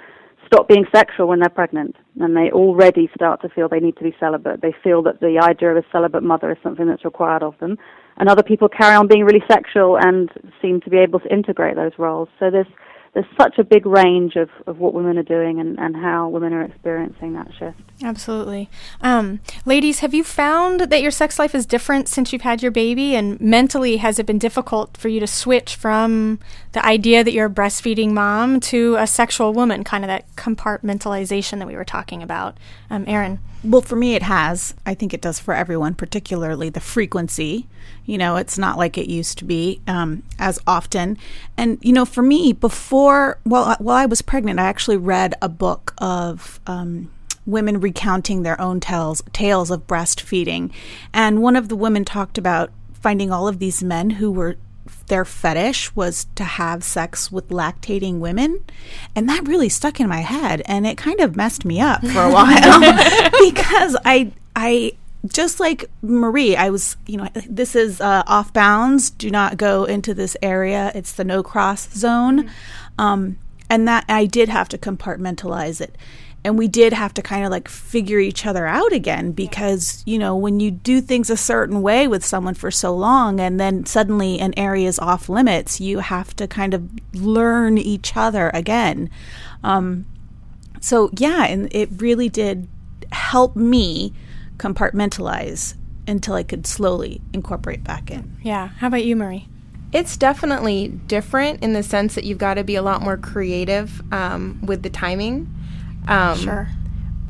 stop 0.46 0.68
being 0.68 0.86
sexual 0.96 1.28
when 1.28 1.40
they're 1.40 1.50
pregnant, 1.50 1.96
and 2.20 2.36
they 2.36 2.50
already 2.52 3.10
start 3.14 3.42
to 3.42 3.50
feel 3.50 3.68
they 3.68 3.80
need 3.80 3.98
to 3.98 4.04
be 4.04 4.16
celibate. 4.20 4.62
They 4.62 4.74
feel 4.84 5.04
that 5.04 5.20
the 5.20 5.40
idea 5.44 5.72
of 5.72 5.78
a 5.78 5.84
celibate 5.92 6.24
mother 6.24 6.52
is 6.52 6.58
something 6.64 6.88
that's 6.88 7.06
required 7.06 7.44
of 7.44 7.58
them, 7.60 7.78
and 8.18 8.30
other 8.30 8.44
people 8.44 8.70
carry 8.70 8.96
on 8.96 9.08
being 9.08 9.26
really 9.26 9.44
sexual 9.48 9.98
and 9.98 10.30
seem 10.62 10.82
to 10.82 10.90
be 10.90 10.98
able 10.98 11.20
to 11.20 11.34
integrate 11.34 11.76
those 11.76 11.92
roles. 11.98 12.30
So 12.40 12.50
there's 12.50 12.68
there's 13.14 13.26
such 13.38 13.58
a 13.58 13.64
big 13.64 13.86
range 13.86 14.36
of, 14.36 14.50
of 14.68 14.80
what 14.80 14.94
women 14.94 15.18
are 15.18 15.24
doing 15.24 15.60
and, 15.60 15.80
and 15.80 15.96
how 15.96 16.28
women 16.28 16.54
are 16.54 16.64
experiencing 16.64 17.34
that 17.34 17.48
shift. 17.58 17.80
Absolutely. 18.04 18.70
Um, 19.02 19.40
ladies, 19.66 20.00
have 20.00 20.14
you 20.14 20.24
found 20.24 20.82
that 20.82 21.02
your 21.02 21.12
sex 21.12 21.40
life 21.40 21.56
is 21.56 21.66
different 21.66 22.08
since 22.08 22.32
you've 22.32 22.44
had 22.44 22.62
your 22.62 22.72
baby? 22.72 23.16
And 23.16 23.40
mentally, 23.42 23.98
has 23.98 24.20
it 24.20 24.26
been 24.26 24.38
difficult 24.38 24.98
for 24.98 25.08
you 25.08 25.20
to 25.20 25.28
switch 25.28 25.76
from 25.76 26.40
the 26.74 26.86
idea 26.86 27.24
that 27.24 27.32
you're 27.32 27.48
a 27.48 27.50
breastfeeding 27.50 28.12
mom 28.12 28.60
to 28.62 28.96
a 28.98 29.08
sexual 29.08 29.54
woman, 29.54 29.84
kind 29.84 30.04
of 30.04 30.08
that 30.08 30.34
compartmentalization 30.36 31.60
that 31.60 31.68
we 31.68 31.76
were 31.76 31.86
talking 31.86 32.22
about? 32.22 32.58
Um, 32.90 33.06
Erin? 33.08 33.40
Well, 33.64 33.82
for 33.82 33.96
me, 33.96 34.14
it 34.14 34.24
has. 34.24 34.76
I 34.86 34.94
think 34.94 35.14
it 35.14 35.22
does 35.22 35.40
for 35.40 35.54
everyone, 35.54 35.96
particularly 35.96 36.70
the 36.70 36.80
frequency. 36.80 37.68
You 38.06 38.18
know, 38.18 38.36
it's 38.36 38.58
not 38.58 38.78
like 38.78 38.98
it 38.98 39.10
used 39.10 39.38
to 39.40 39.46
be 39.46 39.82
um, 39.88 40.24
as 40.40 40.60
often. 40.68 41.18
And 41.58 41.78
you 41.82 41.92
know, 41.92 42.06
for 42.06 42.22
me, 42.22 42.54
before 42.54 43.07
well, 43.46 43.76
while 43.80 43.98
I 43.98 44.06
was 44.06 44.22
pregnant, 44.22 44.60
I 44.60 44.66
actually 44.66 44.98
read 44.98 45.36
a 45.42 45.50
book 45.50 45.94
of. 45.98 46.60
Um, 46.68 47.12
women 47.46 47.80
recounting 47.80 48.44
their 48.44 48.60
own 48.60 48.78
tales 48.78 49.24
tales 49.32 49.72
of 49.72 49.88
breastfeeding 49.88 50.70
and 51.14 51.42
one 51.42 51.56
of 51.56 51.70
the 51.70 51.78
women 51.78 52.04
talked 52.04 52.38
about 52.38 52.70
finding 52.94 53.32
all 53.32 53.48
of 53.48 53.60
these 53.60 53.82
men 53.82 54.10
who 54.10 54.30
were 54.30 54.58
their 55.08 55.26
fetish 55.26 55.96
was 55.96 56.28
to 56.36 56.44
have 56.44 56.84
sex 56.84 57.32
with 57.32 57.50
lactating 57.50 58.20
women. 58.20 58.64
And 59.16 59.28
that 59.30 59.48
really 59.48 59.70
stuck 59.70 60.00
in 60.00 60.08
my 60.08 60.20
head 60.20 60.62
and 60.66 60.86
it 60.86 60.98
kind 60.98 61.20
of 61.20 61.36
messed 61.36 61.66
me 61.66 61.80
up 61.80 62.06
for 62.06 62.22
a 62.22 62.32
while 62.32 62.80
because 63.50 63.96
I 64.06 64.32
I 64.56 64.94
just 65.28 65.60
like 65.60 65.90
Marie, 66.02 66.56
I 66.56 66.70
was, 66.70 66.98
you 67.06 67.18
know, 67.18 67.28
this 67.34 67.76
is 67.76 68.00
uh, 68.00 68.24
off 68.28 68.54
bounds. 68.54 69.10
Do 69.10 69.30
not 69.30 69.58
go 69.58 69.84
into 69.84 70.14
this 70.14 70.38
area. 70.42 70.92
It's 70.96 71.12
the 71.12 71.24
no 71.24 71.44
cross 71.44 71.90
zone. 71.94 72.50
Um, 72.98 73.38
and 73.70 73.88
that 73.88 74.06
I 74.08 74.26
did 74.26 74.50
have 74.50 74.70
to 74.70 74.78
compartmentalize 74.78 75.82
it. 75.82 75.96
And 76.44 76.58
we 76.58 76.68
did 76.68 76.94
have 76.94 77.14
to 77.16 77.22
kind 77.22 77.44
of 77.44 77.52
like 77.52 77.68
figure 77.68 78.20
each 78.20 78.46
other 78.46 78.66
out 78.66 78.94
again 78.94 79.32
because 79.32 80.02
you 80.06 80.18
know 80.18 80.36
when 80.36 80.60
you 80.60 80.72
do 80.72 81.02
things 81.02 81.30
a 81.30 81.36
certain 81.36 81.82
way 81.82 82.08
with 82.08 82.24
someone 82.24 82.54
for 82.54 82.72
so 82.72 82.96
long 82.96 83.42
and 83.42 83.60
then 83.60 83.86
suddenly 83.86 84.40
an 84.40 84.54
area 84.56 84.88
is 84.88 85.00
off 85.00 85.28
limits 85.28 85.82
you 85.82 86.00
have 86.00 86.36
to 86.38 86.48
kind 86.48 86.74
of 86.74 86.90
learn 87.14 87.78
each 87.78 88.16
other 88.16 88.50
again. 88.54 89.10
Um, 89.64 90.06
so 90.80 91.10
yeah 91.18 91.46
and 91.46 91.74
it 91.74 91.90
really 91.98 92.30
did 92.30 92.68
help 93.12 93.56
me 93.56 94.14
compartmentalize 94.58 95.76
until 96.08 96.36
i 96.36 96.44
could 96.44 96.66
slowly 96.66 97.20
incorporate 97.34 97.84
back 97.84 98.10
in. 98.10 98.38
Yeah. 98.42 98.70
How 98.78 98.88
about 98.88 99.04
you 99.04 99.16
marie 99.16 99.50
it's 99.94 100.18
definitely 100.18 100.90
different 101.08 101.64
in 101.64 101.74
the 101.74 101.84
sense 101.84 102.16
that 102.16 102.24
you've 102.24 102.38
got 102.38 102.56
to 102.56 102.64
be 102.64 102.76
a 102.76 102.82
lot 102.82 103.02
more 103.02 103.18
creative 103.18 104.02
um, 104.14 104.60
with 104.66 104.84
the 104.84 104.90
timing 104.90 105.54
um, 106.08 106.38
sure. 106.38 106.70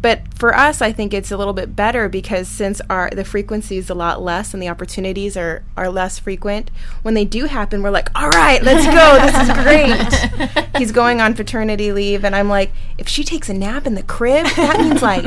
But 0.08 0.22
for 0.36 0.56
us, 0.56 0.82
I 0.82 0.94
think 0.94 1.14
it's 1.14 1.32
a 1.32 1.38
little 1.38 1.52
bit 1.52 1.76
better 1.76 2.08
because 2.08 2.48
since 2.48 2.80
our 2.90 3.10
the 3.10 3.26
frequency 3.26 3.76
is 3.76 3.90
a 3.90 3.94
lot 3.94 4.22
less 4.22 4.54
and 4.54 4.64
the 4.64 4.70
opportunities 4.70 5.36
are 5.36 5.64
are 5.76 5.90
less 5.90 6.18
frequent, 6.18 6.72
when 7.02 7.14
they 7.14 7.26
do 7.26 7.44
happen, 7.44 7.84
we're 7.84 7.90
like, 7.90 8.08
"All 8.18 8.30
right, 8.30 8.64
let's 8.64 8.86
go. 8.86 9.20
This 9.20 9.36
is 9.44 9.52
great." 9.66 10.68
He's 10.78 10.94
going 10.94 11.20
on 11.20 11.34
paternity 11.34 11.92
leave, 11.92 12.24
and 12.24 12.38
I'm 12.38 12.48
like, 12.48 12.72
"If 12.98 13.10
she 13.10 13.26
takes 13.26 13.50
a 13.50 13.54
nap 13.54 13.86
in 13.86 13.96
the 13.96 14.04
crib, 14.04 14.46
that 14.56 14.80
means 14.80 15.02
like 15.02 15.26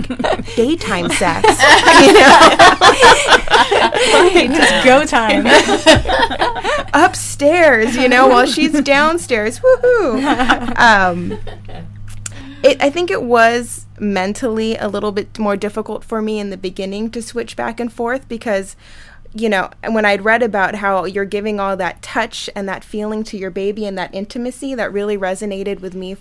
daytime 0.56 1.10
sex, 1.10 1.46
you 2.00 2.14
know? 2.14 2.48
just 4.56 4.84
go 4.86 5.04
time 5.04 5.44
upstairs, 6.94 7.96
you 7.96 8.08
know, 8.08 8.28
while 8.28 8.46
she's 8.46 8.72
downstairs. 8.80 9.60
Woohoo!" 9.60 10.74
Um, 10.78 11.38
it, 12.62 12.82
I 12.82 12.90
think 12.90 13.10
it 13.10 13.22
was 13.22 13.86
mentally 13.98 14.76
a 14.76 14.88
little 14.88 15.12
bit 15.12 15.38
more 15.38 15.56
difficult 15.56 16.04
for 16.04 16.20
me 16.22 16.38
in 16.38 16.50
the 16.50 16.56
beginning 16.56 17.10
to 17.10 17.22
switch 17.22 17.56
back 17.56 17.80
and 17.80 17.92
forth 17.92 18.28
because 18.28 18.76
you 19.32 19.48
know, 19.48 19.70
when 19.88 20.04
I'd 20.04 20.24
read 20.24 20.42
about 20.42 20.76
how 20.76 21.04
you're 21.04 21.24
giving 21.24 21.60
all 21.60 21.76
that 21.76 22.02
touch 22.02 22.50
and 22.56 22.68
that 22.68 22.82
feeling 22.82 23.22
to 23.24 23.38
your 23.38 23.50
baby 23.50 23.86
and 23.86 23.96
that 23.96 24.14
intimacy, 24.14 24.74
that 24.74 24.92
really 24.92 25.16
resonated 25.16 25.80
with 25.80 25.94
me, 25.94 26.16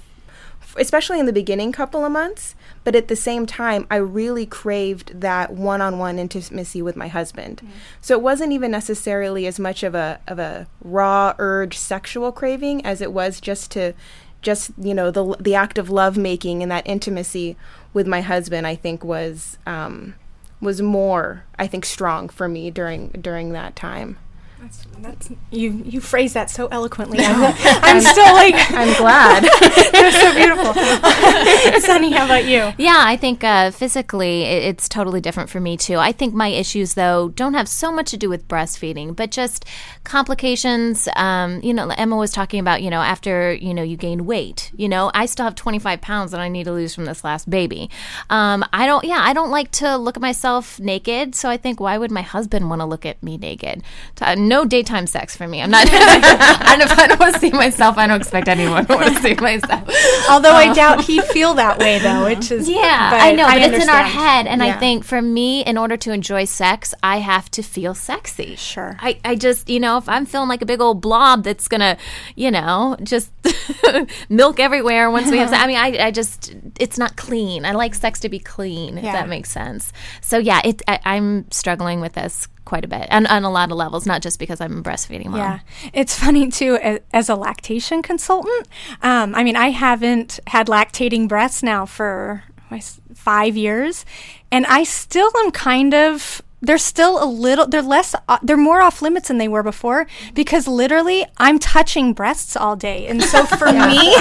especially 0.77 1.19
in 1.19 1.25
the 1.25 1.33
beginning 1.33 1.71
couple 1.71 2.05
of 2.05 2.11
months. 2.11 2.55
But 2.83 2.95
at 2.95 3.07
the 3.07 3.15
same 3.15 3.45
time, 3.45 3.87
I 3.89 3.95
really 3.95 4.45
craved 4.45 5.21
that 5.21 5.53
one-on-one 5.53 6.19
intimacy 6.19 6.81
with 6.81 6.95
my 6.95 7.07
husband. 7.07 7.61
Mm. 7.63 7.69
So 8.01 8.13
it 8.13 8.21
wasn't 8.21 8.53
even 8.53 8.71
necessarily 8.71 9.47
as 9.47 9.59
much 9.59 9.83
of 9.83 9.95
a 9.95 10.19
of 10.27 10.37
a 10.37 10.67
raw 10.81 11.33
urge 11.39 11.77
sexual 11.77 12.31
craving 12.31 12.85
as 12.85 13.01
it 13.01 13.11
was 13.11 13.41
just 13.41 13.71
to 13.71 13.93
just 14.41 14.71
you 14.77 14.93
know 14.93 15.11
the 15.11 15.35
the 15.39 15.55
act 15.55 15.77
of 15.77 15.89
love 15.89 16.17
making 16.17 16.61
and 16.63 16.71
that 16.71 16.87
intimacy 16.87 17.55
with 17.93 18.07
my 18.07 18.21
husband 18.21 18.65
I 18.65 18.75
think 18.75 19.03
was 19.03 19.57
um, 19.65 20.15
was 20.61 20.81
more 20.81 21.45
I 21.57 21.67
think 21.67 21.85
strong 21.85 22.29
for 22.29 22.47
me 22.47 22.71
during 22.71 23.09
during 23.09 23.51
that 23.53 23.75
time. 23.75 24.17
That's, 24.61 24.85
that's 24.99 25.29
you. 25.51 25.83
You 25.85 26.01
phrase 26.01 26.33
that 26.33 26.49
so 26.49 26.67
eloquently. 26.67 27.19
I'm, 27.21 27.43
I'm, 27.43 27.55
I'm 27.81 28.01
still 28.01 28.33
like 28.33 28.55
I'm 28.71 28.95
glad. 28.97 29.43
That's 29.93 30.19
so 30.19 30.35
beautiful. 30.35 30.73
Sunny, 31.81 32.11
how 32.11 32.25
about 32.25 32.43
you? 32.43 32.73
Yeah, 32.77 33.01
I 33.05 33.15
think 33.15 33.43
uh, 33.43 33.71
physically 33.71 34.43
it, 34.43 34.63
it's 34.63 34.89
totally 34.89 35.21
different 35.21 35.49
for 35.49 35.61
me 35.61 35.77
too. 35.77 35.95
I 35.95 36.11
think 36.11 36.33
my 36.33 36.49
issues 36.49 36.95
though 36.95 37.29
don't 37.29 37.53
have 37.53 37.69
so 37.69 37.89
much 37.89 38.11
to 38.11 38.17
do 38.17 38.27
with 38.27 38.49
breastfeeding, 38.49 39.15
but 39.15 39.31
just 39.31 39.63
complications. 40.03 41.07
Um, 41.15 41.61
you 41.63 41.73
know, 41.73 41.87
Emma 41.89 42.17
was 42.17 42.31
talking 42.31 42.59
about 42.59 42.81
you 42.81 42.89
know 42.89 43.01
after 43.01 43.53
you 43.53 43.73
know 43.73 43.83
you 43.83 43.95
gain 43.95 44.25
weight. 44.25 44.71
You 44.75 44.89
know, 44.89 45.09
I 45.13 45.25
still 45.25 45.45
have 45.45 45.55
25 45.55 46.01
pounds 46.01 46.31
that 46.31 46.41
I 46.41 46.49
need 46.49 46.65
to 46.65 46.73
lose 46.73 46.93
from 46.93 47.05
this 47.05 47.23
last 47.23 47.49
baby. 47.49 47.89
Um, 48.29 48.65
I 48.73 48.85
don't. 48.85 49.05
Yeah, 49.05 49.19
I 49.21 49.31
don't 49.31 49.51
like 49.51 49.71
to 49.71 49.95
look 49.95 50.17
at 50.17 50.21
myself 50.21 50.81
naked. 50.81 51.33
So 51.33 51.49
I 51.49 51.55
think 51.55 51.79
why 51.79 51.97
would 51.97 52.11
my 52.11 52.23
husband 52.23 52.69
want 52.69 52.81
to 52.81 52.85
look 52.85 53.05
at 53.05 53.23
me 53.23 53.37
naked? 53.37 53.83
No 54.49 54.65
daytime 54.65 55.07
sex 55.07 55.37
for 55.37 55.47
me. 55.47 55.61
I'm 55.61 55.69
not. 55.69 55.87
I 55.91 56.75
don't, 56.77 56.91
if 56.91 56.99
I 56.99 57.07
don't 57.07 57.19
want 57.19 57.35
to 57.35 57.39
see 57.39 57.51
myself, 57.51 57.97
I 57.97 58.07
don't 58.07 58.19
expect 58.19 58.47
anyone 58.47 58.85
to 58.87 58.95
want 58.95 59.15
to 59.15 59.21
see 59.21 59.35
myself. 59.35 59.87
Although 60.29 60.51
I 60.51 60.67
um, 60.67 60.75
doubt 60.75 61.05
he'd 61.05 61.23
feel 61.23 61.53
that 61.53 61.77
way 61.77 61.99
though, 61.99 62.25
which 62.25 62.51
is 62.51 62.67
yeah, 62.69 63.11
I 63.13 63.33
know, 63.33 63.45
I 63.45 63.59
but 63.59 63.73
it's 63.73 63.83
in 63.83 63.89
our 63.89 64.03
head, 64.03 64.47
and 64.47 64.61
yeah. 64.61 64.75
I 64.75 64.79
think 64.79 65.05
for 65.05 65.21
me, 65.21 65.63
in 65.63 65.77
order 65.77 65.95
to 65.97 66.11
enjoy 66.11 66.45
sex, 66.45 66.93
I 67.01 67.17
have 67.17 67.49
to 67.51 67.61
feel 67.61 67.93
sexy. 67.93 68.55
Sure. 68.55 68.97
I, 68.99 69.19
I 69.23 69.35
just 69.35 69.69
you 69.69 69.79
know 69.79 69.97
if 69.97 70.09
I'm 70.09 70.25
feeling 70.25 70.49
like 70.49 70.61
a 70.61 70.65
big 70.65 70.81
old 70.81 70.99
blob 70.99 71.43
that's 71.43 71.67
gonna 71.67 71.97
you 72.35 72.51
know 72.51 72.97
just 73.03 73.31
milk 74.29 74.59
everywhere 74.59 75.09
once 75.11 75.31
we 75.31 75.37
have. 75.37 75.49
sex, 75.49 75.63
I 75.63 75.67
mean, 75.67 75.77
I 75.77 76.07
I 76.07 76.11
just 76.11 76.55
it's 76.79 76.97
not 76.97 77.15
clean. 77.15 77.65
I 77.65 77.71
like 77.71 77.93
sex 77.95 78.19
to 78.21 78.29
be 78.29 78.39
clean. 78.39 78.97
If 78.97 79.03
that 79.03 79.29
makes 79.29 79.51
sense. 79.51 79.93
So 80.21 80.37
yeah, 80.37 80.61
it 80.65 80.81
I, 80.87 80.99
I'm 81.05 81.49
struggling 81.51 82.01
with 82.01 82.13
this 82.13 82.47
quite 82.69 82.85
a 82.85 82.87
bit 82.87 83.07
and 83.09 83.25
on 83.27 83.43
a 83.43 83.49
lot 83.49 83.71
of 83.71 83.77
levels, 83.77 84.05
not 84.05 84.21
just 84.21 84.37
because 84.37 84.61
I'm 84.61 84.77
a 84.77 84.81
breastfeeding 84.81 85.25
mom. 85.25 85.39
Yeah. 85.39 85.59
It's 85.91 86.17
funny 86.17 86.49
too, 86.51 86.75
as, 86.75 86.99
as 87.11 87.27
a 87.27 87.35
lactation 87.35 88.03
consultant. 88.03 88.67
Um, 89.01 89.33
I 89.33 89.43
mean, 89.43 89.55
I 89.55 89.69
haven't 89.69 90.39
had 90.47 90.67
lactating 90.67 91.27
breasts 91.27 91.63
now 91.63 91.87
for 91.87 92.43
five 93.15 93.57
years, 93.57 94.05
and 94.51 94.67
I 94.67 94.83
still 94.83 95.31
am 95.37 95.49
kind 95.51 95.95
of 95.95 96.43
they're 96.61 96.77
still 96.77 97.23
a 97.23 97.25
little 97.25 97.65
they're 97.67 97.81
less 97.81 98.13
uh, 98.27 98.37
they're 98.43 98.57
more 98.57 98.81
off 98.81 99.01
limits 99.01 99.29
than 99.29 99.37
they 99.37 99.47
were 99.47 99.63
before 99.63 100.05
because 100.33 100.67
literally 100.67 101.25
i'm 101.37 101.57
touching 101.57 102.11
breasts 102.11 102.57
all 102.57 102.75
day 102.75 103.07
and 103.07 103.23
so 103.23 103.45
for 103.45 103.67
yeah. 103.69 103.87
me 103.87 103.97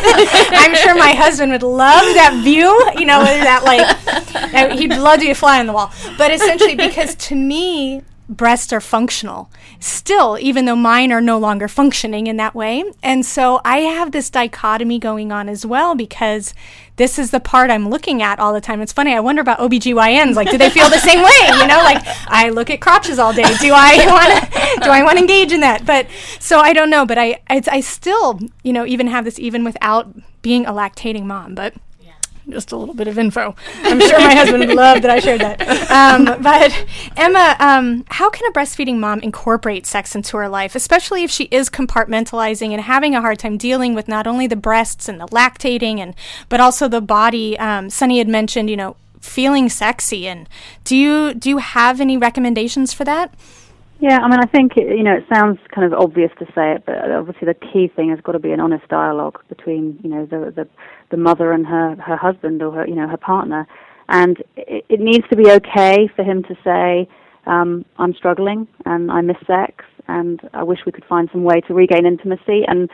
i'm 0.63 0.73
sure 0.77 0.95
my 0.95 1.15
husband 1.15 1.51
would 1.51 1.65
love 1.65 2.05
that 2.15 2.41
view 2.45 2.71
you 2.97 3.05
know 3.05 3.25
that 3.25 3.65
like 3.65 4.79
he'd 4.79 4.95
love 4.95 5.19
to 5.19 5.27
be 5.27 5.31
a 5.31 5.35
fly 5.35 5.59
on 5.59 5.67
the 5.67 5.73
wall 5.73 5.91
but 6.17 6.31
essentially 6.31 6.77
because 6.77 7.17
to 7.17 7.35
me 7.35 8.05
breasts 8.29 8.73
are 8.73 8.81
functional 8.81 9.51
still, 9.81 10.37
even 10.41 10.67
though 10.67 10.77
mine 10.77 11.13
are 11.13 11.21
no 11.21 11.39
longer 11.39 11.69
functioning 11.69 12.27
in 12.27 12.37
that 12.37 12.55
way. 12.55 12.85
And 13.03 13.25
so 13.25 13.61
I 13.65 13.79
have 13.79 14.13
this 14.13 14.29
dichotomy 14.29 14.99
going 14.99 15.33
on 15.33 15.49
as 15.49 15.65
well 15.65 15.95
because 15.95 16.53
this 16.97 17.19
is 17.19 17.31
the 17.31 17.41
part 17.41 17.71
I'm 17.71 17.89
looking 17.89 18.23
at 18.23 18.39
all 18.39 18.53
the 18.53 18.61
time. 18.61 18.81
It's 18.83 18.93
funny. 18.93 19.15
I 19.15 19.21
wonder 19.21 19.41
about 19.41 19.59
OBGYNs. 19.61 20.35
Like, 20.35 20.51
do 20.51 20.59
they 20.59 20.69
feel 20.69 20.91
the 20.91 20.99
same 20.99 21.23
way? 21.23 21.59
You 21.59 21.67
know, 21.67 21.79
like 21.79 22.03
I 22.27 22.51
look 22.51 22.71
at 22.71 22.81
crotches 22.81 23.19
all 23.19 23.33
day. 23.33 23.45
Do 23.61 23.73
I 23.73 24.05
want 24.07 24.53
to, 24.53 24.81
do 24.85 24.91
I 24.91 25.03
want 25.03 25.17
to 25.17 25.23
engage 25.23 25.53
in 25.53 25.61
that? 25.61 25.87
But 25.87 26.07
so 26.39 26.59
I 26.59 26.73
don't 26.73 26.91
know, 26.91 27.07
but 27.07 27.17
I, 27.19 27.41
I, 27.49 27.63
I 27.71 27.81
still, 27.81 28.41
you 28.63 28.73
know, 28.73 28.85
even 28.85 29.07
have 29.07 29.25
this 29.25 29.39
even 29.39 29.65
without 29.65 30.13
being 30.43 30.67
a 30.67 30.73
lactating 30.73 31.25
mom, 31.25 31.55
but 31.55 31.75
just 32.51 32.73
a 32.73 32.77
little 32.77 32.95
bit 32.95 33.09
of 33.09 33.19
info. 33.19 33.55
I'm 33.83 34.01
sure 34.01 34.19
my 34.19 34.35
husband 34.35 34.67
would 34.67 34.77
love 34.77 35.03
that 35.03 35.11
I 35.11 35.19
shared 35.21 35.41
that. 35.41 35.61
Um, 35.91 36.25
but 36.43 36.87
Emma, 37.17 37.57
um, 37.59 38.05
how 38.09 38.31
can 38.31 38.49
a 38.49 38.53
breastfeeding 38.53 38.99
mom 38.99 39.21
incorporate 39.21 39.87
sex 39.87 40.15
into 40.15 40.37
her 40.37 40.49
life, 40.49 40.75
especially 40.75 41.25
if 41.25 41.31
she 41.31 41.45
is 41.45 41.69
compartmentalizing 41.71 42.73
and 42.73 42.83
having 42.83 43.15
a 43.15 43.21
hard 43.21 43.39
time 43.39 43.57
dealing 43.57 43.95
with 43.95 44.09
not 44.09 44.27
only 44.27 44.47
the 44.47 44.57
breasts 44.57 45.09
and 45.09 45.21
the 45.21 45.27
lactating 45.27 45.99
and 45.99 46.15
but 46.49 46.61
also 46.61 46.89
the 46.89 47.01
body? 47.01 47.59
Um, 47.59 47.91
Sunny 47.91 48.19
had 48.19 48.29
mentioned, 48.29 48.71
you 48.71 48.77
know, 48.77 48.97
feeling 49.21 49.69
sexy, 49.69 50.27
and 50.27 50.49
do 50.85 50.97
you 50.97 51.35
do 51.35 51.49
you 51.49 51.59
have 51.59 52.01
any 52.01 52.17
recommendations 52.17 52.93
for 52.93 53.05
that? 53.05 53.35
Yeah, 54.01 54.19
I 54.19 54.29
mean, 54.29 54.39
I 54.39 54.47
think 54.47 54.77
you 54.77 55.03
know 55.03 55.15
it 55.15 55.27
sounds 55.33 55.59
kind 55.75 55.93
of 55.93 55.99
obvious 55.99 56.31
to 56.39 56.47
say 56.55 56.73
it, 56.73 56.85
but 56.87 57.11
obviously 57.11 57.47
the 57.47 57.55
key 57.55 57.89
thing 57.89 58.11
has 58.11 58.21
got 58.21 58.33
to 58.33 58.39
be 58.39 58.53
an 58.53 58.61
honest 58.61 58.87
dialogue 58.89 59.41
between 59.49 59.99
you 60.03 60.11
know 60.11 60.25
the 60.25 60.53
the, 60.53 60.69
the 61.11 61.17
mother 61.17 61.53
and 61.53 61.67
her 61.67 61.97
her 61.97 62.17
husband 62.17 62.63
or 62.63 62.73
her 62.73 62.87
you 62.87 62.95
know 62.95 63.09
her 63.09 63.17
partner, 63.17 63.67
and 64.09 64.39
it, 64.57 64.85
it 64.89 65.01
needs 65.01 65.27
to 65.31 65.37
be 65.37 65.51
okay 65.51 66.09
for 66.15 66.23
him 66.23 66.43
to 66.45 66.57
say, 66.65 67.09
um, 67.47 67.85
"I'm 67.99 68.15
struggling 68.15 68.69
and 68.85 69.11
I 69.11 69.21
miss 69.21 69.37
sex, 69.47 69.85
and 70.07 70.41
I 70.53 70.63
wish 70.63 70.81
we 70.87 70.93
could 70.93 71.05
find 71.05 71.29
some 71.33 71.45
way 71.45 71.61
to 71.63 71.75
regain 71.75 72.07
intimacy." 72.07 72.65
And 72.67 72.91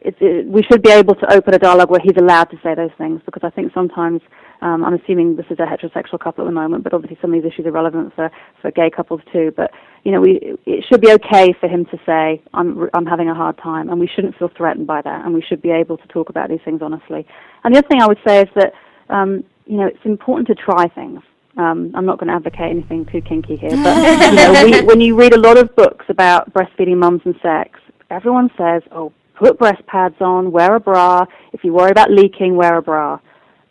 it, 0.00 0.16
it, 0.20 0.46
we 0.46 0.62
should 0.64 0.82
be 0.82 0.90
able 0.90 1.14
to 1.16 1.32
open 1.32 1.54
a 1.54 1.58
dialogue 1.58 1.90
where 1.90 2.00
he's 2.02 2.16
allowed 2.18 2.50
to 2.50 2.58
say 2.62 2.74
those 2.74 2.90
things 2.98 3.20
because 3.24 3.42
I 3.44 3.50
think 3.50 3.72
sometimes 3.72 4.20
um, 4.62 4.84
I'm 4.84 4.94
assuming 4.94 5.34
this 5.34 5.46
is 5.50 5.58
a 5.58 5.66
heterosexual 5.66 6.20
couple 6.20 6.44
at 6.44 6.46
the 6.46 6.52
moment, 6.52 6.84
but 6.84 6.94
obviously 6.94 7.18
some 7.20 7.34
of 7.34 7.42
these 7.42 7.52
issues 7.52 7.66
are 7.66 7.72
relevant 7.72 8.14
for, 8.14 8.30
for 8.60 8.70
gay 8.70 8.90
couples 8.90 9.20
too. 9.32 9.52
But 9.56 9.72
you 10.04 10.12
know, 10.12 10.20
we 10.20 10.56
it 10.66 10.84
should 10.88 11.00
be 11.00 11.10
okay 11.12 11.52
for 11.60 11.68
him 11.68 11.84
to 11.86 11.98
say 12.06 12.40
I'm 12.54 12.88
I'm 12.94 13.04
having 13.04 13.28
a 13.28 13.34
hard 13.34 13.58
time, 13.58 13.88
and 13.88 13.98
we 13.98 14.06
shouldn't 14.06 14.36
feel 14.36 14.50
threatened 14.56 14.86
by 14.86 15.02
that, 15.02 15.24
and 15.24 15.34
we 15.34 15.42
should 15.42 15.60
be 15.60 15.70
able 15.70 15.96
to 15.98 16.06
talk 16.08 16.28
about 16.28 16.48
these 16.48 16.60
things 16.64 16.80
honestly. 16.80 17.26
And 17.64 17.74
the 17.74 17.78
other 17.78 17.88
thing 17.88 18.00
I 18.00 18.06
would 18.06 18.20
say 18.26 18.42
is 18.42 18.48
that 18.54 18.72
um, 19.08 19.42
you 19.66 19.78
know 19.78 19.86
it's 19.86 20.04
important 20.04 20.46
to 20.48 20.54
try 20.54 20.86
things. 20.88 21.20
Um, 21.56 21.90
I'm 21.94 22.06
not 22.06 22.18
going 22.18 22.28
to 22.28 22.34
advocate 22.34 22.70
anything 22.70 23.04
too 23.06 23.20
kinky 23.20 23.56
here, 23.56 23.70
but 23.70 24.30
you 24.30 24.36
know, 24.36 24.64
we, 24.64 24.80
when 24.86 25.00
you 25.00 25.16
read 25.16 25.34
a 25.34 25.40
lot 25.40 25.58
of 25.58 25.74
books 25.74 26.06
about 26.08 26.54
breastfeeding 26.54 26.96
mums 26.96 27.20
and 27.24 27.34
sex, 27.42 27.80
everyone 28.10 28.48
says, 28.56 28.82
"Oh, 28.92 29.12
put 29.34 29.58
breast 29.58 29.84
pads 29.86 30.14
on, 30.20 30.52
wear 30.52 30.76
a 30.76 30.80
bra. 30.80 31.26
If 31.52 31.64
you 31.64 31.72
worry 31.72 31.90
about 31.90 32.12
leaking, 32.12 32.54
wear 32.54 32.76
a 32.78 32.82
bra. 32.82 33.18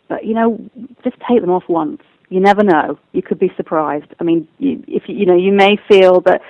But 0.08 0.24
you 0.24 0.34
know, 0.34 0.58
just 1.04 1.16
take 1.28 1.40
them 1.40 1.50
off 1.50 1.64
once. 1.68 2.02
You 2.28 2.40
never 2.40 2.62
know. 2.64 2.98
You 3.12 3.22
could 3.22 3.38
be 3.38 3.52
surprised. 3.56 4.06
I 4.18 4.24
mean, 4.24 4.48
you, 4.58 4.82
if 4.88 5.04
you 5.06 5.26
know, 5.26 5.36
you 5.36 5.52
may 5.52 5.76
feel 5.88 6.20
that 6.22 6.40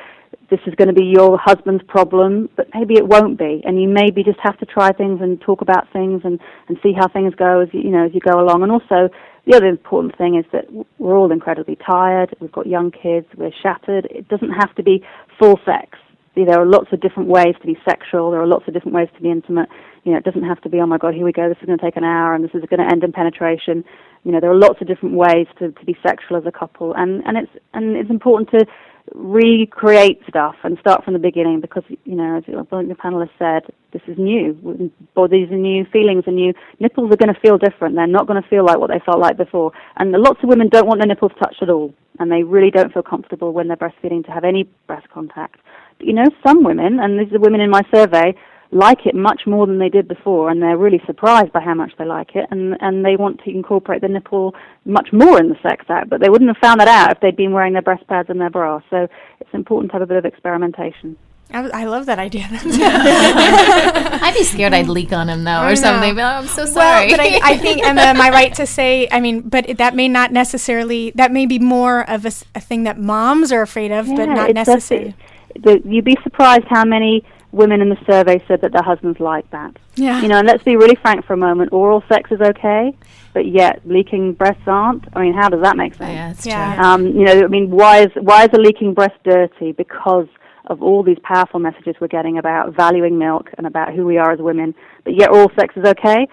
this 0.51 0.61
is 0.67 0.75
going 0.75 0.89
to 0.89 0.95
be 0.95 1.07
your 1.07 1.39
husband's 1.39 1.83
problem, 1.89 2.49
but 2.57 2.69
maybe 2.75 2.95
it 2.95 3.07
won't 3.07 3.39
be, 3.39 3.63
and 3.65 3.81
you 3.81 3.89
maybe 3.89 4.23
just 4.23 4.39
have 4.43 4.59
to 4.59 4.67
try 4.67 4.93
things 4.93 5.21
and 5.21 5.41
talk 5.41 5.61
about 5.61 5.91
things 5.93 6.23
and 6.25 6.39
and 6.69 6.79
see 6.83 6.93
how 6.93 7.09
things 7.09 7.35
go 7.35 7.61
as 7.61 7.69
you, 7.73 7.91
know 7.91 8.07
as 8.07 8.15
you 8.15 8.21
go 8.21 8.39
along. 8.41 8.63
And 8.63 8.71
also, 8.71 9.09
the 9.47 9.57
other 9.57 9.67
important 9.67 10.17
thing 10.17 10.37
is 10.37 10.45
that 10.53 10.67
we're 10.99 11.17
all 11.17 11.33
incredibly 11.33 11.77
tired. 11.77 12.35
We've 12.41 12.53
got 12.53 12.67
young 12.67 12.91
kids. 12.91 13.27
We're 13.37 13.53
shattered. 13.63 14.07
It 14.11 14.29
doesn't 14.29 14.53
have 14.53 14.75
to 14.77 14.83
be 14.83 15.03
full 15.39 15.59
sex 15.65 15.99
there 16.35 16.61
are 16.61 16.67
lots 16.67 16.89
of 16.93 17.01
different 17.01 17.29
ways 17.29 17.55
to 17.61 17.67
be 17.67 17.77
sexual. 17.85 18.31
There 18.31 18.41
are 18.41 18.47
lots 18.47 18.67
of 18.67 18.75
different 18.75 18.95
ways 18.95 19.09
to 19.15 19.23
be 19.23 19.31
intimate. 19.31 19.69
You 20.05 20.13
know, 20.13 20.19
it 20.19 20.25
doesn't 20.25 20.45
have 20.45 20.61
to 20.63 20.69
be, 20.69 20.81
oh 20.81 20.87
my 20.87 20.99
God, 20.99 21.15
here 21.15 21.25
we 21.25 21.33
go. 21.33 21.49
This 21.49 21.59
is 21.61 21.67
going 21.67 21.79
to 21.79 21.85
take 21.85 21.97
an 21.97 22.05
hour, 22.05 22.35
and 22.35 22.43
this 22.43 22.55
is 22.55 22.63
going 22.69 22.81
to 22.81 22.91
end 22.91 23.05
in 23.05 23.13
penetration. 23.13 23.85
You 24.25 24.33
know, 24.33 24.41
there 24.41 24.51
are 24.51 24.57
lots 24.57 24.81
of 24.81 24.87
different 24.89 25.15
ways 25.15 25.47
to, 25.59 25.73
to 25.73 25.85
be 25.85 25.97
sexual 26.03 26.37
as 26.37 26.47
a 26.47 26.53
couple, 26.53 26.95
and 26.95 27.23
and 27.27 27.37
it's 27.37 27.53
and 27.75 27.97
it's 27.97 28.11
important 28.11 28.51
to 28.51 28.67
recreate 29.15 30.21
stuff 30.29 30.55
and 30.63 30.79
start 30.79 31.05
from 31.05 31.13
the 31.13 31.19
beginning 31.19 31.61
because 31.61 31.83
you 32.05 32.15
know, 32.15 32.39
as 32.39 32.45
the 32.47 32.95
panelists 32.95 33.31
said, 33.39 33.63
this 33.93 34.03
is 34.07 34.17
new. 34.17 34.91
Bodies 35.15 35.51
are 35.51 35.57
new, 35.57 35.85
feelings 35.93 36.25
are 36.27 36.33
new. 36.33 36.55
Nipples 36.81 37.13
are 37.13 37.17
going 37.17 37.35
to 37.35 37.41
feel 37.41 37.59
different. 37.59 37.95
They're 37.95 38.07
not 38.07 38.27
going 38.27 38.43
to 38.43 38.49
feel 38.49 38.65
like 38.65 38.79
what 38.79 38.91
they 38.91 39.01
felt 39.05 39.19
like 39.19 39.37
before. 39.37 39.73
And 39.97 40.13
lots 40.13 40.41
of 40.43 40.49
women 40.49 40.69
don't 40.69 40.87
want 40.87 41.01
their 41.01 41.09
nipples 41.09 41.33
touched 41.39 41.63
at 41.63 41.69
all, 41.69 41.93
and 42.19 42.31
they 42.31 42.43
really 42.43 42.71
don't 42.71 42.93
feel 42.93 43.03
comfortable 43.03 43.53
when 43.53 43.69
they're 43.69 43.77
breastfeeding 43.77 44.25
to 44.25 44.33
have 44.33 44.45
any 44.45 44.65
breast 44.87 45.09
contact 45.11 45.61
you 46.03 46.13
know, 46.13 46.27
some 46.47 46.65
women, 46.65 47.01
and 47.01 47.19
these 47.19 47.33
are 47.33 47.39
women 47.39 47.61
in 47.61 47.71
my 47.71 47.83
survey, 47.95 48.35
like 48.73 49.05
it 49.05 49.15
much 49.15 49.43
more 49.47 49.67
than 49.67 49.79
they 49.79 49.91
did 49.91 50.09
before, 50.09 50.51
and 50.51 50.63
they're 50.63 50.79
really 50.79 51.01
surprised 51.07 51.53
by 51.53 51.61
how 51.61 51.75
much 51.75 51.93
they 51.99 52.07
like 52.07 52.35
it, 52.35 52.47
and 52.51 52.77
and 52.81 53.05
they 53.05 53.17
want 53.17 53.41
to 53.45 53.51
incorporate 53.51 54.01
the 54.01 54.09
nipple 54.09 54.55
much 54.85 55.13
more 55.13 55.39
in 55.39 55.49
the 55.49 55.57
sex 55.63 55.85
act, 55.89 56.09
but 56.09 56.21
they 56.21 56.31
wouldn't 56.31 56.49
have 56.49 56.61
found 56.61 56.81
that 56.81 56.89
out 56.89 57.13
if 57.13 57.21
they'd 57.21 57.37
been 57.37 57.53
wearing 57.53 57.75
their 57.75 57.83
breast 57.83 58.07
pads 58.09 58.31
and 58.31 58.41
their 58.41 58.51
bra. 58.51 58.81
So 58.91 59.07
it's 59.41 59.53
important 59.53 59.91
to 59.91 59.95
have 59.97 60.03
a 60.03 60.07
bit 60.07 60.17
of 60.17 60.25
experimentation. 60.25 61.17
I, 61.53 61.83
I 61.83 61.85
love 61.85 62.07
that 62.07 62.19
idea. 62.19 62.49
I'd 62.51 64.35
be 64.35 64.45
scared 64.45 64.73
I'd 64.73 64.89
leak 64.89 65.13
on 65.13 65.29
him 65.29 65.45
though, 65.45 65.67
or 65.67 65.77
something. 65.77 66.15
But, 66.15 66.23
oh, 66.23 66.39
I'm 66.39 66.47
so 66.47 66.65
sorry. 66.65 67.09
Well, 67.09 67.17
but 67.19 67.21
I, 67.21 67.41
I, 67.43 67.59
think, 67.59 67.85
Emma, 67.85 68.01
am 68.01 68.23
I 68.23 68.31
right 68.31 68.55
to 68.55 68.67
say? 68.67 69.07
I 69.13 69.21
mean, 69.21 69.43
but 69.43 69.77
that 69.77 69.95
may 69.95 70.09
not 70.09 70.33
necessarily. 70.33 71.11
That 71.15 71.31
may 71.31 71.45
be 71.45 71.59
more 71.59 72.09
of 72.09 72.25
a, 72.25 72.33
a 72.55 72.61
thing 72.61 72.85
that 72.85 72.99
moms 72.99 73.53
are 73.53 73.61
afraid 73.61 73.93
of, 73.93 74.09
yeah, 74.09 74.17
but 74.17 74.29
not 74.31 74.55
necessarily 74.55 75.15
the, 75.63 75.81
you'd 75.85 76.05
be 76.05 76.17
surprised 76.23 76.65
how 76.69 76.85
many 76.85 77.25
women 77.53 77.83
in 77.83 77.91
the 77.91 77.99
survey 78.07 78.43
said 78.49 78.63
that 78.63 78.73
their 78.73 78.83
husbands 78.83 79.21
like 79.21 79.49
that. 79.51 79.77
Yeah. 79.95 80.23
You 80.23 80.29
know, 80.29 80.39
and 80.39 80.49
let's 80.49 80.65
be 80.65 80.77
really 80.77 80.97
frank 80.97 81.25
for 81.27 81.35
a 81.35 81.37
moment. 81.37 81.73
Oral 81.73 82.03
sex 82.09 82.31
is 82.33 82.41
okay, 82.41 82.97
but 83.35 83.47
yet 83.47 83.83
leaking 83.85 84.33
breasts 84.33 84.63
aren't. 84.67 85.05
I 85.15 85.21
mean, 85.21 85.35
how 85.35 85.49
does 85.49 85.63
that 85.63 85.77
make 85.77 85.95
sense? 85.95 86.11
Yeah, 86.11 86.29
that's 86.29 86.47
yeah. 86.47 86.75
true. 86.75 86.85
Um, 86.85 87.07
you 87.07 87.25
know, 87.25 87.45
I 87.45 87.47
mean, 87.49 87.71
why 87.71 88.01
is 88.01 88.11
why 88.21 88.45
is 88.45 88.51
a 88.55 88.59
leaking 88.59 88.95
breast 88.95 89.17
dirty? 89.25 89.73
Because 89.73 90.27
of 90.67 90.83
all 90.83 91.03
these 91.03 91.19
powerful 91.23 91.61
messages 91.61 91.97
we're 92.01 92.09
getting 92.09 92.39
about 92.39 92.75
valuing 92.75 93.19
milk 93.19 93.51
and 93.59 93.67
about 93.67 93.93
who 93.93 94.07
we 94.07 94.17
are 94.17 94.33
as 94.33 94.39
women, 94.39 94.75
but 95.05 95.15
yet 95.15 95.31
oral 95.31 95.51
sex 95.59 95.77
is 95.77 95.85
okay. 95.85 96.27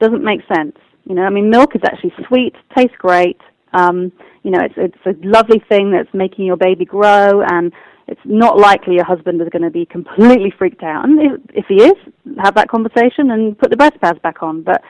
Doesn't 0.00 0.24
make 0.24 0.40
sense. 0.52 0.76
You 1.04 1.16
know, 1.16 1.22
I 1.22 1.30
mean, 1.30 1.50
milk 1.50 1.74
is 1.74 1.82
actually 1.84 2.14
sweet, 2.28 2.54
tastes 2.76 2.96
great. 2.96 3.40
Um, 3.72 4.12
you 4.42 4.50
know, 4.50 4.60
it's 4.60 4.74
it's 4.76 5.06
a 5.06 5.26
lovely 5.26 5.62
thing 5.68 5.90
that's 5.90 6.12
making 6.14 6.46
your 6.46 6.56
baby 6.56 6.84
grow 6.84 7.42
and 7.42 7.72
it's 8.08 8.20
not 8.24 8.58
likely 8.58 8.94
your 8.94 9.04
husband 9.04 9.40
is 9.40 9.48
going 9.48 9.62
to 9.62 9.70
be 9.70 9.86
completely 9.86 10.52
freaked 10.56 10.82
out. 10.82 11.04
And 11.04 11.20
if, 11.20 11.40
if 11.54 11.66
he 11.68 11.82
is, 11.82 11.94
have 12.42 12.54
that 12.54 12.68
conversation 12.68 13.30
and 13.30 13.58
put 13.58 13.70
the 13.70 13.76
breast 13.76 14.00
pads 14.00 14.18
back 14.20 14.42
on. 14.42 14.62
But 14.62 14.82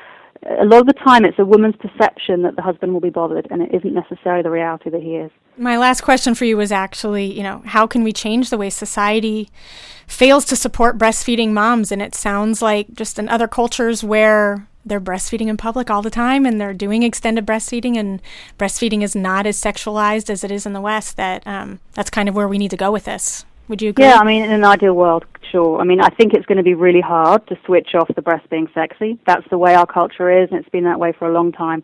a 0.60 0.64
lot 0.64 0.80
of 0.80 0.86
the 0.86 0.94
time, 0.94 1.24
it's 1.24 1.38
a 1.38 1.44
woman's 1.44 1.76
perception 1.76 2.42
that 2.42 2.56
the 2.56 2.62
husband 2.62 2.92
will 2.92 3.00
be 3.00 3.10
bothered, 3.10 3.46
and 3.50 3.62
it 3.62 3.72
isn't 3.72 3.94
necessarily 3.94 4.42
the 4.42 4.50
reality 4.50 4.90
that 4.90 5.00
he 5.00 5.16
is. 5.16 5.30
My 5.56 5.76
last 5.76 6.00
question 6.00 6.34
for 6.34 6.44
you 6.44 6.56
was 6.56 6.72
actually, 6.72 7.26
you 7.26 7.42
know, 7.42 7.62
how 7.64 7.86
can 7.86 8.02
we 8.02 8.12
change 8.12 8.50
the 8.50 8.58
way 8.58 8.70
society 8.70 9.50
fails 10.06 10.44
to 10.46 10.56
support 10.56 10.98
breastfeeding 10.98 11.50
moms? 11.50 11.92
And 11.92 12.02
it 12.02 12.14
sounds 12.14 12.60
like 12.60 12.92
just 12.94 13.18
in 13.18 13.28
other 13.28 13.46
cultures 13.46 14.02
where 14.02 14.66
they're 14.84 15.00
breastfeeding 15.00 15.48
in 15.48 15.56
public 15.56 15.90
all 15.90 16.02
the 16.02 16.10
time 16.10 16.44
and 16.44 16.60
they're 16.60 16.74
doing 16.74 17.02
extended 17.02 17.46
breastfeeding 17.46 17.96
and 17.96 18.20
breastfeeding 18.58 19.02
is 19.02 19.14
not 19.14 19.46
as 19.46 19.60
sexualized 19.60 20.28
as 20.28 20.42
it 20.42 20.50
is 20.50 20.66
in 20.66 20.72
the 20.72 20.80
west 20.80 21.16
that 21.16 21.46
um, 21.46 21.80
that's 21.94 22.10
kind 22.10 22.28
of 22.28 22.34
where 22.34 22.48
we 22.48 22.58
need 22.58 22.70
to 22.70 22.76
go 22.76 22.90
with 22.90 23.04
this. 23.04 23.44
Would 23.68 23.80
you 23.80 23.90
agree? 23.90 24.04
Yeah 24.04 24.18
i 24.18 24.24
mean 24.24 24.44
in 24.44 24.50
an 24.50 24.64
ideal 24.64 24.94
world 24.94 25.24
sure. 25.50 25.80
I 25.80 25.84
mean 25.84 26.00
i 26.00 26.08
think 26.08 26.34
it's 26.34 26.46
going 26.46 26.58
to 26.58 26.64
be 26.64 26.74
really 26.74 27.00
hard 27.00 27.46
to 27.48 27.58
switch 27.64 27.94
off 27.94 28.10
the 28.14 28.22
breast 28.22 28.48
being 28.50 28.68
sexy. 28.74 29.18
That's 29.26 29.48
the 29.50 29.58
way 29.58 29.74
our 29.74 29.86
culture 29.86 30.30
is 30.42 30.50
and 30.50 30.58
it's 30.58 30.68
been 30.68 30.84
that 30.84 30.98
way 30.98 31.12
for 31.12 31.28
a 31.28 31.32
long 31.32 31.52
time. 31.52 31.82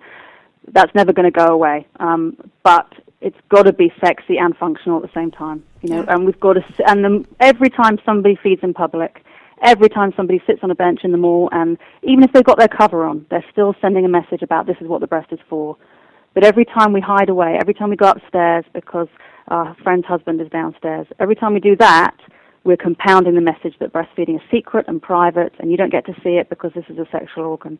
That's 0.72 0.94
never 0.94 1.12
going 1.12 1.30
to 1.32 1.36
go 1.36 1.46
away. 1.46 1.86
Um, 1.98 2.36
but 2.62 2.92
it's 3.20 3.38
got 3.48 3.62
to 3.62 3.72
be 3.72 3.92
sexy 4.00 4.38
and 4.38 4.56
functional 4.56 5.02
at 5.02 5.02
the 5.02 5.14
same 5.14 5.30
time 5.30 5.64
you 5.82 5.90
know 5.90 6.02
yeah. 6.02 6.14
and 6.14 6.24
we've 6.24 6.38
got 6.40 6.54
to 6.54 6.64
and 6.86 7.04
the, 7.04 7.24
every 7.40 7.70
time 7.70 7.98
somebody 8.04 8.36
feeds 8.36 8.62
in 8.62 8.74
public 8.74 9.24
every 9.62 9.88
time 9.88 10.12
somebody 10.16 10.42
sits 10.46 10.60
on 10.62 10.70
a 10.70 10.74
bench 10.74 11.00
in 11.04 11.12
the 11.12 11.18
mall, 11.18 11.48
and 11.52 11.78
even 12.02 12.24
if 12.24 12.32
they've 12.32 12.44
got 12.44 12.58
their 12.58 12.68
cover 12.68 13.04
on, 13.04 13.26
they're 13.30 13.44
still 13.52 13.74
sending 13.80 14.04
a 14.04 14.08
message 14.08 14.42
about 14.42 14.66
this 14.66 14.76
is 14.80 14.88
what 14.88 15.00
the 15.00 15.06
breast 15.06 15.32
is 15.32 15.38
for. 15.48 15.76
But 16.34 16.44
every 16.44 16.64
time 16.64 16.92
we 16.92 17.00
hide 17.00 17.28
away, 17.28 17.58
every 17.60 17.74
time 17.74 17.90
we 17.90 17.96
go 17.96 18.10
upstairs 18.10 18.64
because 18.72 19.08
our 19.48 19.76
friend's 19.82 20.06
husband 20.06 20.40
is 20.40 20.48
downstairs, 20.50 21.06
every 21.18 21.34
time 21.34 21.54
we 21.54 21.60
do 21.60 21.76
that, 21.76 22.16
we're 22.64 22.76
compounding 22.76 23.34
the 23.34 23.40
message 23.40 23.74
that 23.80 23.92
breastfeeding 23.92 24.36
is 24.36 24.42
secret 24.50 24.86
and 24.88 25.00
private, 25.00 25.54
and 25.58 25.70
you 25.70 25.76
don't 25.76 25.90
get 25.90 26.04
to 26.06 26.12
see 26.22 26.36
it 26.36 26.48
because 26.48 26.72
this 26.74 26.84
is 26.88 26.98
a 26.98 27.06
sexual 27.10 27.44
organ. 27.44 27.78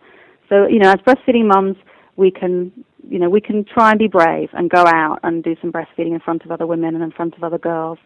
So, 0.49 0.67
you 0.67 0.79
know, 0.79 0.91
as 0.91 0.97
breastfeeding 1.07 1.47
mums, 1.47 1.77
we 2.17 2.31
can, 2.31 2.73
you 3.09 3.19
know, 3.19 3.29
we 3.29 3.41
can 3.41 3.65
try 3.65 3.91
and 3.91 3.99
be 3.99 4.09
brave 4.09 4.49
and 4.55 4.71
go 4.71 4.85
out 4.87 5.21
and 5.23 5.45
do 5.45 5.55
some 5.61 5.71
breastfeeding 5.71 6.15
in 6.15 6.21
front 6.21 6.45
of 6.45 6.51
other 6.51 6.67
women 6.67 6.95
and 6.95 7.05
in 7.05 7.11
front 7.13 7.37
of 7.37 7.45
other 7.45 7.59
girls 7.59 7.99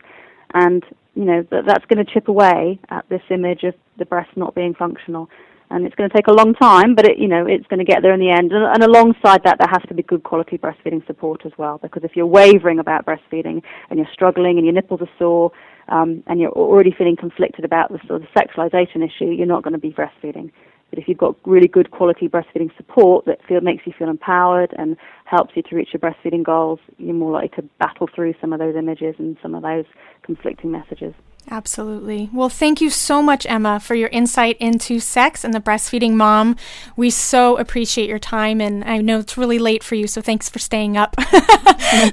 and 0.54 0.84
you 1.14 1.24
know 1.24 1.46
that 1.50 1.64
that's 1.66 1.84
going 1.86 2.04
to 2.04 2.12
chip 2.12 2.28
away 2.28 2.78
at 2.90 3.08
this 3.08 3.22
image 3.30 3.64
of 3.64 3.74
the 3.98 4.06
breast 4.06 4.30
not 4.36 4.54
being 4.54 4.74
functional. 4.74 5.28
and 5.70 5.86
it's 5.86 5.94
going 5.94 6.08
to 6.08 6.14
take 6.14 6.26
a 6.26 6.32
long 6.32 6.54
time, 6.54 6.94
but 6.94 7.06
it, 7.06 7.18
you 7.18 7.28
know 7.28 7.46
it's 7.46 7.66
going 7.66 7.78
to 7.78 7.84
get 7.84 8.02
there 8.02 8.14
in 8.14 8.20
the 8.20 8.30
end. 8.30 8.52
And, 8.52 8.64
and, 8.64 8.82
alongside 8.82 9.42
that, 9.44 9.58
there 9.58 9.68
has 9.70 9.82
to 9.88 9.94
be 9.94 10.02
good 10.02 10.22
quality 10.22 10.58
breastfeeding 10.58 11.06
support 11.06 11.44
as 11.44 11.52
well. 11.58 11.78
Because 11.78 12.04
if 12.04 12.16
you're 12.16 12.26
wavering 12.26 12.78
about 12.78 13.06
breastfeeding 13.06 13.62
and 13.88 13.98
you're 13.98 14.12
struggling 14.12 14.58
and 14.58 14.66
your 14.66 14.74
nipples 14.74 15.00
are 15.00 15.10
sore 15.18 15.52
um, 15.88 16.22
and 16.26 16.40
you're 16.40 16.52
already 16.52 16.94
feeling 16.96 17.16
conflicted 17.16 17.64
about 17.64 17.90
the 17.90 17.98
sort 18.06 18.22
of 18.22 18.28
sexualization 18.36 19.04
issue, 19.04 19.26
you're 19.26 19.46
not 19.46 19.62
going 19.62 19.72
to 19.72 19.78
be 19.78 19.90
breastfeeding. 19.90 20.50
But 20.92 20.98
if 20.98 21.08
you've 21.08 21.16
got 21.16 21.36
really 21.46 21.68
good 21.68 21.90
quality 21.90 22.28
breastfeeding 22.28 22.76
support 22.76 23.24
that 23.24 23.38
feel, 23.48 23.62
makes 23.62 23.86
you 23.86 23.94
feel 23.98 24.10
empowered 24.10 24.74
and 24.76 24.98
helps 25.24 25.56
you 25.56 25.62
to 25.62 25.74
reach 25.74 25.88
your 25.94 26.00
breastfeeding 26.00 26.44
goals, 26.44 26.80
you're 26.98 27.14
more 27.14 27.32
likely 27.32 27.62
to 27.62 27.68
battle 27.78 28.10
through 28.14 28.34
some 28.42 28.52
of 28.52 28.58
those 28.58 28.76
images 28.76 29.14
and 29.18 29.38
some 29.40 29.54
of 29.54 29.62
those 29.62 29.86
conflicting 30.22 30.70
messages. 30.70 31.14
Absolutely. 31.50 32.28
Well, 32.30 32.50
thank 32.50 32.82
you 32.82 32.90
so 32.90 33.22
much, 33.22 33.46
Emma, 33.46 33.80
for 33.80 33.94
your 33.94 34.10
insight 34.10 34.58
into 34.58 35.00
sex 35.00 35.44
and 35.44 35.54
the 35.54 35.60
breastfeeding 35.60 36.12
mom. 36.12 36.56
We 36.94 37.08
so 37.08 37.56
appreciate 37.56 38.10
your 38.10 38.18
time, 38.18 38.60
and 38.60 38.84
I 38.84 38.98
know 38.98 39.20
it's 39.20 39.38
really 39.38 39.58
late 39.58 39.82
for 39.82 39.94
you, 39.94 40.06
so 40.06 40.20
thanks 40.20 40.50
for 40.50 40.58
staying 40.58 40.98
up. 40.98 41.16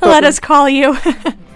Let 0.02 0.24
us 0.24 0.40
call 0.40 0.70
you. 0.70 0.98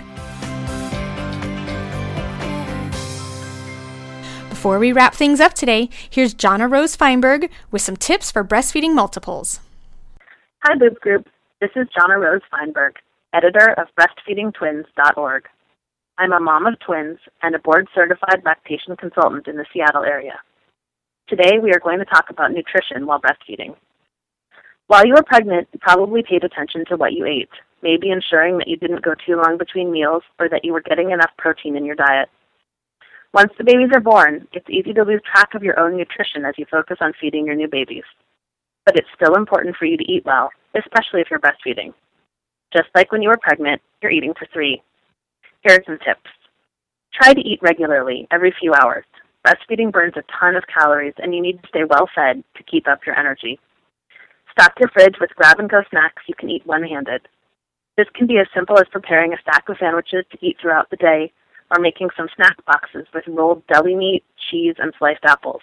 Before 4.63 4.79
we 4.79 4.93
wrap 4.93 5.13
things 5.13 5.41
up 5.41 5.55
today, 5.55 5.89
here's 6.09 6.33
Jonna 6.33 6.71
Rose 6.71 6.95
Feinberg 6.95 7.49
with 7.69 7.81
some 7.81 7.97
tips 7.97 8.31
for 8.31 8.45
breastfeeding 8.45 8.95
multiples. 8.95 9.59
Hi, 10.63 10.77
Boob 10.77 11.01
Group. 11.01 11.27
This 11.59 11.71
is 11.75 11.85
Jonna 11.89 12.17
Rose 12.17 12.39
Feinberg, 12.49 12.93
editor 13.33 13.73
of 13.73 13.87
BreastfeedingTwins.org. 13.99 15.43
I'm 16.17 16.31
a 16.31 16.39
mom 16.39 16.65
of 16.65 16.79
twins 16.79 17.19
and 17.41 17.55
a 17.55 17.59
board 17.59 17.89
certified 17.93 18.43
lactation 18.45 18.95
consultant 18.95 19.49
in 19.49 19.57
the 19.57 19.65
Seattle 19.73 20.05
area. 20.05 20.39
Today 21.27 21.59
we 21.61 21.73
are 21.73 21.81
going 21.83 21.99
to 21.99 22.05
talk 22.05 22.29
about 22.29 22.53
nutrition 22.53 23.05
while 23.05 23.19
breastfeeding. 23.19 23.75
While 24.87 25.05
you 25.05 25.15
were 25.15 25.23
pregnant, 25.23 25.67
you 25.73 25.79
probably 25.81 26.23
paid 26.23 26.45
attention 26.45 26.85
to 26.87 26.95
what 26.95 27.11
you 27.11 27.25
ate, 27.25 27.51
maybe 27.81 28.11
ensuring 28.11 28.59
that 28.59 28.69
you 28.69 28.77
didn't 28.77 29.03
go 29.03 29.13
too 29.13 29.35
long 29.35 29.57
between 29.57 29.91
meals 29.91 30.23
or 30.39 30.47
that 30.47 30.63
you 30.63 30.71
were 30.71 30.79
getting 30.79 31.11
enough 31.11 31.31
protein 31.37 31.75
in 31.75 31.83
your 31.83 31.95
diet. 31.95 32.29
Once 33.33 33.51
the 33.57 33.63
babies 33.63 33.89
are 33.95 33.99
born, 33.99 34.47
it's 34.53 34.69
easy 34.69 34.93
to 34.93 35.03
lose 35.03 35.21
track 35.25 35.55
of 35.55 35.63
your 35.63 35.79
own 35.79 35.97
nutrition 35.97 36.45
as 36.45 36.53
you 36.57 36.65
focus 36.69 36.97
on 37.01 37.13
feeding 37.19 37.47
your 37.47 37.55
new 37.55 37.67
babies. 37.67 38.03
But 38.85 38.95
it's 38.95 39.07
still 39.15 39.35
important 39.35 39.75
for 39.75 39.85
you 39.85 39.97
to 39.97 40.11
eat 40.11 40.23
well, 40.25 40.51
especially 40.75 41.21
if 41.21 41.27
you're 41.31 41.39
breastfeeding. 41.39 41.93
Just 42.71 42.89
like 42.93 43.11
when 43.11 43.23
you 43.23 43.29
were 43.29 43.39
pregnant, 43.41 43.81
you're 44.01 44.11
eating 44.11 44.33
for 44.37 44.47
three. 44.53 44.83
Here 45.61 45.77
are 45.77 45.83
some 45.85 45.97
tips. 46.05 46.29
Try 47.13 47.33
to 47.33 47.41
eat 47.41 47.59
regularly, 47.61 48.27
every 48.31 48.53
few 48.59 48.73
hours. 48.73 49.05
Breastfeeding 49.45 49.91
burns 49.91 50.13
a 50.15 50.23
ton 50.39 50.55
of 50.55 50.63
calories, 50.67 51.13
and 51.17 51.33
you 51.33 51.41
need 51.41 51.61
to 51.61 51.67
stay 51.69 51.83
well 51.89 52.07
fed 52.13 52.43
to 52.55 52.63
keep 52.63 52.87
up 52.87 52.99
your 53.05 53.17
energy. 53.17 53.59
Stock 54.51 54.73
your 54.79 54.89
fridge 54.89 55.15
with 55.19 55.35
grab 55.35 55.59
and 55.59 55.69
go 55.69 55.81
snacks 55.89 56.21
you 56.27 56.35
can 56.35 56.49
eat 56.49 56.65
one 56.67 56.83
handed. 56.83 57.27
This 57.97 58.07
can 58.15 58.27
be 58.27 58.37
as 58.37 58.47
simple 58.53 58.77
as 58.77 58.85
preparing 58.91 59.33
a 59.33 59.41
stack 59.41 59.67
of 59.69 59.77
sandwiches 59.79 60.25
to 60.31 60.37
eat 60.45 60.57
throughout 60.61 60.89
the 60.89 60.97
day, 60.97 61.31
or 61.73 61.81
making 61.81 62.09
some 62.15 62.27
snack 62.35 62.63
boxes 62.65 63.07
with 63.13 63.23
rolled 63.27 63.65
deli 63.67 63.95
meat, 63.95 64.23
cheese, 64.49 64.75
and 64.77 64.93
sliced 64.97 65.25
apples. 65.25 65.61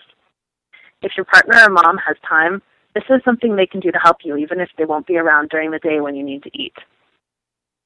If 1.02 1.12
your 1.16 1.24
partner 1.24 1.58
or 1.64 1.70
mom 1.70 1.98
has 2.06 2.16
time, 2.28 2.62
this 2.94 3.04
is 3.08 3.22
something 3.24 3.54
they 3.54 3.66
can 3.66 3.80
do 3.80 3.92
to 3.92 3.98
help 3.98 4.18
you, 4.24 4.36
even 4.36 4.60
if 4.60 4.68
they 4.76 4.84
won't 4.84 5.06
be 5.06 5.16
around 5.16 5.48
during 5.48 5.70
the 5.70 5.78
day 5.78 6.00
when 6.00 6.16
you 6.16 6.24
need 6.24 6.42
to 6.42 6.50
eat. 6.52 6.74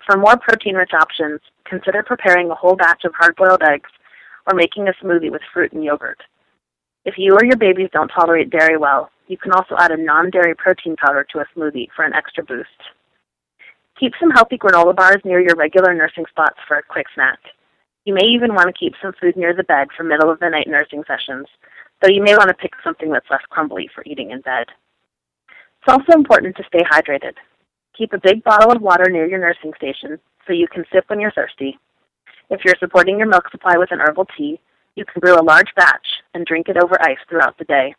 For 0.06 0.16
more 0.16 0.36
protein 0.36 0.74
rich 0.74 0.92
options, 0.92 1.40
consider 1.64 2.02
preparing 2.02 2.50
a 2.50 2.54
whole 2.54 2.76
batch 2.76 3.04
of 3.04 3.14
hard 3.14 3.36
boiled 3.36 3.62
eggs 3.62 3.90
or 4.46 4.54
making 4.54 4.88
a 4.88 4.92
smoothie 5.04 5.30
with 5.30 5.42
fruit 5.52 5.72
and 5.72 5.84
yogurt. 5.84 6.20
If 7.04 7.14
you 7.18 7.34
or 7.34 7.44
your 7.44 7.56
babies 7.56 7.90
don't 7.92 8.08
tolerate 8.08 8.50
dairy 8.50 8.78
well, 8.78 9.10
you 9.28 9.36
can 9.36 9.52
also 9.52 9.74
add 9.78 9.90
a 9.90 9.96
non 9.96 10.30
dairy 10.30 10.54
protein 10.54 10.96
powder 10.96 11.26
to 11.32 11.40
a 11.40 11.46
smoothie 11.56 11.88
for 11.94 12.04
an 12.04 12.14
extra 12.14 12.44
boost. 12.44 12.68
Keep 13.98 14.14
some 14.18 14.30
healthy 14.30 14.58
granola 14.58 14.94
bars 14.94 15.22
near 15.24 15.40
your 15.40 15.56
regular 15.56 15.94
nursing 15.94 16.24
spots 16.28 16.58
for 16.66 16.76
a 16.76 16.82
quick 16.82 17.06
snack. 17.14 17.38
You 18.05 18.12
may 18.12 18.24
even 18.24 18.55
want 18.55 18.66
to 18.66 18.78
keep 18.78 18.94
some 19.00 19.14
food 19.18 19.36
near 19.36 19.55
the 19.55 19.64
bed 19.64 19.88
for 19.96 20.02
middle 20.05 20.30
of 20.30 20.38
the 20.38 20.50
night 20.50 20.68
nursing 20.68 21.05
sessions, 21.07 21.46
though 22.02 22.11
you 22.11 22.22
may 22.22 22.36
want 22.36 22.48
to 22.48 22.55
pick 22.55 22.72
something 22.84 23.11
that's 23.11 23.30
less 23.30 23.40
crumbly 23.48 23.88
for 23.94 24.02
eating 24.05 24.30
in 24.30 24.42
bed. 24.42 24.66
It's 25.48 25.88
also 25.88 26.12
important 26.12 26.57
to 26.57 26.64
stay 26.64 26.80
hydrated. 26.80 27.34
Keep 27.96 28.12
a 28.12 28.20
big 28.20 28.44
bottle 28.44 28.72
of 28.72 28.82
water 28.82 29.11
near 29.11 29.26
your 29.26 29.38
nursing 29.38 29.72
station 29.76 30.18
so 30.46 30.52
you 30.52 30.68
can 30.68 30.84
sip 30.92 31.05
when 31.09 31.20
you're 31.20 31.30
thirsty. 31.30 31.78
If 32.50 32.62
you're 32.64 32.74
supporting 32.78 33.18
your 33.18 33.28
milk 33.28 33.50
supply 33.50 33.78
with 33.78 33.90
an 33.90 34.00
herbal 34.00 34.26
tea, 34.36 34.61
you 34.96 35.07
can 35.07 35.20
brew 35.20 35.38
a 35.38 35.42
large 35.42 35.74
batch 35.74 36.07
and 36.34 36.44
drink 36.44 36.68
it 36.68 36.76
over 36.76 37.00
ice 37.00 37.18
throughout 37.28 37.57
the 37.57 37.64
day. 37.64 37.94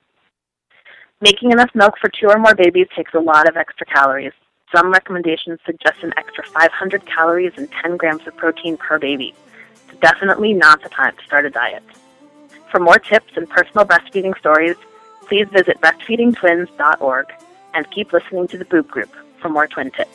Making 1.20 1.52
enough 1.52 1.72
milk 1.74 1.96
for 2.00 2.10
two 2.10 2.28
or 2.28 2.38
more 2.38 2.54
babies 2.54 2.88
takes 2.96 3.14
a 3.16 3.20
lot 3.20 3.50
of 3.50 3.58
extra 3.58 3.88
calories. 3.88 4.34
Some 4.76 4.92
recommendations 4.92 5.60
suggest 5.66 6.04
an 6.04 6.14
extra 6.18 6.44
500 6.46 7.06
calories 7.08 7.54
and 7.58 7.72
10 7.72 7.98
grams 7.98 8.28
of 8.28 8.38
protein 8.38 8.78
per 8.78 9.00
baby. 9.00 9.34
Definitely 10.02 10.54
not 10.54 10.82
the 10.84 10.90
time 10.90 11.16
to 11.18 11.24
start 11.24 11.46
a 11.46 11.50
diet. 11.50 11.84
For 12.72 12.80
more 12.80 13.00
tips 13.00 13.34
and 13.36 13.50
personal 13.50 13.86
breastfeeding 13.86 14.38
stories, 14.38 14.76
please 15.28 15.48
visit 15.50 15.80
breastfeedingtwins.org 15.82 17.28
and 17.74 17.90
keep 17.92 18.14
listening 18.14 18.48
to 18.50 18.58
the 18.58 18.66
Boob 18.66 18.88
Group 18.88 19.12
for 19.40 19.50
more 19.50 19.68
twin 19.68 19.92
tips. 19.92 20.12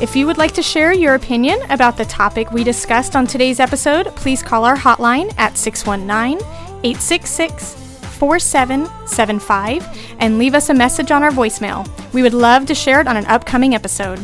If 0.00 0.16
you 0.16 0.26
would 0.26 0.38
like 0.38 0.52
to 0.52 0.62
share 0.62 0.94
your 0.94 1.14
opinion 1.14 1.60
about 1.70 1.98
the 1.98 2.06
topic 2.06 2.52
we 2.52 2.64
discussed 2.64 3.14
on 3.14 3.26
today's 3.26 3.60
episode, 3.60 4.06
please 4.16 4.42
call 4.42 4.64
our 4.64 4.76
hotline 4.76 5.34
at 5.36 5.58
619 5.58 6.38
866 6.82 7.74
4775 8.18 10.16
and 10.18 10.38
leave 10.38 10.54
us 10.54 10.70
a 10.70 10.74
message 10.74 11.10
on 11.10 11.22
our 11.22 11.30
voicemail. 11.30 11.86
We 12.14 12.22
would 12.22 12.34
love 12.34 12.64
to 12.66 12.74
share 12.74 13.00
it 13.00 13.08
on 13.08 13.16
an 13.18 13.26
upcoming 13.26 13.74
episode. 13.74 14.18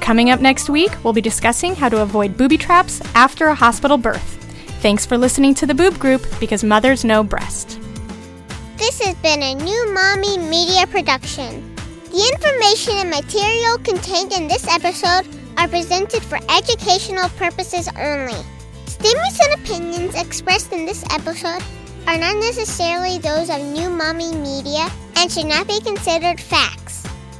Coming 0.00 0.30
up 0.30 0.40
next 0.40 0.68
week, 0.68 0.90
we'll 1.04 1.12
be 1.12 1.20
discussing 1.20 1.74
how 1.74 1.88
to 1.88 2.02
avoid 2.02 2.36
booby 2.36 2.58
traps 2.58 3.00
after 3.14 3.48
a 3.48 3.54
hospital 3.54 3.96
birth. 3.96 4.38
Thanks 4.82 5.04
for 5.04 5.18
listening 5.18 5.54
to 5.54 5.66
the 5.66 5.74
Boob 5.74 5.98
Group 5.98 6.26
because 6.40 6.64
mothers 6.64 7.04
know 7.04 7.22
breast. 7.22 7.78
This 8.76 9.00
has 9.02 9.14
been 9.16 9.42
a 9.42 9.54
new 9.54 9.94
Mommy 9.94 10.38
Media 10.38 10.86
production. 10.86 11.74
The 12.06 12.32
information 12.32 12.94
and 12.96 13.10
material 13.10 13.78
contained 13.78 14.32
in 14.32 14.48
this 14.48 14.66
episode 14.66 15.28
are 15.58 15.68
presented 15.68 16.22
for 16.22 16.38
educational 16.50 17.28
purposes 17.30 17.88
only. 17.98 18.42
Statements 18.86 19.38
and 19.44 19.60
opinions 19.60 20.14
expressed 20.14 20.72
in 20.72 20.86
this 20.86 21.04
episode 21.12 21.62
are 22.08 22.18
not 22.18 22.36
necessarily 22.36 23.18
those 23.18 23.50
of 23.50 23.60
New 23.60 23.90
Mommy 23.90 24.34
Media 24.34 24.88
and 25.16 25.30
should 25.30 25.46
not 25.46 25.68
be 25.68 25.78
considered 25.80 26.40
facts. 26.40 26.79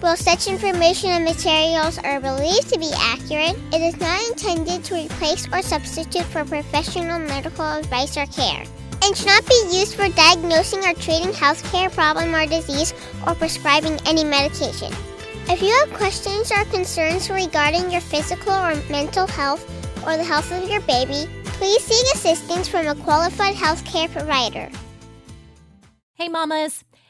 While 0.00 0.16
such 0.16 0.46
information 0.46 1.10
and 1.10 1.26
materials 1.26 1.98
are 1.98 2.20
believed 2.20 2.72
to 2.72 2.78
be 2.78 2.90
accurate, 2.96 3.56
it 3.70 3.82
is 3.82 4.00
not 4.00 4.18
intended 4.30 4.82
to 4.84 4.94
replace 4.94 5.46
or 5.52 5.60
substitute 5.60 6.24
for 6.24 6.42
professional 6.42 7.18
medical 7.18 7.66
advice 7.66 8.16
or 8.16 8.24
care 8.26 8.64
and 9.02 9.14
should 9.14 9.26
not 9.26 9.46
be 9.46 9.60
used 9.70 9.94
for 9.94 10.08
diagnosing 10.08 10.80
or 10.86 10.94
treating 10.94 11.32
healthcare 11.32 11.92
problem 11.92 12.34
or 12.34 12.46
disease 12.46 12.94
or 13.26 13.34
prescribing 13.34 13.98
any 14.06 14.24
medication. 14.24 14.90
If 15.48 15.60
you 15.60 15.68
have 15.68 15.92
questions 15.92 16.50
or 16.50 16.64
concerns 16.66 17.28
regarding 17.28 17.90
your 17.90 18.00
physical 18.00 18.52
or 18.52 18.74
mental 18.90 19.26
health 19.26 19.68
or 20.06 20.16
the 20.16 20.24
health 20.24 20.50
of 20.50 20.66
your 20.66 20.80
baby, 20.82 21.28
please 21.44 21.84
seek 21.84 22.14
assistance 22.14 22.68
from 22.68 22.86
a 22.86 22.94
qualified 22.94 23.54
healthcare 23.54 24.10
provider. 24.10 24.70
Hey, 26.14 26.28
mamas. 26.28 26.84